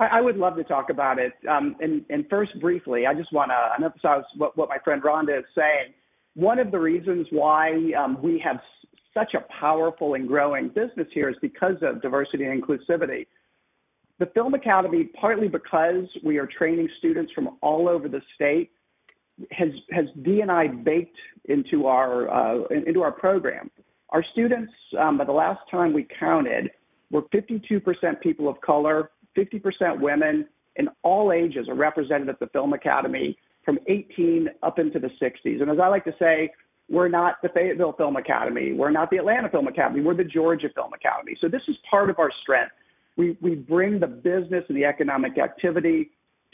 I, 0.00 0.20
would 0.20 0.36
love 0.36 0.56
to 0.56 0.64
talk 0.64 0.90
about 0.90 1.18
it. 1.18 1.32
Um, 1.48 1.76
and, 1.80 2.04
and 2.10 2.26
first, 2.28 2.58
briefly, 2.60 3.06
I 3.06 3.14
just 3.14 3.32
want 3.32 3.50
to 3.50 3.84
emphasize 3.84 4.24
what, 4.36 4.56
what 4.56 4.68
my 4.68 4.78
friend 4.78 5.02
Ronda 5.04 5.38
is 5.38 5.44
saying. 5.54 5.94
One 6.34 6.58
of 6.58 6.72
the 6.72 6.80
reasons 6.80 7.28
why 7.30 7.92
um, 7.96 8.20
we 8.20 8.40
have 8.44 8.58
such 9.14 9.34
a 9.34 9.44
powerful 9.60 10.14
and 10.14 10.26
growing 10.26 10.68
business 10.68 11.06
here 11.12 11.28
is 11.28 11.36
because 11.40 11.76
of 11.82 12.02
diversity 12.02 12.44
and 12.44 12.60
inclusivity. 12.60 13.26
The 14.18 14.26
Film 14.26 14.54
Academy, 14.54 15.04
partly 15.20 15.48
because 15.48 16.06
we 16.24 16.38
are 16.38 16.46
training 16.46 16.88
students 16.98 17.32
from 17.32 17.56
all 17.62 17.88
over 17.88 18.08
the 18.08 18.20
state, 18.34 18.70
has 19.50 19.70
has 19.90 20.06
D&I 20.22 20.68
baked 20.68 21.16
into 21.46 21.86
our 21.86 22.30
uh, 22.30 22.64
into 22.68 23.02
our 23.02 23.12
program. 23.12 23.70
Our 24.10 24.24
students, 24.32 24.72
um, 24.98 25.18
by 25.18 25.24
the 25.24 25.32
last 25.32 25.60
time 25.70 25.92
we 25.92 26.06
counted, 26.20 26.70
were 27.10 27.22
52% 27.22 28.20
people 28.20 28.48
of 28.48 28.60
color, 28.60 29.10
50% 29.36 30.00
women, 30.00 30.46
and 30.76 30.88
all 31.02 31.32
ages 31.32 31.68
are 31.68 31.74
represented 31.74 32.28
at 32.28 32.40
the 32.40 32.46
Film 32.48 32.72
Academy 32.72 33.36
from 33.64 33.78
18 33.88 34.48
up 34.62 34.78
into 34.78 34.98
the 34.98 35.10
60s. 35.20 35.62
And 35.62 35.70
as 35.70 35.78
I 35.82 35.88
like 35.88 36.04
to 36.04 36.14
say, 36.18 36.50
we're 36.90 37.08
not 37.08 37.40
the 37.42 37.48
Fayetteville 37.48 37.94
Film 37.94 38.16
Academy. 38.16 38.72
We're 38.72 38.90
not 38.90 39.10
the 39.10 39.16
Atlanta 39.16 39.48
Film 39.48 39.68
Academy. 39.68 40.02
We're 40.02 40.16
the 40.16 40.24
Georgia 40.24 40.68
Film 40.74 40.92
Academy. 40.92 41.36
So 41.40 41.48
this 41.48 41.62
is 41.66 41.76
part 41.90 42.10
of 42.10 42.18
our 42.18 42.30
strength. 42.42 42.72
We, 43.16 43.38
we 43.40 43.54
bring 43.54 44.00
the 44.00 44.06
business 44.06 44.64
and 44.68 44.76
the 44.76 44.84
economic 44.84 45.38
activity 45.38 46.10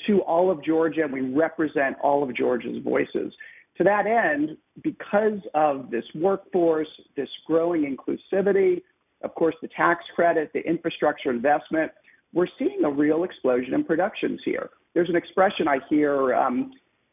to 0.07 0.21
all 0.21 0.51
of 0.51 0.65
Georgia, 0.65 1.03
and 1.03 1.13
we 1.13 1.21
represent 1.21 1.97
all 2.03 2.23
of 2.23 2.35
Georgia's 2.35 2.83
voices. 2.85 3.33
To 3.79 3.85
that 3.85 4.07
end, 4.07 4.57
because 4.83 5.41
of 5.55 5.91
this 5.91 6.05
workforce, 6.15 6.89
this 7.17 7.29
growing 7.47 7.97
inclusivity, 7.97 8.83
of 9.23 9.35
course, 9.35 9.55
the 9.63 9.69
tax 9.69 10.05
credit, 10.15 10.51
the 10.53 10.61
infrastructure 10.61 11.31
investment, 11.31 11.91
we're 12.33 12.49
seeing 12.59 12.85
a 12.85 12.91
real 12.91 13.25
explosion 13.25 13.75
in 13.75 13.85
productions 13.85 14.41
here. 14.45 14.71
There's 14.95 15.09
an 15.09 15.17
expression 15.17 15.69
I 15.69 15.79
hear 15.89 16.35
um, 16.35 16.73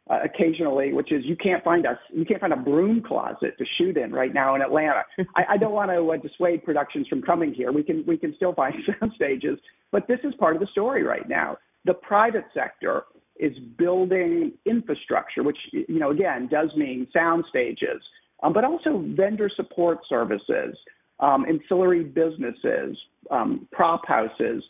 uh, 0.09 0.20
occasionally, 0.24 0.93
which 0.93 1.11
is 1.11 1.24
you 1.26 1.36
can't 1.36 1.63
find 1.63 1.86
a 1.86 1.99
you 2.13 2.26
can't 2.26 2.39
find 2.39 2.53
a 2.53 2.57
broom 2.57 3.03
closet 3.03 3.57
to 3.57 3.65
shoot 3.78 3.97
in 3.97 4.11
right 4.11 4.34
now 4.34 4.55
in 4.55 4.61
Atlanta. 4.61 5.03
I, 5.36 5.43
I 5.51 5.57
don't 5.57 5.74
want 5.74 5.91
to 5.91 6.11
uh, 6.11 6.18
dissuade 6.18 6.63
productions 6.63 7.07
from 7.07 7.22
coming 7.22 7.53
here. 7.53 7.72
We 7.72 7.84
can 7.84 8.03
we 8.07 8.18
can 8.18 8.34
still 8.36 8.53
find 8.53 8.74
sound 8.99 9.11
stages, 9.15 9.59
but 9.91 10.07
this 10.07 10.20
is 10.24 10.34
part 10.36 10.55
of 10.55 10.61
the 10.61 10.68
story 10.68 11.03
right 11.03 11.28
now. 11.28 11.57
The 11.86 11.93
private 11.93 12.45
sector 12.53 13.03
is 13.39 13.53
building 13.78 14.53
infrastructure, 14.65 15.43
which 15.43 15.57
you 15.72 15.99
know 15.99 16.11
again 16.11 16.47
does 16.49 16.70
mean 16.76 17.07
sound 17.13 17.45
stages, 17.49 18.01
um, 18.43 18.53
but 18.53 18.63
also 18.63 19.03
vendor 19.15 19.49
support 19.55 19.99
services, 20.07 20.78
um, 21.20 21.45
ancillary 21.47 22.03
businesses, 22.03 22.97
um, 23.30 23.68
prop 23.72 24.07
houses. 24.07 24.63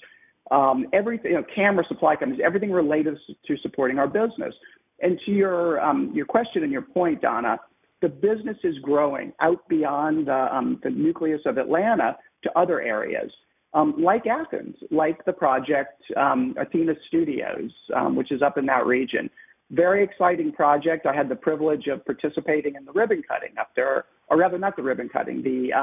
Um, 0.51 0.87
everything, 0.93 1.31
you 1.31 1.37
know, 1.37 1.45
camera 1.53 1.83
supply 1.87 2.15
companies, 2.15 2.41
everything 2.43 2.71
related 2.71 3.17
to 3.45 3.57
supporting 3.57 3.99
our 3.99 4.07
business. 4.07 4.53
And 5.01 5.19
to 5.25 5.31
your 5.31 5.79
um, 5.81 6.11
your 6.13 6.25
question 6.25 6.63
and 6.63 6.71
your 6.71 6.81
point, 6.81 7.21
Donna, 7.21 7.59
the 8.01 8.09
business 8.09 8.57
is 8.63 8.77
growing 8.79 9.33
out 9.41 9.67
beyond 9.67 10.29
uh, 10.29 10.49
um, 10.51 10.79
the 10.83 10.89
nucleus 10.89 11.41
of 11.45 11.57
Atlanta 11.57 12.17
to 12.43 12.57
other 12.57 12.81
areas, 12.81 13.31
um, 13.73 13.95
like 13.97 14.25
Athens, 14.27 14.75
like 14.91 15.23
the 15.25 15.33
project 15.33 16.01
um, 16.15 16.55
Athena 16.59 16.93
Studios, 17.07 17.71
um, 17.95 18.15
which 18.15 18.31
is 18.31 18.41
up 18.41 18.57
in 18.57 18.65
that 18.67 18.85
region. 18.85 19.29
Very 19.71 20.03
exciting 20.03 20.51
project. 20.51 21.05
I 21.05 21.13
had 21.13 21.27
the 21.27 21.35
privilege 21.35 21.87
of 21.87 22.05
participating 22.05 22.75
in 22.75 22.85
the 22.85 22.93
ribbon 22.93 23.21
cutting 23.27 23.57
up 23.59 23.71
there, 23.75 24.05
or 24.29 24.37
rather, 24.37 24.57
not 24.57 24.75
the 24.75 24.83
ribbon 24.83 25.09
cutting, 25.09 25.43
the 25.43 25.73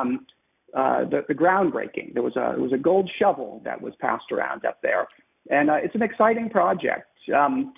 uh, 0.75 1.05
the, 1.05 1.25
the 1.29 1.35
groundbreaking. 1.35 2.15
There 2.15 2.23
was 2.23 2.37
a 2.37 2.61
was 2.61 2.73
a 2.73 2.79
gold 2.79 3.11
shovel 3.19 3.63
that 3.65 3.81
was 3.81 3.95
passed 4.01 4.33
around 4.33 4.65
up 4.65 4.79
there, 4.83 5.07
and 5.51 5.71
uh, 5.71 5.75
it's 5.75 5.95
an 5.95 6.03
exciting 6.03 6.51
project. 6.51 7.07
Um, 7.35 7.75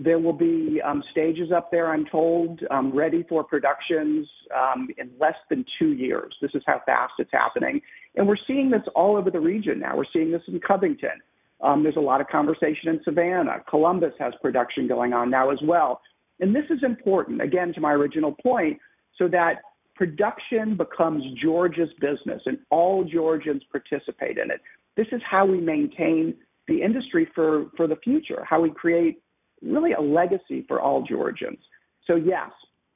there 0.00 0.18
will 0.18 0.32
be 0.32 0.80
um, 0.84 1.02
stages 1.10 1.50
up 1.50 1.70
there, 1.70 1.92
I'm 1.92 2.06
told, 2.06 2.60
um, 2.70 2.94
ready 2.94 3.24
for 3.28 3.42
productions 3.42 4.28
um, 4.56 4.88
in 4.96 5.10
less 5.18 5.34
than 5.50 5.64
two 5.78 5.92
years. 5.92 6.34
This 6.40 6.52
is 6.54 6.62
how 6.66 6.80
fast 6.86 7.14
it's 7.18 7.32
happening. 7.32 7.80
And 8.14 8.28
we're 8.28 8.36
seeing 8.46 8.70
this 8.70 8.82
all 8.94 9.16
over 9.16 9.30
the 9.30 9.40
region 9.40 9.80
now. 9.80 9.96
We're 9.96 10.04
seeing 10.12 10.30
this 10.30 10.42
in 10.46 10.60
Covington. 10.60 11.20
Um, 11.60 11.82
there's 11.82 11.96
a 11.96 12.00
lot 12.00 12.20
of 12.20 12.28
conversation 12.28 12.88
in 12.88 13.00
Savannah. 13.04 13.64
Columbus 13.68 14.12
has 14.20 14.32
production 14.40 14.86
going 14.86 15.12
on 15.12 15.30
now 15.30 15.50
as 15.50 15.58
well. 15.64 16.00
And 16.38 16.54
this 16.54 16.66
is 16.70 16.78
important, 16.84 17.42
again, 17.42 17.72
to 17.74 17.80
my 17.80 17.92
original 17.92 18.36
point, 18.40 18.78
so 19.16 19.26
that 19.28 19.54
production 19.98 20.76
becomes 20.76 21.24
Georgia's 21.42 21.90
business 22.00 22.40
and 22.46 22.56
all 22.70 23.02
Georgians 23.02 23.62
participate 23.70 24.38
in 24.38 24.50
it. 24.50 24.60
This 24.96 25.08
is 25.10 25.20
how 25.28 25.44
we 25.44 25.60
maintain 25.60 26.34
the 26.68 26.80
industry 26.80 27.28
for, 27.34 27.66
for 27.76 27.88
the 27.88 27.96
future, 27.96 28.44
how 28.48 28.60
we 28.60 28.70
create 28.70 29.20
really 29.60 29.92
a 29.92 30.00
legacy 30.00 30.64
for 30.68 30.80
all 30.80 31.02
Georgians. 31.02 31.58
So, 32.06 32.14
yes, 32.14 32.50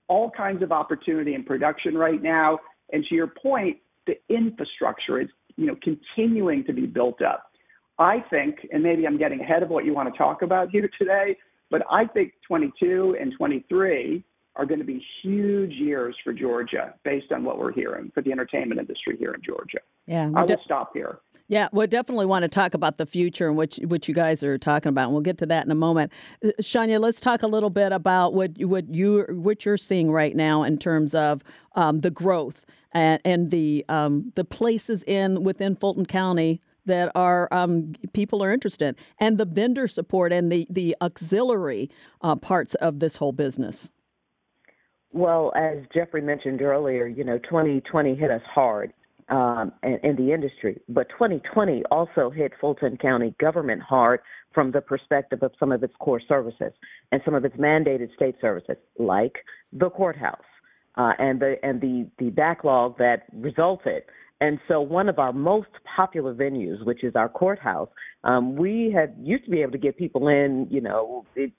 all 0.06 0.30
kinds 0.30 0.62
of 0.62 0.70
opportunity 0.70 1.34
in 1.34 1.42
production 1.42 1.96
right 1.96 2.22
now. 2.22 2.60
And 2.92 3.04
to 3.08 3.14
your 3.16 3.26
point, 3.26 3.78
the 4.06 4.14
infrastructure 4.28 5.20
is 5.20 5.28
you 5.56 5.66
know 5.66 5.76
continuing 5.82 6.64
to 6.64 6.72
be 6.72 6.86
built 6.86 7.20
up. 7.20 7.50
I 7.98 8.24
think, 8.30 8.66
and 8.72 8.82
maybe 8.82 9.06
I'm 9.06 9.18
getting 9.18 9.40
ahead 9.40 9.62
of 9.62 9.68
what 9.68 9.84
you 9.84 9.92
want 9.92 10.12
to 10.12 10.16
talk 10.16 10.42
about 10.42 10.70
here 10.70 10.88
today, 10.98 11.36
but 11.70 11.82
I 11.90 12.06
think 12.06 12.32
22 12.48 13.16
and 13.20 13.32
23 13.36 14.24
are 14.56 14.66
going 14.66 14.80
to 14.80 14.84
be 14.84 15.04
huge 15.22 15.72
years 15.72 16.14
for 16.22 16.32
Georgia 16.32 16.94
based 17.04 17.32
on 17.32 17.42
what 17.44 17.58
we're 17.58 17.72
hearing 17.72 18.10
for 18.14 18.22
the 18.22 18.32
entertainment 18.32 18.80
industry 18.80 19.16
here 19.18 19.32
in 19.32 19.40
Georgia. 19.42 19.78
Yeah, 20.06 20.30
I 20.34 20.40
will 20.40 20.46
de- 20.46 20.58
stop 20.64 20.90
here. 20.92 21.20
Yeah, 21.48 21.68
we'll 21.72 21.86
definitely 21.86 22.26
want 22.26 22.44
to 22.44 22.48
talk 22.48 22.74
about 22.74 22.98
the 22.98 23.06
future 23.06 23.48
and 23.48 23.56
what 23.56 23.74
what 23.84 24.08
you 24.08 24.14
guys 24.14 24.42
are 24.42 24.58
talking 24.58 24.90
about. 24.90 25.04
And 25.04 25.12
we'll 25.12 25.22
get 25.22 25.38
to 25.38 25.46
that 25.46 25.64
in 25.64 25.70
a 25.70 25.76
moment. 25.76 26.12
Uh, 26.44 26.48
Shaunya, 26.60 27.00
let's 27.00 27.20
talk 27.20 27.42
a 27.42 27.46
little 27.46 27.70
bit 27.70 27.92
about 27.92 28.34
what 28.34 28.52
what 28.58 28.94
you 28.94 29.24
what 29.30 29.64
you're 29.64 29.76
seeing 29.76 30.10
right 30.10 30.36
now 30.36 30.62
in 30.62 30.78
terms 30.78 31.14
of 31.14 31.42
um, 31.74 32.00
the 32.00 32.10
growth 32.10 32.64
and, 32.92 33.20
and 33.24 33.50
the 33.50 33.84
um, 33.88 34.32
the 34.34 34.44
places 34.44 35.02
in 35.04 35.42
within 35.44 35.76
Fulton 35.76 36.06
County 36.06 36.60
that 36.84 37.12
are 37.14 37.48
um, 37.52 37.92
people 38.12 38.42
are 38.42 38.52
interested, 38.52 38.88
in, 38.88 38.96
and 39.18 39.38
the 39.38 39.44
vendor 39.44 39.86
support 39.86 40.32
and 40.32 40.50
the 40.50 40.66
the 40.68 40.96
auxiliary 41.00 41.90
uh, 42.22 42.36
parts 42.36 42.74
of 42.76 43.00
this 43.00 43.16
whole 43.16 43.32
business. 43.32 43.90
Well, 45.12 45.52
as 45.54 45.78
Jeffrey 45.94 46.22
mentioned 46.22 46.62
earlier, 46.62 47.06
you 47.06 47.24
know, 47.24 47.38
2020 47.38 48.14
hit 48.14 48.30
us 48.30 48.40
hard 48.46 48.92
um, 49.28 49.72
in, 49.82 49.98
in 50.02 50.16
the 50.16 50.32
industry, 50.32 50.80
but 50.88 51.08
2020 51.10 51.82
also 51.90 52.30
hit 52.30 52.52
Fulton 52.60 52.96
County 52.96 53.34
government 53.38 53.82
hard 53.82 54.20
from 54.54 54.72
the 54.72 54.80
perspective 54.80 55.42
of 55.42 55.52
some 55.60 55.70
of 55.70 55.82
its 55.82 55.94
core 55.98 56.20
services 56.26 56.72
and 57.10 57.20
some 57.24 57.34
of 57.34 57.44
its 57.44 57.56
mandated 57.56 58.14
state 58.14 58.36
services, 58.40 58.76
like 58.98 59.36
the 59.72 59.90
courthouse 59.90 60.40
uh, 60.96 61.12
and 61.18 61.40
the 61.40 61.56
and 61.62 61.80
the 61.80 62.08
the 62.18 62.30
backlog 62.30 62.96
that 62.98 63.24
resulted. 63.34 64.02
And 64.40 64.58
so, 64.66 64.80
one 64.80 65.08
of 65.08 65.18
our 65.18 65.32
most 65.32 65.68
popular 65.96 66.34
venues, 66.34 66.84
which 66.84 67.04
is 67.04 67.14
our 67.14 67.28
courthouse, 67.28 67.88
um, 68.24 68.56
we 68.56 68.92
had 68.94 69.14
used 69.20 69.44
to 69.44 69.50
be 69.50 69.62
able 69.62 69.72
to 69.72 69.78
get 69.78 69.96
people 69.96 70.28
in, 70.28 70.66
you 70.70 70.80
know, 70.80 71.24
it, 71.36 71.52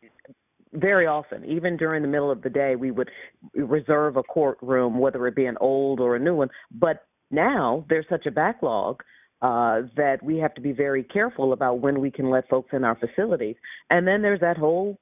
very 0.74 1.08
often, 1.08 1.46
even 1.46 1.78
during 1.78 2.02
the 2.02 2.08
middle 2.08 2.32
of 2.32 2.42
the 2.42 2.50
day, 2.50 2.76
we 2.76 2.92
would 2.92 3.10
reserve 3.54 4.18
a 4.18 4.24
courtroom, 4.24 5.00
whether 5.00 5.26
it 5.28 5.36
be 5.36 5.46
an 5.46 5.58
old 5.62 6.00
or 6.00 6.16
a 6.16 6.20
new 6.20 6.36
one. 6.36 6.50
But 6.72 7.06
now 7.32 7.86
there's 7.90 8.06
such 8.10 8.26
a 8.26 8.32
backlog 8.32 9.02
uh, 9.42 9.82
that 9.96 10.18
we 10.24 10.38
have 10.38 10.54
to 10.56 10.62
be 10.62 10.72
very 10.72 11.04
careful 11.04 11.54
about 11.54 11.80
when 11.80 12.00
we 12.00 12.10
can 12.10 12.30
let 12.30 12.48
folks 12.48 12.70
in 12.74 12.84
our 12.84 12.96
facilities. 12.96 13.56
And 13.90 14.08
then 14.08 14.22
there's 14.22 14.40
that 14.40 14.58
whole 14.58 14.98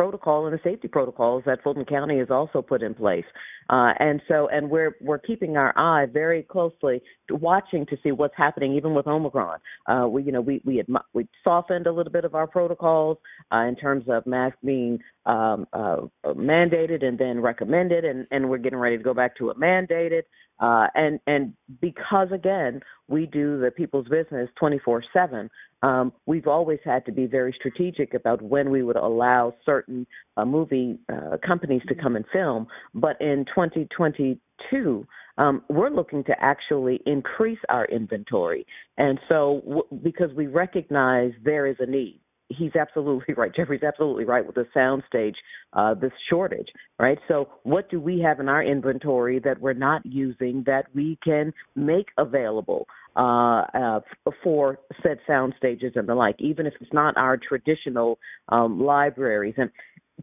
protocol 0.00 0.46
and 0.46 0.54
the 0.54 0.60
safety 0.64 0.88
protocols 0.88 1.42
that 1.44 1.62
Fulton 1.62 1.84
County 1.84 2.18
has 2.18 2.30
also 2.30 2.62
put 2.62 2.82
in 2.82 2.94
place. 2.94 3.26
Uh, 3.68 3.92
and 3.98 4.22
so, 4.26 4.48
and 4.48 4.70
we're 4.70 4.96
we're 5.02 5.18
keeping 5.18 5.58
our 5.58 5.74
eye 5.76 6.06
very 6.06 6.42
closely, 6.42 7.02
watching 7.28 7.84
to 7.84 7.98
see 8.02 8.10
what's 8.10 8.34
happening, 8.34 8.72
even 8.72 8.94
with 8.94 9.06
Omicron. 9.06 9.58
Uh, 9.86 10.08
we, 10.08 10.22
you 10.22 10.32
know, 10.32 10.40
we 10.40 10.62
we 10.64 10.78
had, 10.78 10.86
we 11.12 11.28
softened 11.44 11.86
a 11.86 11.92
little 11.92 12.10
bit 12.10 12.24
of 12.24 12.34
our 12.34 12.46
protocols 12.46 13.18
uh, 13.52 13.58
in 13.58 13.76
terms 13.76 14.04
of 14.08 14.26
masks 14.26 14.56
being 14.64 14.98
um, 15.26 15.66
uh, 15.74 15.98
mandated 16.24 17.04
and 17.04 17.18
then 17.18 17.38
recommended, 17.38 18.06
and 18.06 18.26
and 18.30 18.48
we're 18.48 18.56
getting 18.56 18.78
ready 18.78 18.96
to 18.96 19.04
go 19.04 19.12
back 19.12 19.36
to 19.36 19.50
a 19.50 19.54
mandated. 19.54 20.22
Uh, 20.60 20.86
and 20.94 21.18
and 21.26 21.54
because 21.80 22.28
again 22.32 22.80
we 23.08 23.26
do 23.26 23.58
the 23.60 23.70
people's 23.70 24.06
business 24.08 24.48
24 24.58 25.02
seven, 25.12 25.50
um, 25.82 26.12
we've 26.26 26.46
always 26.46 26.78
had 26.84 27.04
to 27.06 27.12
be 27.12 27.26
very 27.26 27.54
strategic 27.58 28.14
about 28.14 28.42
when 28.42 28.70
we 28.70 28.82
would 28.82 28.96
allow 28.96 29.54
certain 29.64 30.06
uh, 30.36 30.44
movie 30.44 30.98
uh, 31.12 31.36
companies 31.46 31.82
to 31.88 31.94
come 31.94 32.16
and 32.16 32.24
film. 32.32 32.66
But 32.94 33.20
in 33.20 33.46
2022, 33.46 35.06
um, 35.38 35.62
we're 35.68 35.90
looking 35.90 36.22
to 36.24 36.34
actually 36.40 37.00
increase 37.06 37.58
our 37.70 37.86
inventory. 37.86 38.66
And 38.98 39.18
so, 39.28 39.62
w- 39.64 40.02
because 40.02 40.30
we 40.36 40.46
recognize 40.46 41.32
there 41.42 41.66
is 41.66 41.76
a 41.80 41.86
need 41.86 42.20
he's 42.50 42.74
absolutely 42.76 43.34
right. 43.36 43.54
Jeffrey's 43.54 43.82
absolutely 43.82 44.24
right 44.24 44.44
with 44.44 44.56
the 44.56 44.66
soundstage, 44.76 45.34
uh, 45.72 45.94
this 45.94 46.12
shortage, 46.28 46.68
right? 46.98 47.18
So, 47.28 47.48
what 47.62 47.88
do 47.90 48.00
we 48.00 48.20
have 48.20 48.40
in 48.40 48.48
our 48.48 48.62
inventory 48.62 49.38
that 49.40 49.60
we're 49.60 49.72
not 49.72 50.04
using 50.04 50.64
that 50.66 50.86
we 50.94 51.18
can 51.24 51.52
make 51.74 52.08
available 52.18 52.86
uh, 53.16 53.62
uh, 53.74 54.00
for 54.42 54.78
said 55.02 55.18
sound 55.26 55.54
stages 55.56 55.92
and 55.94 56.08
the 56.08 56.14
like, 56.14 56.36
even 56.38 56.66
if 56.66 56.74
it's 56.80 56.92
not 56.92 57.16
our 57.16 57.36
traditional 57.36 58.18
um, 58.48 58.80
libraries? 58.80 59.54
And 59.56 59.70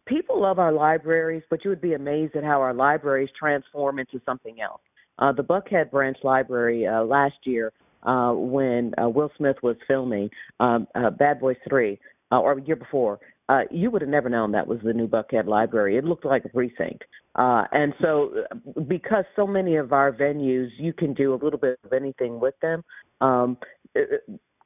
people 0.05 0.41
love 0.41 0.59
our 0.59 0.71
libraries, 0.71 1.43
but 1.49 1.63
you 1.63 1.69
would 1.69 1.81
be 1.81 1.93
amazed 1.93 2.35
at 2.35 2.43
how 2.43 2.61
our 2.61 2.73
libraries 2.73 3.29
transform 3.37 3.99
into 3.99 4.21
something 4.25 4.61
else. 4.61 4.81
Uh, 5.19 5.31
the 5.31 5.43
Buckhead 5.43 5.89
Branch 5.89 6.17
Library 6.23 6.85
uh, 6.85 7.03
last 7.03 7.37
year, 7.43 7.73
uh, 8.03 8.31
when 8.33 8.93
uh, 9.01 9.09
Will 9.09 9.31
Smith 9.37 9.57
was 9.63 9.75
filming 9.87 10.29
um, 10.59 10.87
uh, 10.93 11.09
Bad 11.09 11.39
Boys 11.39 11.57
3, 11.67 11.99
uh, 12.31 12.39
or 12.39 12.53
a 12.53 12.61
year 12.61 12.75
before, 12.75 13.19
uh, 13.49 13.61
you 13.71 13.89
would 13.89 14.01
have 14.01 14.09
never 14.09 14.29
known 14.29 14.51
that 14.51 14.67
was 14.67 14.79
the 14.83 14.93
new 14.93 15.07
Buckhead 15.07 15.47
Library. 15.47 15.97
It 15.97 16.03
looked 16.03 16.25
like 16.25 16.43
a 16.45 16.49
precinct. 16.49 17.03
Uh, 17.35 17.63
and 17.71 17.93
so, 18.01 18.31
uh, 18.51 18.81
because 18.81 19.23
so 19.35 19.47
many 19.47 19.77
of 19.77 19.93
our 19.93 20.11
venues, 20.11 20.69
you 20.77 20.91
can 20.91 21.13
do 21.13 21.33
a 21.33 21.39
little 21.41 21.59
bit 21.59 21.79
of 21.83 21.93
anything 21.93 22.39
with 22.39 22.55
them. 22.61 22.83
Um, 23.21 23.57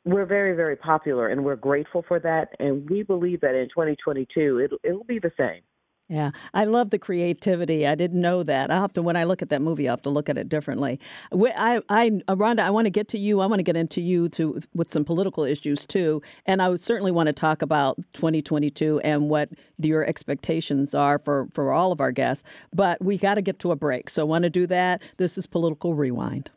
we're 0.03 0.26
very, 0.26 0.55
very 0.55 0.76
popular, 0.76 1.30
and 1.30 1.43
we're 1.43 1.55
grateful 1.55 2.03
for 2.07 2.20
that. 2.20 2.49
And 2.59 2.89
we 2.89 3.03
believe 3.03 3.41
that 3.41 3.53
in 3.53 3.68
2022, 3.70 4.62
it'll, 4.64 4.78
it'll 4.84 5.03
be 5.03 5.20
the 5.20 5.32
same. 5.38 5.62
Yeah, 6.12 6.32
I 6.53 6.66
love 6.66 6.89
the 6.89 6.99
creativity. 6.99 7.88
I 7.88 7.95
didn't 7.95 8.20
know 8.20 8.43
that. 8.43 8.70
I 8.70 8.76
have 8.76 8.91
to 8.93 9.01
when 9.01 9.16
I 9.16 9.24
look 9.24 9.41
at 9.41 9.47
that 9.47 9.62
movie, 9.62 9.88
I 9.88 9.93
have 9.93 10.01
to 10.01 10.09
look 10.09 10.28
at 10.28 10.38
it 10.38 10.49
differently. 10.49 10.99
I, 11.32 11.82
I, 11.88 12.22
uh, 12.28 12.36
Ronda, 12.36 12.64
I 12.64 12.70
want 12.70 12.86
to 12.86 12.89
get 12.89 13.07
to 13.09 13.18
you. 13.18 13.39
I 13.39 13.45
want 13.45 13.59
to 13.59 13.64
get 13.64 13.78
into 13.78 14.01
you 14.01 14.28
to 14.30 14.59
with 14.76 14.91
some 14.91 15.05
political 15.05 15.45
issues 15.45 15.86
too, 15.86 16.22
and 16.45 16.62
I 16.62 16.76
certainly 16.76 17.14
want 17.14 17.28
to 17.28 17.34
talk 17.34 17.62
about 17.62 17.95
2022 18.12 18.99
and 19.05 19.30
what 19.30 19.51
your 19.78 20.05
expectations 20.05 20.93
are 20.93 21.18
for 21.18 21.47
for 21.53 21.72
all 21.72 21.93
of 21.93 22.01
our 22.01 22.12
guests. 22.12 22.43
But 22.74 23.01
we 23.01 23.18
got 23.18 23.36
to 23.36 23.41
get 23.41 23.59
to 23.59 23.72
a 23.72 23.78
break, 23.78 24.09
so 24.09 24.26
want 24.26 24.43
to 24.43 24.49
do 24.49 24.68
that. 24.68 25.01
This 25.16 25.38
is 25.38 25.47
Political 25.47 25.93
Rewind. 25.93 26.51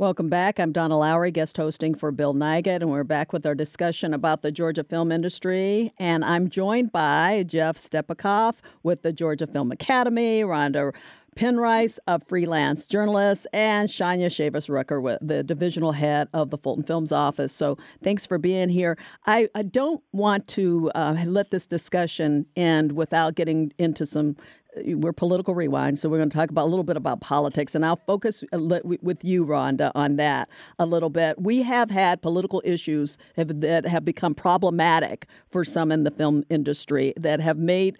Welcome 0.00 0.28
back. 0.28 0.60
I'm 0.60 0.70
Donna 0.70 0.96
Lowry, 0.96 1.32
guest 1.32 1.56
hosting 1.56 1.92
for 1.92 2.12
Bill 2.12 2.32
Nigut, 2.32 2.82
and 2.82 2.88
we're 2.88 3.02
back 3.02 3.32
with 3.32 3.44
our 3.44 3.56
discussion 3.56 4.14
about 4.14 4.42
the 4.42 4.52
Georgia 4.52 4.84
film 4.84 5.10
industry. 5.10 5.92
And 5.98 6.24
I'm 6.24 6.50
joined 6.50 6.92
by 6.92 7.42
Jeff 7.44 7.76
Stepakoff 7.78 8.58
with 8.84 9.02
the 9.02 9.12
Georgia 9.12 9.48
Film 9.48 9.72
Academy, 9.72 10.44
Ronda 10.44 10.92
Penrice, 11.34 11.98
a 12.06 12.20
freelance 12.20 12.86
journalist, 12.86 13.48
and 13.52 13.88
Shaunya 13.88 14.26
Chavis 14.26 14.70
Rucker, 14.70 15.18
the 15.20 15.42
divisional 15.42 15.90
head 15.90 16.28
of 16.32 16.50
the 16.50 16.58
Fulton 16.58 16.84
Films 16.84 17.10
office. 17.10 17.52
So 17.52 17.76
thanks 18.00 18.24
for 18.24 18.38
being 18.38 18.68
here. 18.68 18.96
I, 19.26 19.48
I 19.56 19.64
don't 19.64 20.00
want 20.12 20.46
to 20.48 20.92
uh, 20.94 21.24
let 21.26 21.50
this 21.50 21.66
discussion 21.66 22.46
end 22.54 22.92
without 22.92 23.34
getting 23.34 23.72
into 23.78 24.06
some 24.06 24.36
we're 24.76 25.12
political 25.12 25.54
rewind, 25.54 25.98
so 25.98 26.08
we're 26.08 26.18
going 26.18 26.30
to 26.30 26.36
talk 26.36 26.50
about 26.50 26.64
a 26.64 26.70
little 26.70 26.84
bit 26.84 26.96
about 26.96 27.20
politics, 27.20 27.74
and 27.74 27.84
I'll 27.84 28.00
focus 28.06 28.44
with 28.52 29.24
you, 29.24 29.44
Ronda, 29.44 29.92
on 29.94 30.16
that 30.16 30.48
a 30.78 30.86
little 30.86 31.10
bit. 31.10 31.40
We 31.40 31.62
have 31.62 31.90
had 31.90 32.22
political 32.22 32.62
issues 32.64 33.16
have, 33.36 33.60
that 33.60 33.86
have 33.86 34.04
become 34.04 34.34
problematic 34.34 35.26
for 35.50 35.64
some 35.64 35.90
in 35.90 36.04
the 36.04 36.10
film 36.10 36.44
industry 36.50 37.14
that 37.16 37.40
have 37.40 37.58
made 37.58 37.96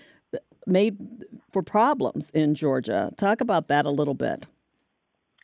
made 0.66 0.98
for 1.50 1.62
problems 1.62 2.28
in 2.30 2.54
Georgia. 2.54 3.10
Talk 3.16 3.40
about 3.40 3.68
that 3.68 3.86
a 3.86 3.90
little 3.90 4.12
bit. 4.12 4.46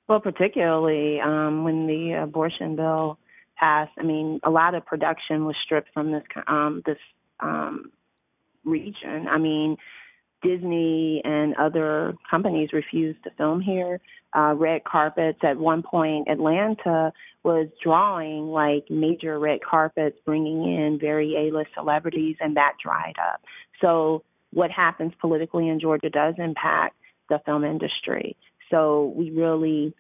Well, 0.07 0.21
particularly 0.21 1.19
um, 1.21 1.65
when 1.65 1.87
the 1.87 2.13
abortion 2.23 2.77
bill 2.77 3.19
passed, 3.57 3.93
I 3.99 4.03
mean, 4.03 4.39
a 4.43 4.51
lot 4.51 4.75
of 4.75 4.85
production 4.85 5.47
was 5.47 5.57
stripped 5.65 5.89
from 5.95 6.13
this 6.13 6.23
um, 6.47 6.83
this 6.85 6.99
um, 7.41 7.91
region. 8.65 9.27
I 9.29 9.39
mean, 9.39 9.79
Disney 10.45 11.23
and 11.25 11.55
other 11.57 12.15
companies 12.31 12.71
refused 12.73 13.23
to 13.25 13.31
film 13.37 13.61
here. 13.61 14.01
Uh, 14.37 14.55
red 14.57 14.83
carpets. 14.85 15.39
At 15.43 15.57
one 15.57 15.83
point, 15.83 16.29
Atlanta 16.29 17.13
was 17.45 17.69
drawing 17.83 18.49
like 18.49 18.85
major 18.91 19.39
red 19.39 19.61
carpets, 19.63 20.19
bringing 20.25 20.63
in 20.63 20.99
very 21.01 21.35
A-list 21.37 21.71
celebrities, 21.75 22.37
and 22.41 22.57
that 22.57 22.75
dried 22.83 23.15
up. 23.19 23.41
So, 23.81 24.23
what 24.53 24.71
happens 24.71 25.13
politically 25.21 25.69
in 25.69 25.81
Georgia 25.81 26.11
does 26.11 26.35
impact 26.39 26.97
the 27.29 27.41
film 27.45 27.65
industry. 27.65 28.37
So, 28.71 29.13
we 29.17 29.31
really, 29.31 29.95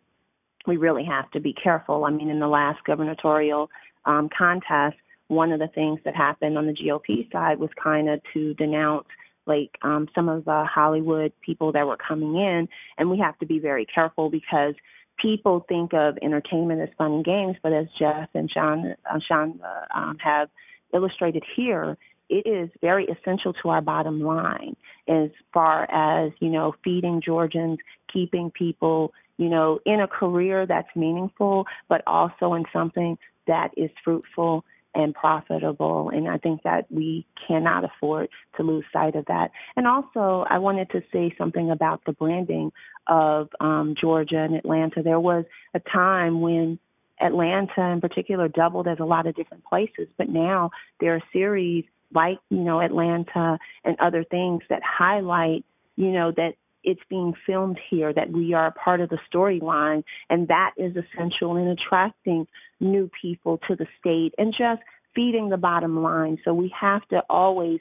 we 0.66 0.76
really 0.76 1.04
have 1.04 1.30
to 1.32 1.40
be 1.40 1.52
careful. 1.52 2.04
I 2.04 2.10
mean, 2.10 2.28
in 2.28 2.40
the 2.40 2.48
last 2.48 2.82
gubernatorial 2.84 3.70
um, 4.04 4.28
contest, 4.36 4.96
one 5.28 5.52
of 5.52 5.60
the 5.60 5.68
things 5.68 6.00
that 6.04 6.14
happened 6.14 6.58
on 6.58 6.66
the 6.66 6.74
GOP 6.74 7.30
side 7.32 7.58
was 7.58 7.70
kind 7.82 8.08
of 8.08 8.20
to 8.34 8.54
denounce 8.54 9.06
like 9.46 9.70
um, 9.82 10.08
some 10.14 10.28
of 10.28 10.44
the 10.44 10.64
Hollywood 10.64 11.32
people 11.40 11.72
that 11.72 11.86
were 11.86 11.96
coming 11.96 12.36
in, 12.36 12.68
and 12.98 13.10
we 13.10 13.18
have 13.18 13.38
to 13.38 13.46
be 13.46 13.58
very 13.58 13.86
careful 13.86 14.30
because 14.30 14.74
people 15.20 15.64
think 15.68 15.92
of 15.94 16.18
entertainment 16.22 16.80
as 16.80 16.88
fun 16.98 17.12
and 17.12 17.24
games, 17.24 17.56
but 17.62 17.72
as 17.72 17.86
Jeff 17.98 18.28
and 18.34 18.50
Sean, 18.50 18.94
uh, 19.10 19.18
Sean 19.26 19.60
uh, 19.62 19.98
um, 19.98 20.18
have 20.18 20.48
illustrated 20.92 21.44
here, 21.56 21.96
it 22.28 22.46
is 22.46 22.70
very 22.80 23.06
essential 23.06 23.52
to 23.62 23.68
our 23.68 23.80
bottom 23.80 24.20
line 24.20 24.76
as 25.08 25.30
far 25.52 25.84
as 25.90 26.32
you 26.40 26.48
know 26.48 26.74
feeding 26.82 27.20
Georgians, 27.24 27.78
keeping 28.12 28.50
people 28.50 29.12
you 29.36 29.48
know 29.48 29.80
in 29.84 30.00
a 30.00 30.08
career 30.08 30.66
that's 30.66 30.88
meaningful, 30.96 31.66
but 31.88 32.02
also 32.06 32.54
in 32.54 32.64
something 32.72 33.18
that 33.46 33.70
is 33.76 33.90
fruitful 34.02 34.64
and 34.94 35.14
profitable. 35.14 36.10
And 36.10 36.28
I 36.28 36.38
think 36.38 36.62
that 36.62 36.90
we 36.90 37.26
cannot 37.46 37.84
afford 37.84 38.28
to 38.56 38.62
lose 38.62 38.84
sight 38.92 39.16
of 39.16 39.26
that. 39.26 39.50
And 39.76 39.86
also, 39.86 40.44
I 40.48 40.58
wanted 40.58 40.90
to 40.90 41.02
say 41.12 41.34
something 41.36 41.70
about 41.70 42.02
the 42.04 42.12
branding 42.12 42.72
of 43.06 43.48
um, 43.60 43.94
Georgia 44.00 44.38
and 44.38 44.54
Atlanta. 44.54 45.02
There 45.02 45.20
was 45.20 45.44
a 45.74 45.80
time 45.80 46.40
when 46.40 46.78
Atlanta, 47.20 47.82
in 47.92 48.00
particular, 48.00 48.48
doubled 48.48 48.88
as 48.88 48.98
a 49.00 49.04
lot 49.04 49.26
of 49.26 49.34
different 49.34 49.64
places, 49.64 50.08
but 50.16 50.28
now 50.28 50.70
there 51.00 51.14
are 51.14 51.22
series 51.32 51.84
like 52.12 52.38
you 52.48 52.58
know 52.58 52.80
Atlanta 52.80 53.58
and 53.84 53.96
other 54.00 54.24
things 54.24 54.62
that 54.70 54.82
highlight 54.82 55.64
you 55.96 56.12
know 56.12 56.32
that 56.36 56.54
it's 56.84 57.00
being 57.08 57.34
filmed 57.46 57.78
here, 57.90 58.12
that 58.12 58.30
we 58.30 58.54
are 58.54 58.66
a 58.66 58.72
part 58.72 59.00
of 59.00 59.08
the 59.08 59.18
storyline, 59.32 60.04
and 60.30 60.48
that 60.48 60.72
is 60.76 60.94
essential 60.96 61.56
in 61.56 61.68
attracting 61.68 62.46
new 62.80 63.10
people 63.20 63.58
to 63.68 63.76
the 63.76 63.86
state 63.98 64.34
and 64.38 64.52
just 64.56 64.82
feeding 65.14 65.48
the 65.48 65.56
bottom 65.56 66.02
line. 66.02 66.38
So 66.44 66.52
we 66.52 66.72
have 66.78 67.06
to 67.08 67.22
always 67.28 67.80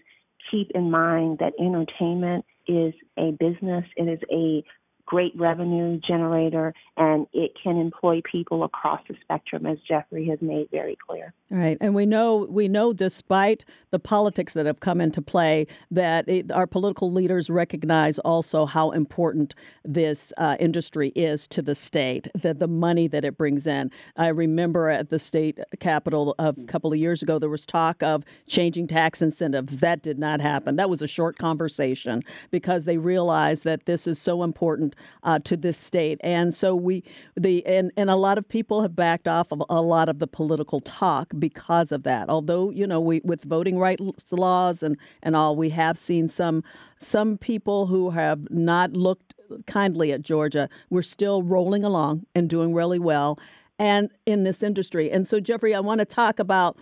keep 0.51 0.71
in 0.75 0.91
mind 0.91 1.39
that 1.39 1.53
entertainment 1.59 2.45
is 2.67 2.93
a 3.17 3.31
business, 3.31 3.85
it 3.95 4.07
is 4.07 4.19
a 4.31 4.63
great 5.05 5.33
revenue 5.35 5.99
generator 6.05 6.73
and 6.95 7.27
it 7.33 7.51
can 7.61 7.77
employ 7.77 8.21
people 8.29 8.63
across 8.63 9.01
the 9.07 9.15
spectrum 9.21 9.65
as 9.65 9.77
Jeffrey 9.87 10.27
has 10.27 10.39
made 10.41 10.69
very 10.71 10.97
clear. 11.07 11.33
Right. 11.49 11.77
And 11.81 11.93
we 11.93 12.05
know 12.05 12.47
we 12.49 12.67
know 12.67 12.93
despite 12.93 13.65
the 13.91 13.99
politics 13.99 14.53
that 14.53 14.65
have 14.65 14.79
come 14.79 15.01
into 15.01 15.21
play 15.21 15.67
that 15.91 16.27
it, 16.27 16.51
our 16.51 16.65
political 16.65 17.11
leaders 17.11 17.49
recognize 17.49 18.17
also 18.19 18.65
how 18.65 18.91
important 18.91 19.53
this 19.83 20.33
uh, 20.37 20.55
industry 20.59 21.09
is 21.15 21.47
to 21.49 21.61
the 21.61 21.75
state, 21.75 22.27
that 22.33 22.59
the 22.59 22.67
money 22.67 23.07
that 23.07 23.25
it 23.25 23.37
brings 23.37 23.67
in. 23.67 23.91
I 24.15 24.27
remember 24.27 24.89
at 24.89 25.09
the 25.09 25.19
state 25.19 25.59
capitol 25.79 26.35
a 26.39 26.53
couple 26.67 26.91
of 26.91 26.99
years 26.99 27.21
ago 27.21 27.39
there 27.39 27.49
was 27.49 27.65
talk 27.65 28.01
of 28.01 28.23
changing 28.47 28.87
tax 28.87 29.21
incentives. 29.21 29.79
That 29.79 30.01
did 30.01 30.17
not 30.17 30.41
happen. 30.41 30.75
That 30.75 30.89
was 30.89 31.01
a 31.01 31.07
short 31.07 31.37
conversation 31.37 32.23
because 32.51 32.85
they 32.85 32.97
realized 32.97 33.63
that 33.63 33.85
this 33.85 34.07
is 34.07 34.19
so 34.19 34.43
important 34.43 34.95
uh, 35.23 35.39
to 35.39 35.57
this 35.57 35.77
state. 35.77 36.19
And 36.23 36.53
so 36.53 36.75
we, 36.75 37.03
the 37.35 37.65
and, 37.65 37.91
and 37.97 38.09
a 38.09 38.15
lot 38.15 38.37
of 38.37 38.47
people 38.47 38.81
have 38.81 38.95
backed 38.95 39.27
off 39.27 39.51
of 39.51 39.63
a 39.69 39.81
lot 39.81 40.09
of 40.09 40.19
the 40.19 40.27
political 40.27 40.79
talk 40.79 41.33
because 41.37 41.91
of 41.91 42.03
that. 42.03 42.29
Although 42.29 42.69
you 42.71 42.87
know 42.87 42.99
we 42.99 43.21
with 43.23 43.43
voting 43.43 43.79
rights 43.79 44.31
laws 44.31 44.83
and 44.83 44.97
and 45.21 45.35
all, 45.35 45.55
we 45.55 45.69
have 45.69 45.97
seen 45.97 46.27
some 46.27 46.63
some 46.99 47.37
people 47.37 47.87
who 47.87 48.11
have 48.11 48.49
not 48.49 48.93
looked 48.93 49.33
kindly 49.67 50.11
at 50.11 50.21
Georgia. 50.21 50.69
We're 50.89 51.01
still 51.01 51.43
rolling 51.43 51.83
along 51.83 52.25
and 52.33 52.49
doing 52.49 52.73
really 52.73 52.99
well 52.99 53.39
and 53.79 54.09
in 54.25 54.43
this 54.43 54.63
industry. 54.63 55.11
And 55.11 55.27
so, 55.27 55.39
Jeffrey, 55.39 55.73
I 55.73 55.79
want 55.79 55.99
to 55.99 56.05
talk 56.05 56.39
about 56.39 56.77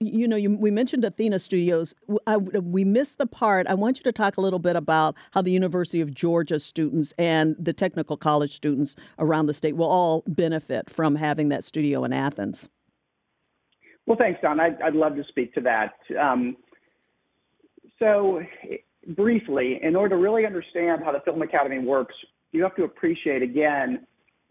you 0.00 0.26
know, 0.26 0.36
you, 0.36 0.56
we 0.56 0.70
mentioned 0.70 1.04
Athena 1.04 1.38
Studios. 1.38 1.94
I, 2.26 2.36
we 2.36 2.84
missed 2.84 3.18
the 3.18 3.26
part. 3.26 3.66
I 3.66 3.74
want 3.74 3.98
you 3.98 4.04
to 4.04 4.12
talk 4.12 4.36
a 4.36 4.40
little 4.40 4.58
bit 4.58 4.76
about 4.76 5.14
how 5.32 5.42
the 5.42 5.50
University 5.50 6.00
of 6.00 6.14
Georgia 6.14 6.58
students 6.58 7.12
and 7.18 7.56
the 7.58 7.72
technical 7.72 8.16
college 8.16 8.54
students 8.54 8.96
around 9.18 9.46
the 9.46 9.54
state 9.54 9.76
will 9.76 9.88
all 9.88 10.22
benefit 10.26 10.90
from 10.90 11.16
having 11.16 11.48
that 11.50 11.64
studio 11.64 12.04
in 12.04 12.12
Athens. 12.12 12.68
Well, 14.06 14.16
thanks, 14.18 14.40
Don. 14.40 14.58
I'd, 14.58 14.80
I'd 14.80 14.94
love 14.94 15.16
to 15.16 15.24
speak 15.28 15.52
to 15.54 15.60
that. 15.62 15.94
Um, 16.18 16.56
so, 17.98 18.42
briefly, 19.08 19.80
in 19.82 19.94
order 19.96 20.16
to 20.16 20.22
really 20.22 20.46
understand 20.46 21.02
how 21.04 21.12
the 21.12 21.20
Film 21.20 21.42
Academy 21.42 21.78
works, 21.78 22.14
you 22.52 22.62
have 22.62 22.74
to 22.76 22.84
appreciate 22.84 23.42
again 23.42 24.06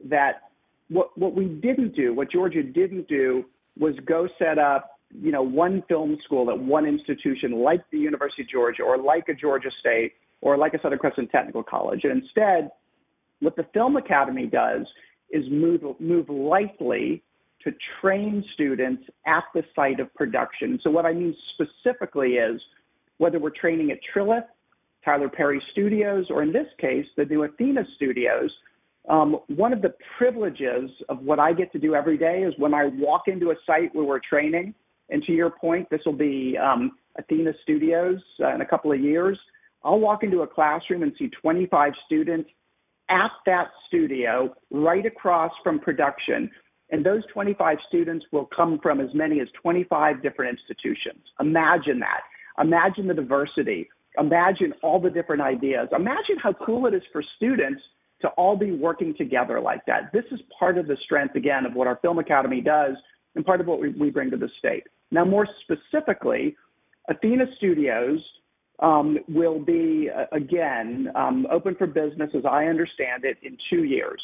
that 0.05 0.43
what 0.89 1.18
what 1.18 1.34
we 1.34 1.45
didn't 1.45 1.95
do, 1.95 2.13
what 2.13 2.32
Georgia 2.32 2.61
didn't 2.61 3.07
do, 3.07 3.45
was 3.80 3.95
go 4.05 4.28
set 4.38 4.59
up 4.59 4.97
you 5.12 5.32
know, 5.32 5.41
one 5.41 5.84
film 5.88 6.18
school 6.26 6.49
at 6.49 6.60
one 6.60 6.86
institution 6.86 7.64
like 7.64 7.82
the 7.91 7.97
University 7.97 8.41
of 8.41 8.49
Georgia 8.49 8.84
or 8.84 8.97
like 8.97 9.30
a 9.30 9.34
Georgia 9.34 9.70
State 9.80 10.14
or 10.41 10.58
like 10.58 10.74
a 10.74 10.82
Southern 10.82 10.99
Crescent 10.99 11.30
Technical 11.32 11.64
College. 11.64 12.01
And 12.03 12.22
instead, 12.22 12.70
what 13.39 13.55
the 13.55 13.66
Film 13.74 13.95
Academy 13.97 14.47
does 14.47 14.86
is 15.32 15.43
move, 15.49 15.82
move 15.99 16.30
lightly 16.30 17.24
to 17.64 17.72
train 18.01 18.43
students 18.53 19.03
at 19.26 19.43
the 19.53 19.64
site 19.76 19.99
of 19.99 20.14
production. 20.14 20.80
So 20.84 20.89
what 20.89 21.05
I 21.05 21.14
mean 21.14 21.36
specifically 21.53 22.34
is 22.34 22.62
whether 23.18 23.39
we're 23.39 23.49
training 23.49 23.91
at 23.91 23.99
Trilith, 24.14 24.45
Tyler 25.03 25.30
Perry 25.30 25.62
Studios, 25.72 26.26
or 26.30 26.43
in 26.43 26.51
this 26.51 26.68
case, 26.80 27.05
the 27.16 27.26
new 27.26 27.43
Athena 27.43 27.84
Studios, 27.95 28.51
Um, 29.10 29.39
one 29.47 29.72
of 29.72 29.82
the 29.82 29.93
privileges 30.18 30.89
of 31.08 31.18
what 31.22 31.39
I 31.39 31.53
get 31.53 31.72
to 31.72 31.80
do 31.80 31.95
every 31.95 32.18
day 32.18 32.43
is 32.43 32.53
when 32.58 32.74
I 32.74 32.86
walk 33.08 33.24
into 33.28 33.51
a 33.51 33.55
site 33.66 33.95
where 33.95 34.03
we're 34.03 34.20
training, 34.20 34.74
and 35.10 35.24
to 35.24 35.32
your 35.32 35.49
point, 35.49 35.89
this 35.89 36.01
will 36.05 36.14
be 36.14 36.58
um, 36.58 36.91
Athena 37.18 37.53
Studios 37.64 38.20
uh, 38.41 38.53
in 38.53 38.62
a 38.62 38.66
couple 38.66 38.91
of 38.91 38.99
years. 38.99 39.38
I'll 39.84 39.99
walk 39.99 40.24
into 40.24 40.41
a 40.41 40.47
classroom 40.47 41.03
and 41.03 41.14
see 41.18 41.30
25 41.41 41.93
students 42.05 42.49
at 43.10 43.32
that 43.45 43.68
studio 43.88 44.53
right 44.72 45.05
across 45.05 45.51
from 45.64 45.80
production. 45.80 46.51
And 46.89 47.05
those 47.05 47.24
25 47.34 47.78
students 47.88 48.26
will 48.32 48.49
come 48.55 48.80
from 48.82 48.99
as 48.99 49.10
many 49.14 49.39
as 49.39 49.47
25 49.62 50.22
different 50.22 50.58
institutions. 50.58 51.24
Imagine 51.39 51.99
that. 51.99 52.22
Imagine 52.62 53.08
the 53.08 53.14
diversity. 53.14 53.89
Imagine 54.18 54.74
all 54.82 54.99
the 54.99 55.10
different 55.10 55.41
ideas. 55.41 55.88
Imagine 55.95 56.38
how 56.41 56.53
cool 56.53 56.88
it 56.88 56.93
is 56.93 57.03
for 57.12 57.24
students 57.36 57.82
to 58.22 58.30
all 58.30 58.58
be 58.58 58.72
working 58.72 59.14
together 59.16 59.62
like 59.62 59.86
that. 59.86 60.12
This 60.12 60.24
is 60.32 60.39
part 60.58 60.78
of 60.78 60.88
the 60.88 60.97
strength, 61.03 61.36
again, 61.36 61.66
of 61.66 61.74
what 61.74 61.88
our 61.88 61.99
Film 62.01 62.18
Academy 62.18 62.62
does 62.62 62.95
and 63.36 63.45
part 63.45 63.62
of 63.62 63.68
what 63.68 63.80
we, 63.80 63.89
we 63.89 64.10
bring 64.10 64.32
to 64.32 64.38
the 64.38 64.49
state. 64.58 64.84
Now, 65.12 65.24
more 65.24 65.47
specifically, 65.62 66.55
Athena 67.10 67.45
Studios 67.58 68.20
um, 68.80 69.18
will 69.28 69.60
be, 69.60 70.10
uh, 70.16 70.26
again, 70.36 71.10
um, 71.16 71.47
open 71.51 71.76
for 71.76 71.88
business, 71.88 72.30
as 72.36 72.43
I 72.45 72.66
understand 72.66 73.24
it, 73.26 73.38
in 73.41 73.58
two 73.70 73.84
years. 73.84 74.22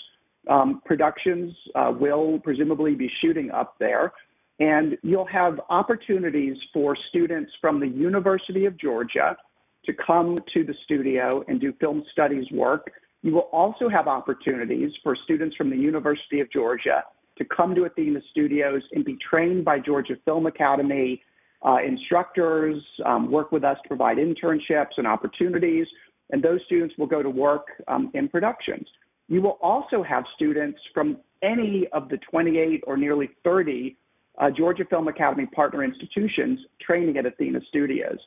Um, 0.49 0.81
productions 0.85 1.55
uh, 1.75 1.93
will 1.97 2.39
presumably 2.39 2.95
be 2.95 3.09
shooting 3.21 3.49
up 3.51 3.75
there, 3.79 4.11
and 4.59 4.97
you'll 5.01 5.25
have 5.25 5.59
opportunities 5.69 6.57
for 6.73 6.97
students 7.09 7.51
from 7.61 7.79
the 7.79 7.87
University 7.87 8.65
of 8.65 8.77
Georgia 8.77 9.37
to 9.85 9.93
come 9.93 10.37
to 10.53 10.63
the 10.63 10.73
studio 10.83 11.43
and 11.47 11.59
do 11.59 11.73
film 11.79 12.03
studies 12.11 12.45
work. 12.51 12.91
You 13.21 13.33
will 13.33 13.49
also 13.53 13.87
have 13.87 14.07
opportunities 14.07 14.91
for 15.01 15.15
students 15.23 15.55
from 15.55 15.69
the 15.69 15.77
University 15.77 16.41
of 16.41 16.51
Georgia 16.51 17.03
to 17.37 17.45
come 17.45 17.75
to 17.75 17.85
Athena 17.85 18.19
Studios 18.31 18.81
and 18.91 19.03
be 19.03 19.17
trained 19.17 19.65
by 19.65 19.79
Georgia 19.79 20.15
Film 20.25 20.45
Academy 20.45 21.21
uh, 21.65 21.77
instructors, 21.85 22.83
um, 23.05 23.31
work 23.31 23.51
with 23.51 23.63
us 23.63 23.77
to 23.83 23.87
provide 23.87 24.17
internships 24.17 24.97
and 24.97 25.07
opportunities, 25.07 25.87
and 26.31 26.43
those 26.43 26.59
students 26.65 26.95
will 26.97 27.07
go 27.07 27.23
to 27.23 27.29
work 27.29 27.67
um, 27.87 28.11
in 28.13 28.27
productions. 28.27 28.87
You 29.27 29.41
will 29.41 29.57
also 29.61 30.03
have 30.03 30.25
students 30.35 30.79
from 30.93 31.17
any 31.41 31.87
of 31.93 32.09
the 32.09 32.17
28 32.29 32.83
or 32.85 32.97
nearly 32.97 33.29
30 33.43 33.95
uh, 34.39 34.49
Georgia 34.49 34.83
Film 34.89 35.07
Academy 35.07 35.45
partner 35.45 35.83
institutions 35.83 36.59
training 36.81 37.17
at 37.17 37.25
Athena 37.25 37.59
Studios. 37.69 38.17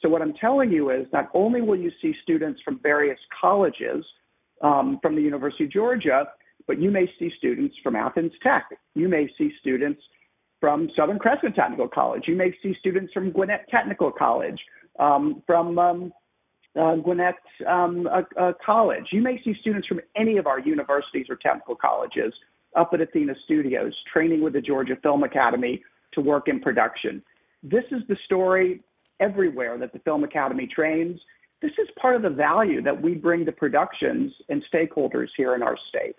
So, 0.00 0.08
what 0.08 0.22
I'm 0.22 0.34
telling 0.34 0.70
you 0.70 0.90
is 0.90 1.06
not 1.12 1.30
only 1.34 1.60
will 1.60 1.78
you 1.78 1.90
see 2.00 2.14
students 2.22 2.60
from 2.64 2.78
various 2.82 3.18
colleges 3.40 4.04
um, 4.62 4.98
from 5.02 5.16
the 5.16 5.22
University 5.22 5.64
of 5.64 5.72
Georgia, 5.72 6.28
but 6.66 6.80
you 6.80 6.90
may 6.90 7.10
see 7.18 7.30
students 7.38 7.74
from 7.82 7.96
Athens 7.96 8.32
Tech. 8.42 8.68
You 8.94 9.08
may 9.08 9.28
see 9.38 9.52
students 9.60 10.00
from 10.60 10.88
Southern 10.96 11.18
Crescent 11.18 11.54
Technical 11.54 11.88
College. 11.88 12.24
You 12.26 12.36
may 12.36 12.54
see 12.62 12.74
students 12.78 13.12
from 13.12 13.30
Gwinnett 13.30 13.68
Technical 13.70 14.10
College, 14.10 14.58
um, 14.98 15.42
from 15.46 15.78
um, 15.78 16.12
uh, 16.78 16.96
Gwinnett 16.96 17.36
um, 17.66 18.06
uh, 18.06 18.22
uh, 18.40 18.52
College. 18.64 19.06
You 19.12 19.22
may 19.22 19.40
see 19.44 19.54
students 19.60 19.86
from 19.86 20.00
any 20.16 20.36
of 20.38 20.46
our 20.46 20.60
universities 20.60 21.26
or 21.28 21.36
technical 21.36 21.74
colleges 21.74 22.32
up 22.76 22.90
at 22.92 23.00
Athena 23.00 23.34
Studios, 23.44 23.94
training 24.12 24.42
with 24.42 24.52
the 24.52 24.60
Georgia 24.60 24.96
Film 25.02 25.24
Academy 25.24 25.82
to 26.12 26.20
work 26.20 26.48
in 26.48 26.60
production. 26.60 27.22
This 27.62 27.84
is 27.90 28.02
the 28.08 28.16
story 28.24 28.82
everywhere 29.20 29.78
that 29.78 29.92
the 29.92 29.98
Film 30.00 30.24
Academy 30.24 30.66
trains. 30.66 31.18
This 31.62 31.72
is 31.78 31.88
part 32.00 32.16
of 32.16 32.22
the 32.22 32.30
value 32.30 32.82
that 32.82 33.00
we 33.00 33.14
bring 33.14 33.46
to 33.46 33.52
productions 33.52 34.32
and 34.50 34.62
stakeholders 34.72 35.28
here 35.36 35.54
in 35.54 35.62
our 35.62 35.76
state. 35.88 36.16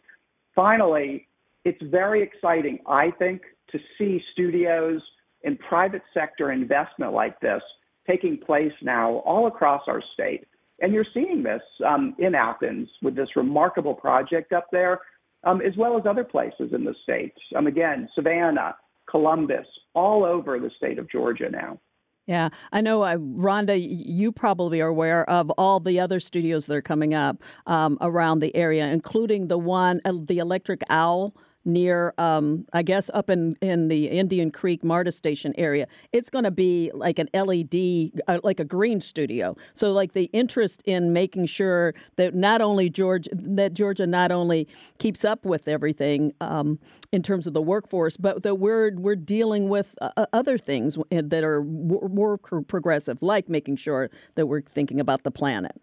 Finally, 0.58 1.28
it's 1.66 1.82
very 1.84 2.24
exciting, 2.24 2.80
I 2.88 3.12
think, 3.12 3.44
to 3.70 3.78
see 3.96 4.20
studios 4.34 5.00
and 5.44 5.60
private 5.60 6.02
sector 6.16 6.52
investment 6.52 7.14
like 7.14 7.40
this 7.42 7.62
taking 8.08 8.40
place 8.40 8.74
now 8.82 9.18
all 9.18 9.46
across 9.46 9.84
our 9.88 10.02
state. 10.16 10.48
And 10.82 10.94
you're 10.94 11.06
seeing 11.14 11.44
this 11.44 11.62
um, 11.86 12.16
in 12.18 12.34
Athens 12.34 12.90
with 13.04 13.16
this 13.16 13.30
remarkable 13.36 13.94
project 13.94 14.52
up 14.52 14.66
there, 14.72 15.00
um, 15.44 15.62
as 15.62 15.78
well 15.78 15.96
as 15.96 16.08
other 16.08 16.24
places 16.24 16.74
in 16.74 16.84
the 16.84 16.96
state. 17.04 17.34
Um, 17.56 17.68
again, 17.68 18.10
Savannah, 18.16 18.76
Columbus, 19.08 19.68
all 19.94 20.26
over 20.26 20.60
the 20.60 20.72
state 20.76 20.98
of 20.98 21.10
Georgia 21.12 21.50
now. 21.52 21.80
Yeah, 22.28 22.50
I 22.74 22.82
know, 22.82 23.06
uh, 23.06 23.16
Ronda, 23.20 23.80
you 23.80 24.34
probably 24.34 24.82
are 24.82 24.90
aware 24.90 25.28
of 25.30 25.50
all 25.52 25.80
the 25.80 26.00
other 26.02 26.20
studios 26.20 26.66
that 26.66 26.76
are 26.76 26.82
coming 26.82 27.14
up 27.14 27.42
um, 27.68 27.98
around 28.02 28.40
the 28.40 28.54
area, 28.54 28.88
including 28.88 29.48
the 29.48 29.58
one, 29.58 30.02
uh, 30.04 30.12
the 30.26 30.40
Electric 30.40 30.82
Owl 30.90 31.34
near, 31.68 32.14
um, 32.18 32.66
I 32.74 32.82
guess, 32.82 33.12
up 33.14 33.30
in, 33.30 33.56
in 33.62 33.90
the 33.90 34.08
Indian 34.10 34.50
Creek 34.50 34.84
MARTA 34.84 35.12
station 35.12 35.54
area. 35.58 35.88
It's 36.14 36.30
going 36.30 36.46
to 36.46 36.52
be 36.52 36.90
like 36.94 37.20
an 37.20 37.28
LED, 37.34 38.22
uh, 38.28 38.40
like 38.44 38.60
a 38.60 38.66
green 38.66 39.02
studio. 39.02 39.56
So, 39.74 39.92
like 39.92 40.14
the 40.14 40.30
interest 40.34 40.82
in 40.86 41.14
making 41.14 41.48
sure 41.48 41.94
that 42.16 42.34
not 42.34 42.62
only 42.62 42.90
Georgia, 42.90 43.30
that 43.34 43.74
Georgia 43.74 44.08
not 44.08 44.32
only 44.32 44.68
keeps 44.98 45.26
up 45.26 45.46
with 45.46 45.68
everything 45.68 46.34
um, 46.42 46.80
in 47.12 47.22
terms 47.22 47.46
of 47.46 47.54
the 47.54 47.62
workforce, 47.62 48.18
but 48.18 48.44
that 48.44 48.56
we're 48.56 48.96
we're 48.96 49.16
dealing 49.16 49.70
with 49.70 49.94
uh, 50.02 50.10
uh 50.18 50.26
other 50.34 50.58
things 50.58 50.98
that 51.12 51.44
are 51.44 51.64
more 51.64 52.38
progressive, 52.38 53.22
like 53.22 53.50
making 53.50 53.76
sure 53.76 54.10
that 54.36 54.48
we're 54.48 54.62
thinking 54.62 55.00
about 55.00 55.24
the 55.24 55.32
planet. 55.32 55.80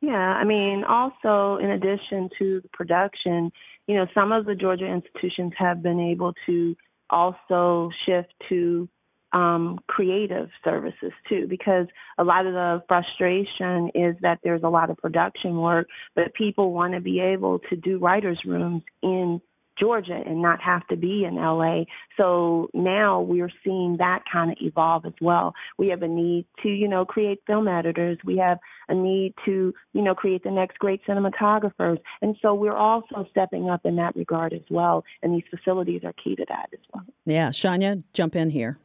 Yeah, 0.00 0.12
I 0.12 0.44
mean, 0.44 0.82
also 0.84 1.58
in 1.62 1.70
addition 1.70 2.30
to 2.38 2.60
the 2.62 2.68
production, 2.72 3.52
you 3.90 3.96
know, 3.96 4.06
some 4.14 4.30
of 4.30 4.46
the 4.46 4.54
Georgia 4.54 4.86
institutions 4.86 5.52
have 5.58 5.82
been 5.82 5.98
able 5.98 6.32
to 6.46 6.76
also 7.10 7.90
shift 8.06 8.32
to 8.48 8.88
um, 9.32 9.80
creative 9.88 10.48
services 10.62 11.10
too, 11.28 11.48
because 11.48 11.88
a 12.16 12.22
lot 12.22 12.46
of 12.46 12.52
the 12.52 12.84
frustration 12.86 13.90
is 13.96 14.14
that 14.22 14.38
there's 14.44 14.62
a 14.62 14.68
lot 14.68 14.90
of 14.90 14.96
production 14.98 15.58
work, 15.58 15.88
but 16.14 16.32
people 16.34 16.72
want 16.72 16.94
to 16.94 17.00
be 17.00 17.18
able 17.18 17.58
to 17.68 17.74
do 17.74 17.98
writers' 17.98 18.38
rooms 18.46 18.84
in 19.02 19.40
Georgia 19.80 20.20
and 20.24 20.42
not 20.42 20.60
have 20.60 20.86
to 20.88 20.96
be 20.96 21.24
in 21.24 21.36
LA. 21.36 21.84
So 22.16 22.68
now 22.74 23.20
we're 23.20 23.50
seeing 23.64 23.96
that 23.98 24.22
kind 24.30 24.50
of 24.50 24.58
evolve 24.60 25.06
as 25.06 25.14
well. 25.20 25.54
We 25.78 25.88
have 25.88 26.02
a 26.02 26.08
need 26.08 26.46
to, 26.62 26.68
you 26.68 26.86
know, 26.86 27.04
create 27.04 27.42
film 27.46 27.66
editors. 27.66 28.18
We 28.24 28.36
have 28.38 28.58
a 28.88 28.94
need 28.94 29.34
to, 29.46 29.72
you 29.92 30.02
know, 30.02 30.14
create 30.14 30.44
the 30.44 30.50
next 30.50 30.78
great 30.78 31.00
cinematographers. 31.06 31.98
And 32.20 32.36
so 32.42 32.54
we're 32.54 32.76
also 32.76 33.26
stepping 33.30 33.70
up 33.70 33.80
in 33.84 33.96
that 33.96 34.14
regard 34.14 34.52
as 34.52 34.62
well. 34.70 35.04
And 35.22 35.34
these 35.34 35.44
facilities 35.50 36.02
are 36.04 36.12
key 36.12 36.36
to 36.36 36.44
that 36.48 36.68
as 36.72 36.80
well. 36.92 37.04
Yeah. 37.24 37.50
Shaunya, 37.50 38.02
jump 38.12 38.36
in 38.36 38.50
here. 38.50 38.78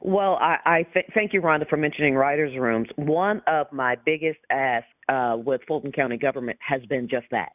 Well, 0.00 0.34
I, 0.34 0.58
I 0.66 0.82
th- 0.92 1.06
thank 1.14 1.32
you, 1.32 1.40
Ronda, 1.40 1.64
for 1.64 1.78
mentioning 1.78 2.14
writers' 2.14 2.56
rooms. 2.58 2.88
One 2.96 3.40
of 3.46 3.72
my 3.72 3.96
biggest 4.04 4.38
asks 4.50 4.88
uh, 5.08 5.36
with 5.38 5.62
Fulton 5.66 5.92
County 5.92 6.18
government 6.18 6.58
has 6.66 6.84
been 6.86 7.08
just 7.08 7.26
that 7.30 7.52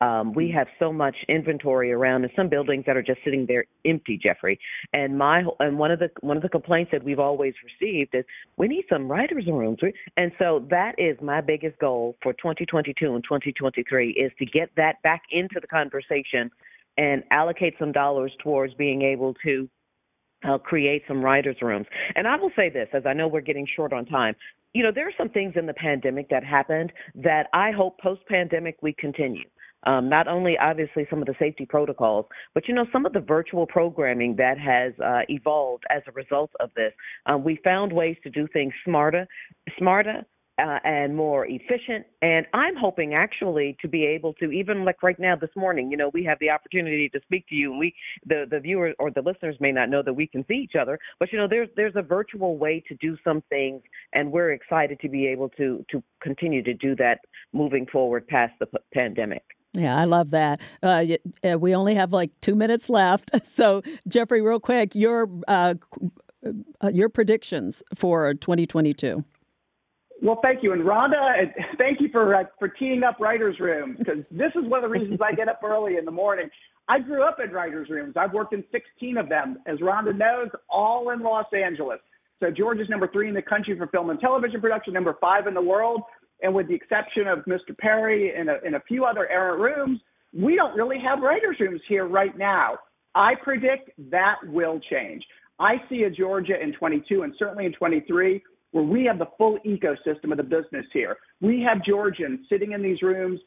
um, 0.00 0.32
we 0.32 0.50
have 0.50 0.68
so 0.78 0.92
much 0.92 1.16
inventory 1.28 1.92
around, 1.92 2.22
and 2.24 2.32
some 2.36 2.48
buildings 2.48 2.84
that 2.86 2.96
are 2.96 3.02
just 3.02 3.20
sitting 3.24 3.46
there 3.46 3.64
empty, 3.84 4.18
Jeffrey. 4.22 4.58
And 4.92 5.18
my 5.18 5.44
and 5.60 5.78
one 5.78 5.90
of 5.90 5.98
the 5.98 6.10
one 6.20 6.36
of 6.36 6.42
the 6.42 6.48
complaints 6.48 6.92
that 6.92 7.02
we've 7.02 7.18
always 7.18 7.54
received 7.64 8.14
is 8.14 8.24
we 8.56 8.68
need 8.68 8.84
some 8.88 9.10
writers' 9.10 9.46
rooms, 9.46 9.78
and 10.16 10.32
so 10.38 10.66
that 10.70 10.94
is 10.98 11.16
my 11.20 11.40
biggest 11.40 11.78
goal 11.78 12.16
for 12.22 12.32
2022 12.34 13.14
and 13.14 13.24
2023 13.24 14.10
is 14.10 14.32
to 14.38 14.46
get 14.46 14.70
that 14.76 15.02
back 15.02 15.22
into 15.32 15.58
the 15.60 15.66
conversation 15.66 16.50
and 16.96 17.22
allocate 17.30 17.74
some 17.78 17.92
dollars 17.92 18.32
towards 18.42 18.74
being 18.74 19.02
able 19.02 19.34
to 19.44 19.68
uh, 20.46 20.58
create 20.58 21.02
some 21.08 21.22
writers' 21.22 21.56
rooms. 21.62 21.86
And 22.14 22.26
I 22.26 22.36
will 22.36 22.50
say 22.56 22.68
this, 22.68 22.88
as 22.92 23.04
I 23.06 23.12
know 23.12 23.28
we're 23.28 23.40
getting 23.40 23.66
short 23.74 23.92
on 23.92 24.04
time. 24.06 24.34
You 24.74 24.82
know, 24.82 24.92
there 24.94 25.08
are 25.08 25.12
some 25.16 25.30
things 25.30 25.54
in 25.56 25.66
the 25.66 25.74
pandemic 25.74 26.28
that 26.28 26.44
happened 26.44 26.92
that 27.14 27.46
I 27.52 27.70
hope 27.70 27.98
post 28.00 28.20
pandemic 28.28 28.76
we 28.82 28.92
continue. 28.92 29.44
Um, 29.84 30.08
not 30.08 30.26
only 30.26 30.58
obviously 30.58 31.06
some 31.08 31.20
of 31.20 31.26
the 31.26 31.34
safety 31.38 31.64
protocols, 31.64 32.26
but 32.54 32.66
you 32.66 32.74
know 32.74 32.86
some 32.92 33.06
of 33.06 33.12
the 33.12 33.20
virtual 33.20 33.66
programming 33.66 34.34
that 34.36 34.58
has 34.58 34.92
uh, 34.98 35.20
evolved 35.28 35.84
as 35.90 36.02
a 36.08 36.12
result 36.12 36.50
of 36.60 36.70
this. 36.74 36.92
Um, 37.26 37.44
we 37.44 37.60
found 37.62 37.92
ways 37.92 38.16
to 38.24 38.30
do 38.30 38.48
things 38.52 38.72
smarter, 38.84 39.26
smarter. 39.78 40.24
Uh, 40.60 40.80
and 40.82 41.14
more 41.14 41.46
efficient. 41.46 42.04
And 42.20 42.44
I'm 42.52 42.74
hoping 42.74 43.14
actually 43.14 43.76
to 43.80 43.86
be 43.86 44.04
able 44.04 44.32
to 44.40 44.50
even 44.50 44.84
like 44.84 45.04
right 45.04 45.16
now 45.20 45.36
this 45.36 45.54
morning, 45.54 45.88
you 45.88 45.96
know, 45.96 46.10
we 46.12 46.24
have 46.24 46.36
the 46.40 46.50
opportunity 46.50 47.08
to 47.10 47.20
speak 47.22 47.46
to 47.50 47.54
you, 47.54 47.70
and 47.70 47.78
we 47.78 47.94
the 48.26 48.44
the 48.50 48.58
viewers 48.58 48.96
or 48.98 49.12
the 49.12 49.22
listeners 49.22 49.54
may 49.60 49.70
not 49.70 49.88
know 49.88 50.02
that 50.02 50.12
we 50.12 50.26
can 50.26 50.44
see 50.48 50.54
each 50.54 50.74
other, 50.74 50.98
but 51.20 51.30
you 51.30 51.38
know, 51.38 51.46
there's 51.46 51.68
there's 51.76 51.94
a 51.94 52.02
virtual 52.02 52.58
way 52.58 52.82
to 52.88 52.96
do 52.96 53.16
some 53.22 53.40
things, 53.48 53.82
and 54.14 54.32
we're 54.32 54.50
excited 54.50 54.98
to 54.98 55.08
be 55.08 55.28
able 55.28 55.48
to 55.50 55.84
to 55.92 56.02
continue 56.20 56.64
to 56.64 56.74
do 56.74 56.96
that 56.96 57.20
moving 57.52 57.86
forward 57.86 58.26
past 58.26 58.52
the 58.58 58.66
p- 58.66 58.78
pandemic. 58.92 59.44
Yeah, 59.78 59.96
I 59.96 60.04
love 60.04 60.30
that. 60.30 60.60
Uh, 60.82 61.04
uh, 61.44 61.58
we 61.58 61.74
only 61.74 61.94
have 61.94 62.12
like 62.12 62.30
two 62.40 62.56
minutes 62.56 62.88
left, 62.88 63.30
so 63.46 63.82
Jeffrey, 64.08 64.40
real 64.40 64.60
quick, 64.60 64.94
your 64.94 65.28
uh, 65.46 65.74
uh, 66.82 66.88
your 66.92 67.08
predictions 67.08 67.82
for 67.94 68.34
2022. 68.34 69.24
Well, 70.20 70.40
thank 70.42 70.64
you, 70.64 70.72
and 70.72 70.84
Ronda, 70.84 71.16
thank 71.78 72.00
you 72.00 72.08
for 72.10 72.34
uh, 72.34 72.44
for 72.58 72.68
teeing 72.68 73.04
up 73.04 73.20
writers' 73.20 73.60
rooms 73.60 73.98
because 73.98 74.24
this 74.30 74.50
is 74.56 74.68
one 74.68 74.82
of 74.84 74.90
the 74.90 74.98
reasons 74.98 75.20
I 75.24 75.32
get 75.32 75.48
up 75.48 75.60
early 75.62 75.96
in 75.96 76.04
the 76.04 76.10
morning. 76.10 76.50
I 76.88 76.98
grew 76.98 77.22
up 77.22 77.36
in 77.38 77.50
writers' 77.50 77.88
rooms. 77.90 78.14
I've 78.16 78.32
worked 78.32 78.54
in 78.54 78.64
16 78.72 79.18
of 79.18 79.28
them, 79.28 79.58
as 79.66 79.80
Ronda 79.80 80.12
knows, 80.12 80.48
all 80.70 81.10
in 81.10 81.20
Los 81.20 81.44
Angeles. 81.52 82.00
So 82.40 82.50
Georgia's 82.50 82.88
number 82.88 83.08
three 83.08 83.28
in 83.28 83.34
the 83.34 83.42
country 83.42 83.76
for 83.76 83.86
film 83.88 84.10
and 84.10 84.18
television 84.18 84.60
production, 84.60 84.94
number 84.94 85.16
five 85.20 85.46
in 85.46 85.54
the 85.54 85.62
world. 85.62 86.02
And 86.42 86.54
with 86.54 86.68
the 86.68 86.74
exception 86.74 87.26
of 87.26 87.40
Mr. 87.46 87.76
Perry 87.78 88.34
and 88.34 88.48
a, 88.48 88.56
and 88.64 88.76
a 88.76 88.80
few 88.86 89.04
other 89.04 89.28
errant 89.28 89.60
rooms, 89.60 90.00
we 90.32 90.56
don't 90.56 90.76
really 90.76 90.98
have 91.00 91.20
writers' 91.20 91.56
rooms 91.58 91.80
here 91.88 92.06
right 92.06 92.36
now. 92.36 92.78
I 93.14 93.34
predict 93.42 93.90
that 94.10 94.36
will 94.46 94.80
change. 94.90 95.24
I 95.58 95.76
see 95.88 96.04
a 96.04 96.10
Georgia 96.10 96.60
in 96.62 96.72
22 96.72 97.22
and 97.22 97.34
certainly 97.38 97.66
in 97.66 97.72
23 97.72 98.42
where 98.72 98.84
we 98.84 99.04
have 99.04 99.18
the 99.18 99.28
full 99.38 99.58
ecosystem 99.66 100.30
of 100.30 100.36
the 100.36 100.42
business 100.42 100.86
here. 100.92 101.16
We 101.40 101.62
have 101.62 101.84
Georgians 101.84 102.40
sitting 102.48 102.72
in 102.72 102.82
these 102.82 103.00
rooms 103.02 103.40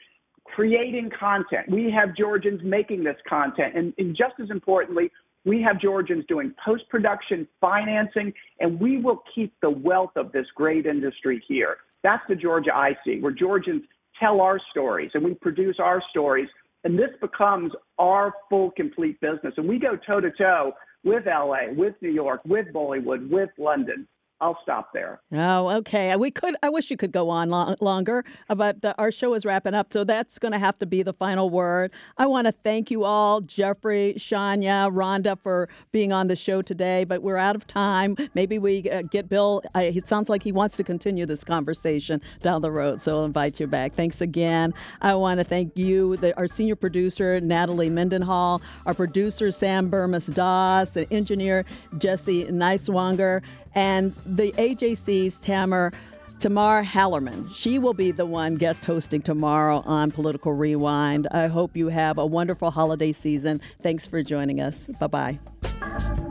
creating 0.45 1.11
content. 1.17 1.69
We 1.69 1.91
have 1.91 2.15
Georgians 2.15 2.61
making 2.63 3.03
this 3.03 3.17
content. 3.29 3.75
And, 3.75 3.93
and 3.97 4.15
just 4.15 4.33
as 4.41 4.49
importantly, 4.49 5.11
we 5.45 5.61
have 5.61 5.79
Georgians 5.79 6.25
doing 6.27 6.53
post 6.63 6.83
production 6.89 7.47
financing, 7.59 8.33
and 8.59 8.79
we 8.79 8.97
will 8.97 9.23
keep 9.33 9.53
the 9.61 9.69
wealth 9.69 10.11
of 10.15 10.31
this 10.31 10.45
great 10.55 10.85
industry 10.85 11.43
here. 11.47 11.77
That's 12.03 12.23
the 12.27 12.35
Georgia 12.35 12.75
I 12.75 12.97
see, 13.05 13.19
where 13.19 13.31
Georgians 13.31 13.83
tell 14.19 14.41
our 14.41 14.59
stories 14.71 15.11
and 15.13 15.23
we 15.23 15.33
produce 15.35 15.77
our 15.79 16.01
stories. 16.09 16.47
And 16.83 16.97
this 16.97 17.11
becomes 17.19 17.71
our 17.99 18.33
full, 18.49 18.71
complete 18.71 19.19
business. 19.21 19.53
And 19.57 19.67
we 19.67 19.77
go 19.77 19.95
toe 19.95 20.19
to 20.19 20.31
toe 20.31 20.73
with 21.03 21.25
LA, 21.25 21.71
with 21.75 21.93
New 22.01 22.09
York, 22.09 22.41
with 22.45 22.67
Bollywood, 22.73 23.29
with 23.29 23.49
London. 23.57 24.07
I'll 24.41 24.57
stop 24.63 24.91
there. 24.91 25.21
Oh, 25.31 25.69
okay. 25.77 26.15
We 26.15 26.31
could. 26.31 26.55
I 26.63 26.69
wish 26.69 26.89
you 26.89 26.97
could 26.97 27.11
go 27.11 27.29
on 27.29 27.49
long, 27.51 27.75
longer, 27.79 28.25
but 28.47 28.81
the, 28.81 28.97
our 28.97 29.11
show 29.11 29.35
is 29.35 29.45
wrapping 29.45 29.75
up, 29.75 29.93
so 29.93 30.03
that's 30.03 30.39
going 30.39 30.51
to 30.51 30.57
have 30.57 30.79
to 30.79 30.87
be 30.87 31.03
the 31.03 31.13
final 31.13 31.49
word. 31.51 31.91
I 32.17 32.25
want 32.25 32.47
to 32.47 32.51
thank 32.51 32.89
you 32.89 33.03
all, 33.03 33.41
Jeffrey, 33.41 34.15
Shaunya, 34.17 34.89
Ronda, 34.91 35.35
for 35.35 35.69
being 35.91 36.11
on 36.11 36.27
the 36.27 36.35
show 36.35 36.63
today. 36.63 37.03
But 37.03 37.21
we're 37.21 37.37
out 37.37 37.55
of 37.55 37.67
time. 37.67 38.17
Maybe 38.33 38.57
we 38.57 38.89
uh, 38.89 39.03
get 39.03 39.29
Bill. 39.29 39.61
Uh, 39.75 39.81
it 39.81 40.07
sounds 40.07 40.27
like 40.27 40.41
he 40.41 40.51
wants 40.51 40.75
to 40.77 40.83
continue 40.83 41.27
this 41.27 41.43
conversation 41.43 42.19
down 42.41 42.63
the 42.63 42.71
road, 42.71 42.99
so 42.99 43.19
I'll 43.19 43.25
invite 43.25 43.59
you 43.59 43.67
back. 43.67 43.93
Thanks 43.93 44.21
again. 44.21 44.73
I 45.01 45.13
want 45.13 45.39
to 45.39 45.43
thank 45.43 45.77
you, 45.77 46.17
the, 46.17 46.35
our 46.35 46.47
senior 46.47 46.75
producer 46.75 47.39
Natalie 47.39 47.91
Mendenhall, 47.91 48.61
our 48.87 48.95
producer 48.95 49.51
Sam 49.51 49.91
Bermas-Dawes, 49.91 50.97
and 50.97 51.05
engineer 51.11 51.63
Jesse 51.99 52.45
Neiswanger 52.45 53.43
and 53.75 54.13
the 54.25 54.51
AJC's 54.53 55.37
Tamer. 55.37 55.91
Tamar 56.39 56.83
Hallerman. 56.83 57.53
She 57.53 57.77
will 57.77 57.93
be 57.93 58.09
the 58.09 58.25
one 58.25 58.55
guest 58.55 58.85
hosting 58.85 59.21
tomorrow 59.21 59.83
on 59.85 60.09
Political 60.09 60.53
Rewind. 60.53 61.27
I 61.29 61.45
hope 61.45 61.77
you 61.77 61.89
have 61.89 62.17
a 62.17 62.25
wonderful 62.25 62.71
holiday 62.71 63.11
season. 63.11 63.61
Thanks 63.83 64.07
for 64.07 64.23
joining 64.23 64.59
us. 64.59 64.87
Bye 64.99 65.37
bye. 65.69 66.21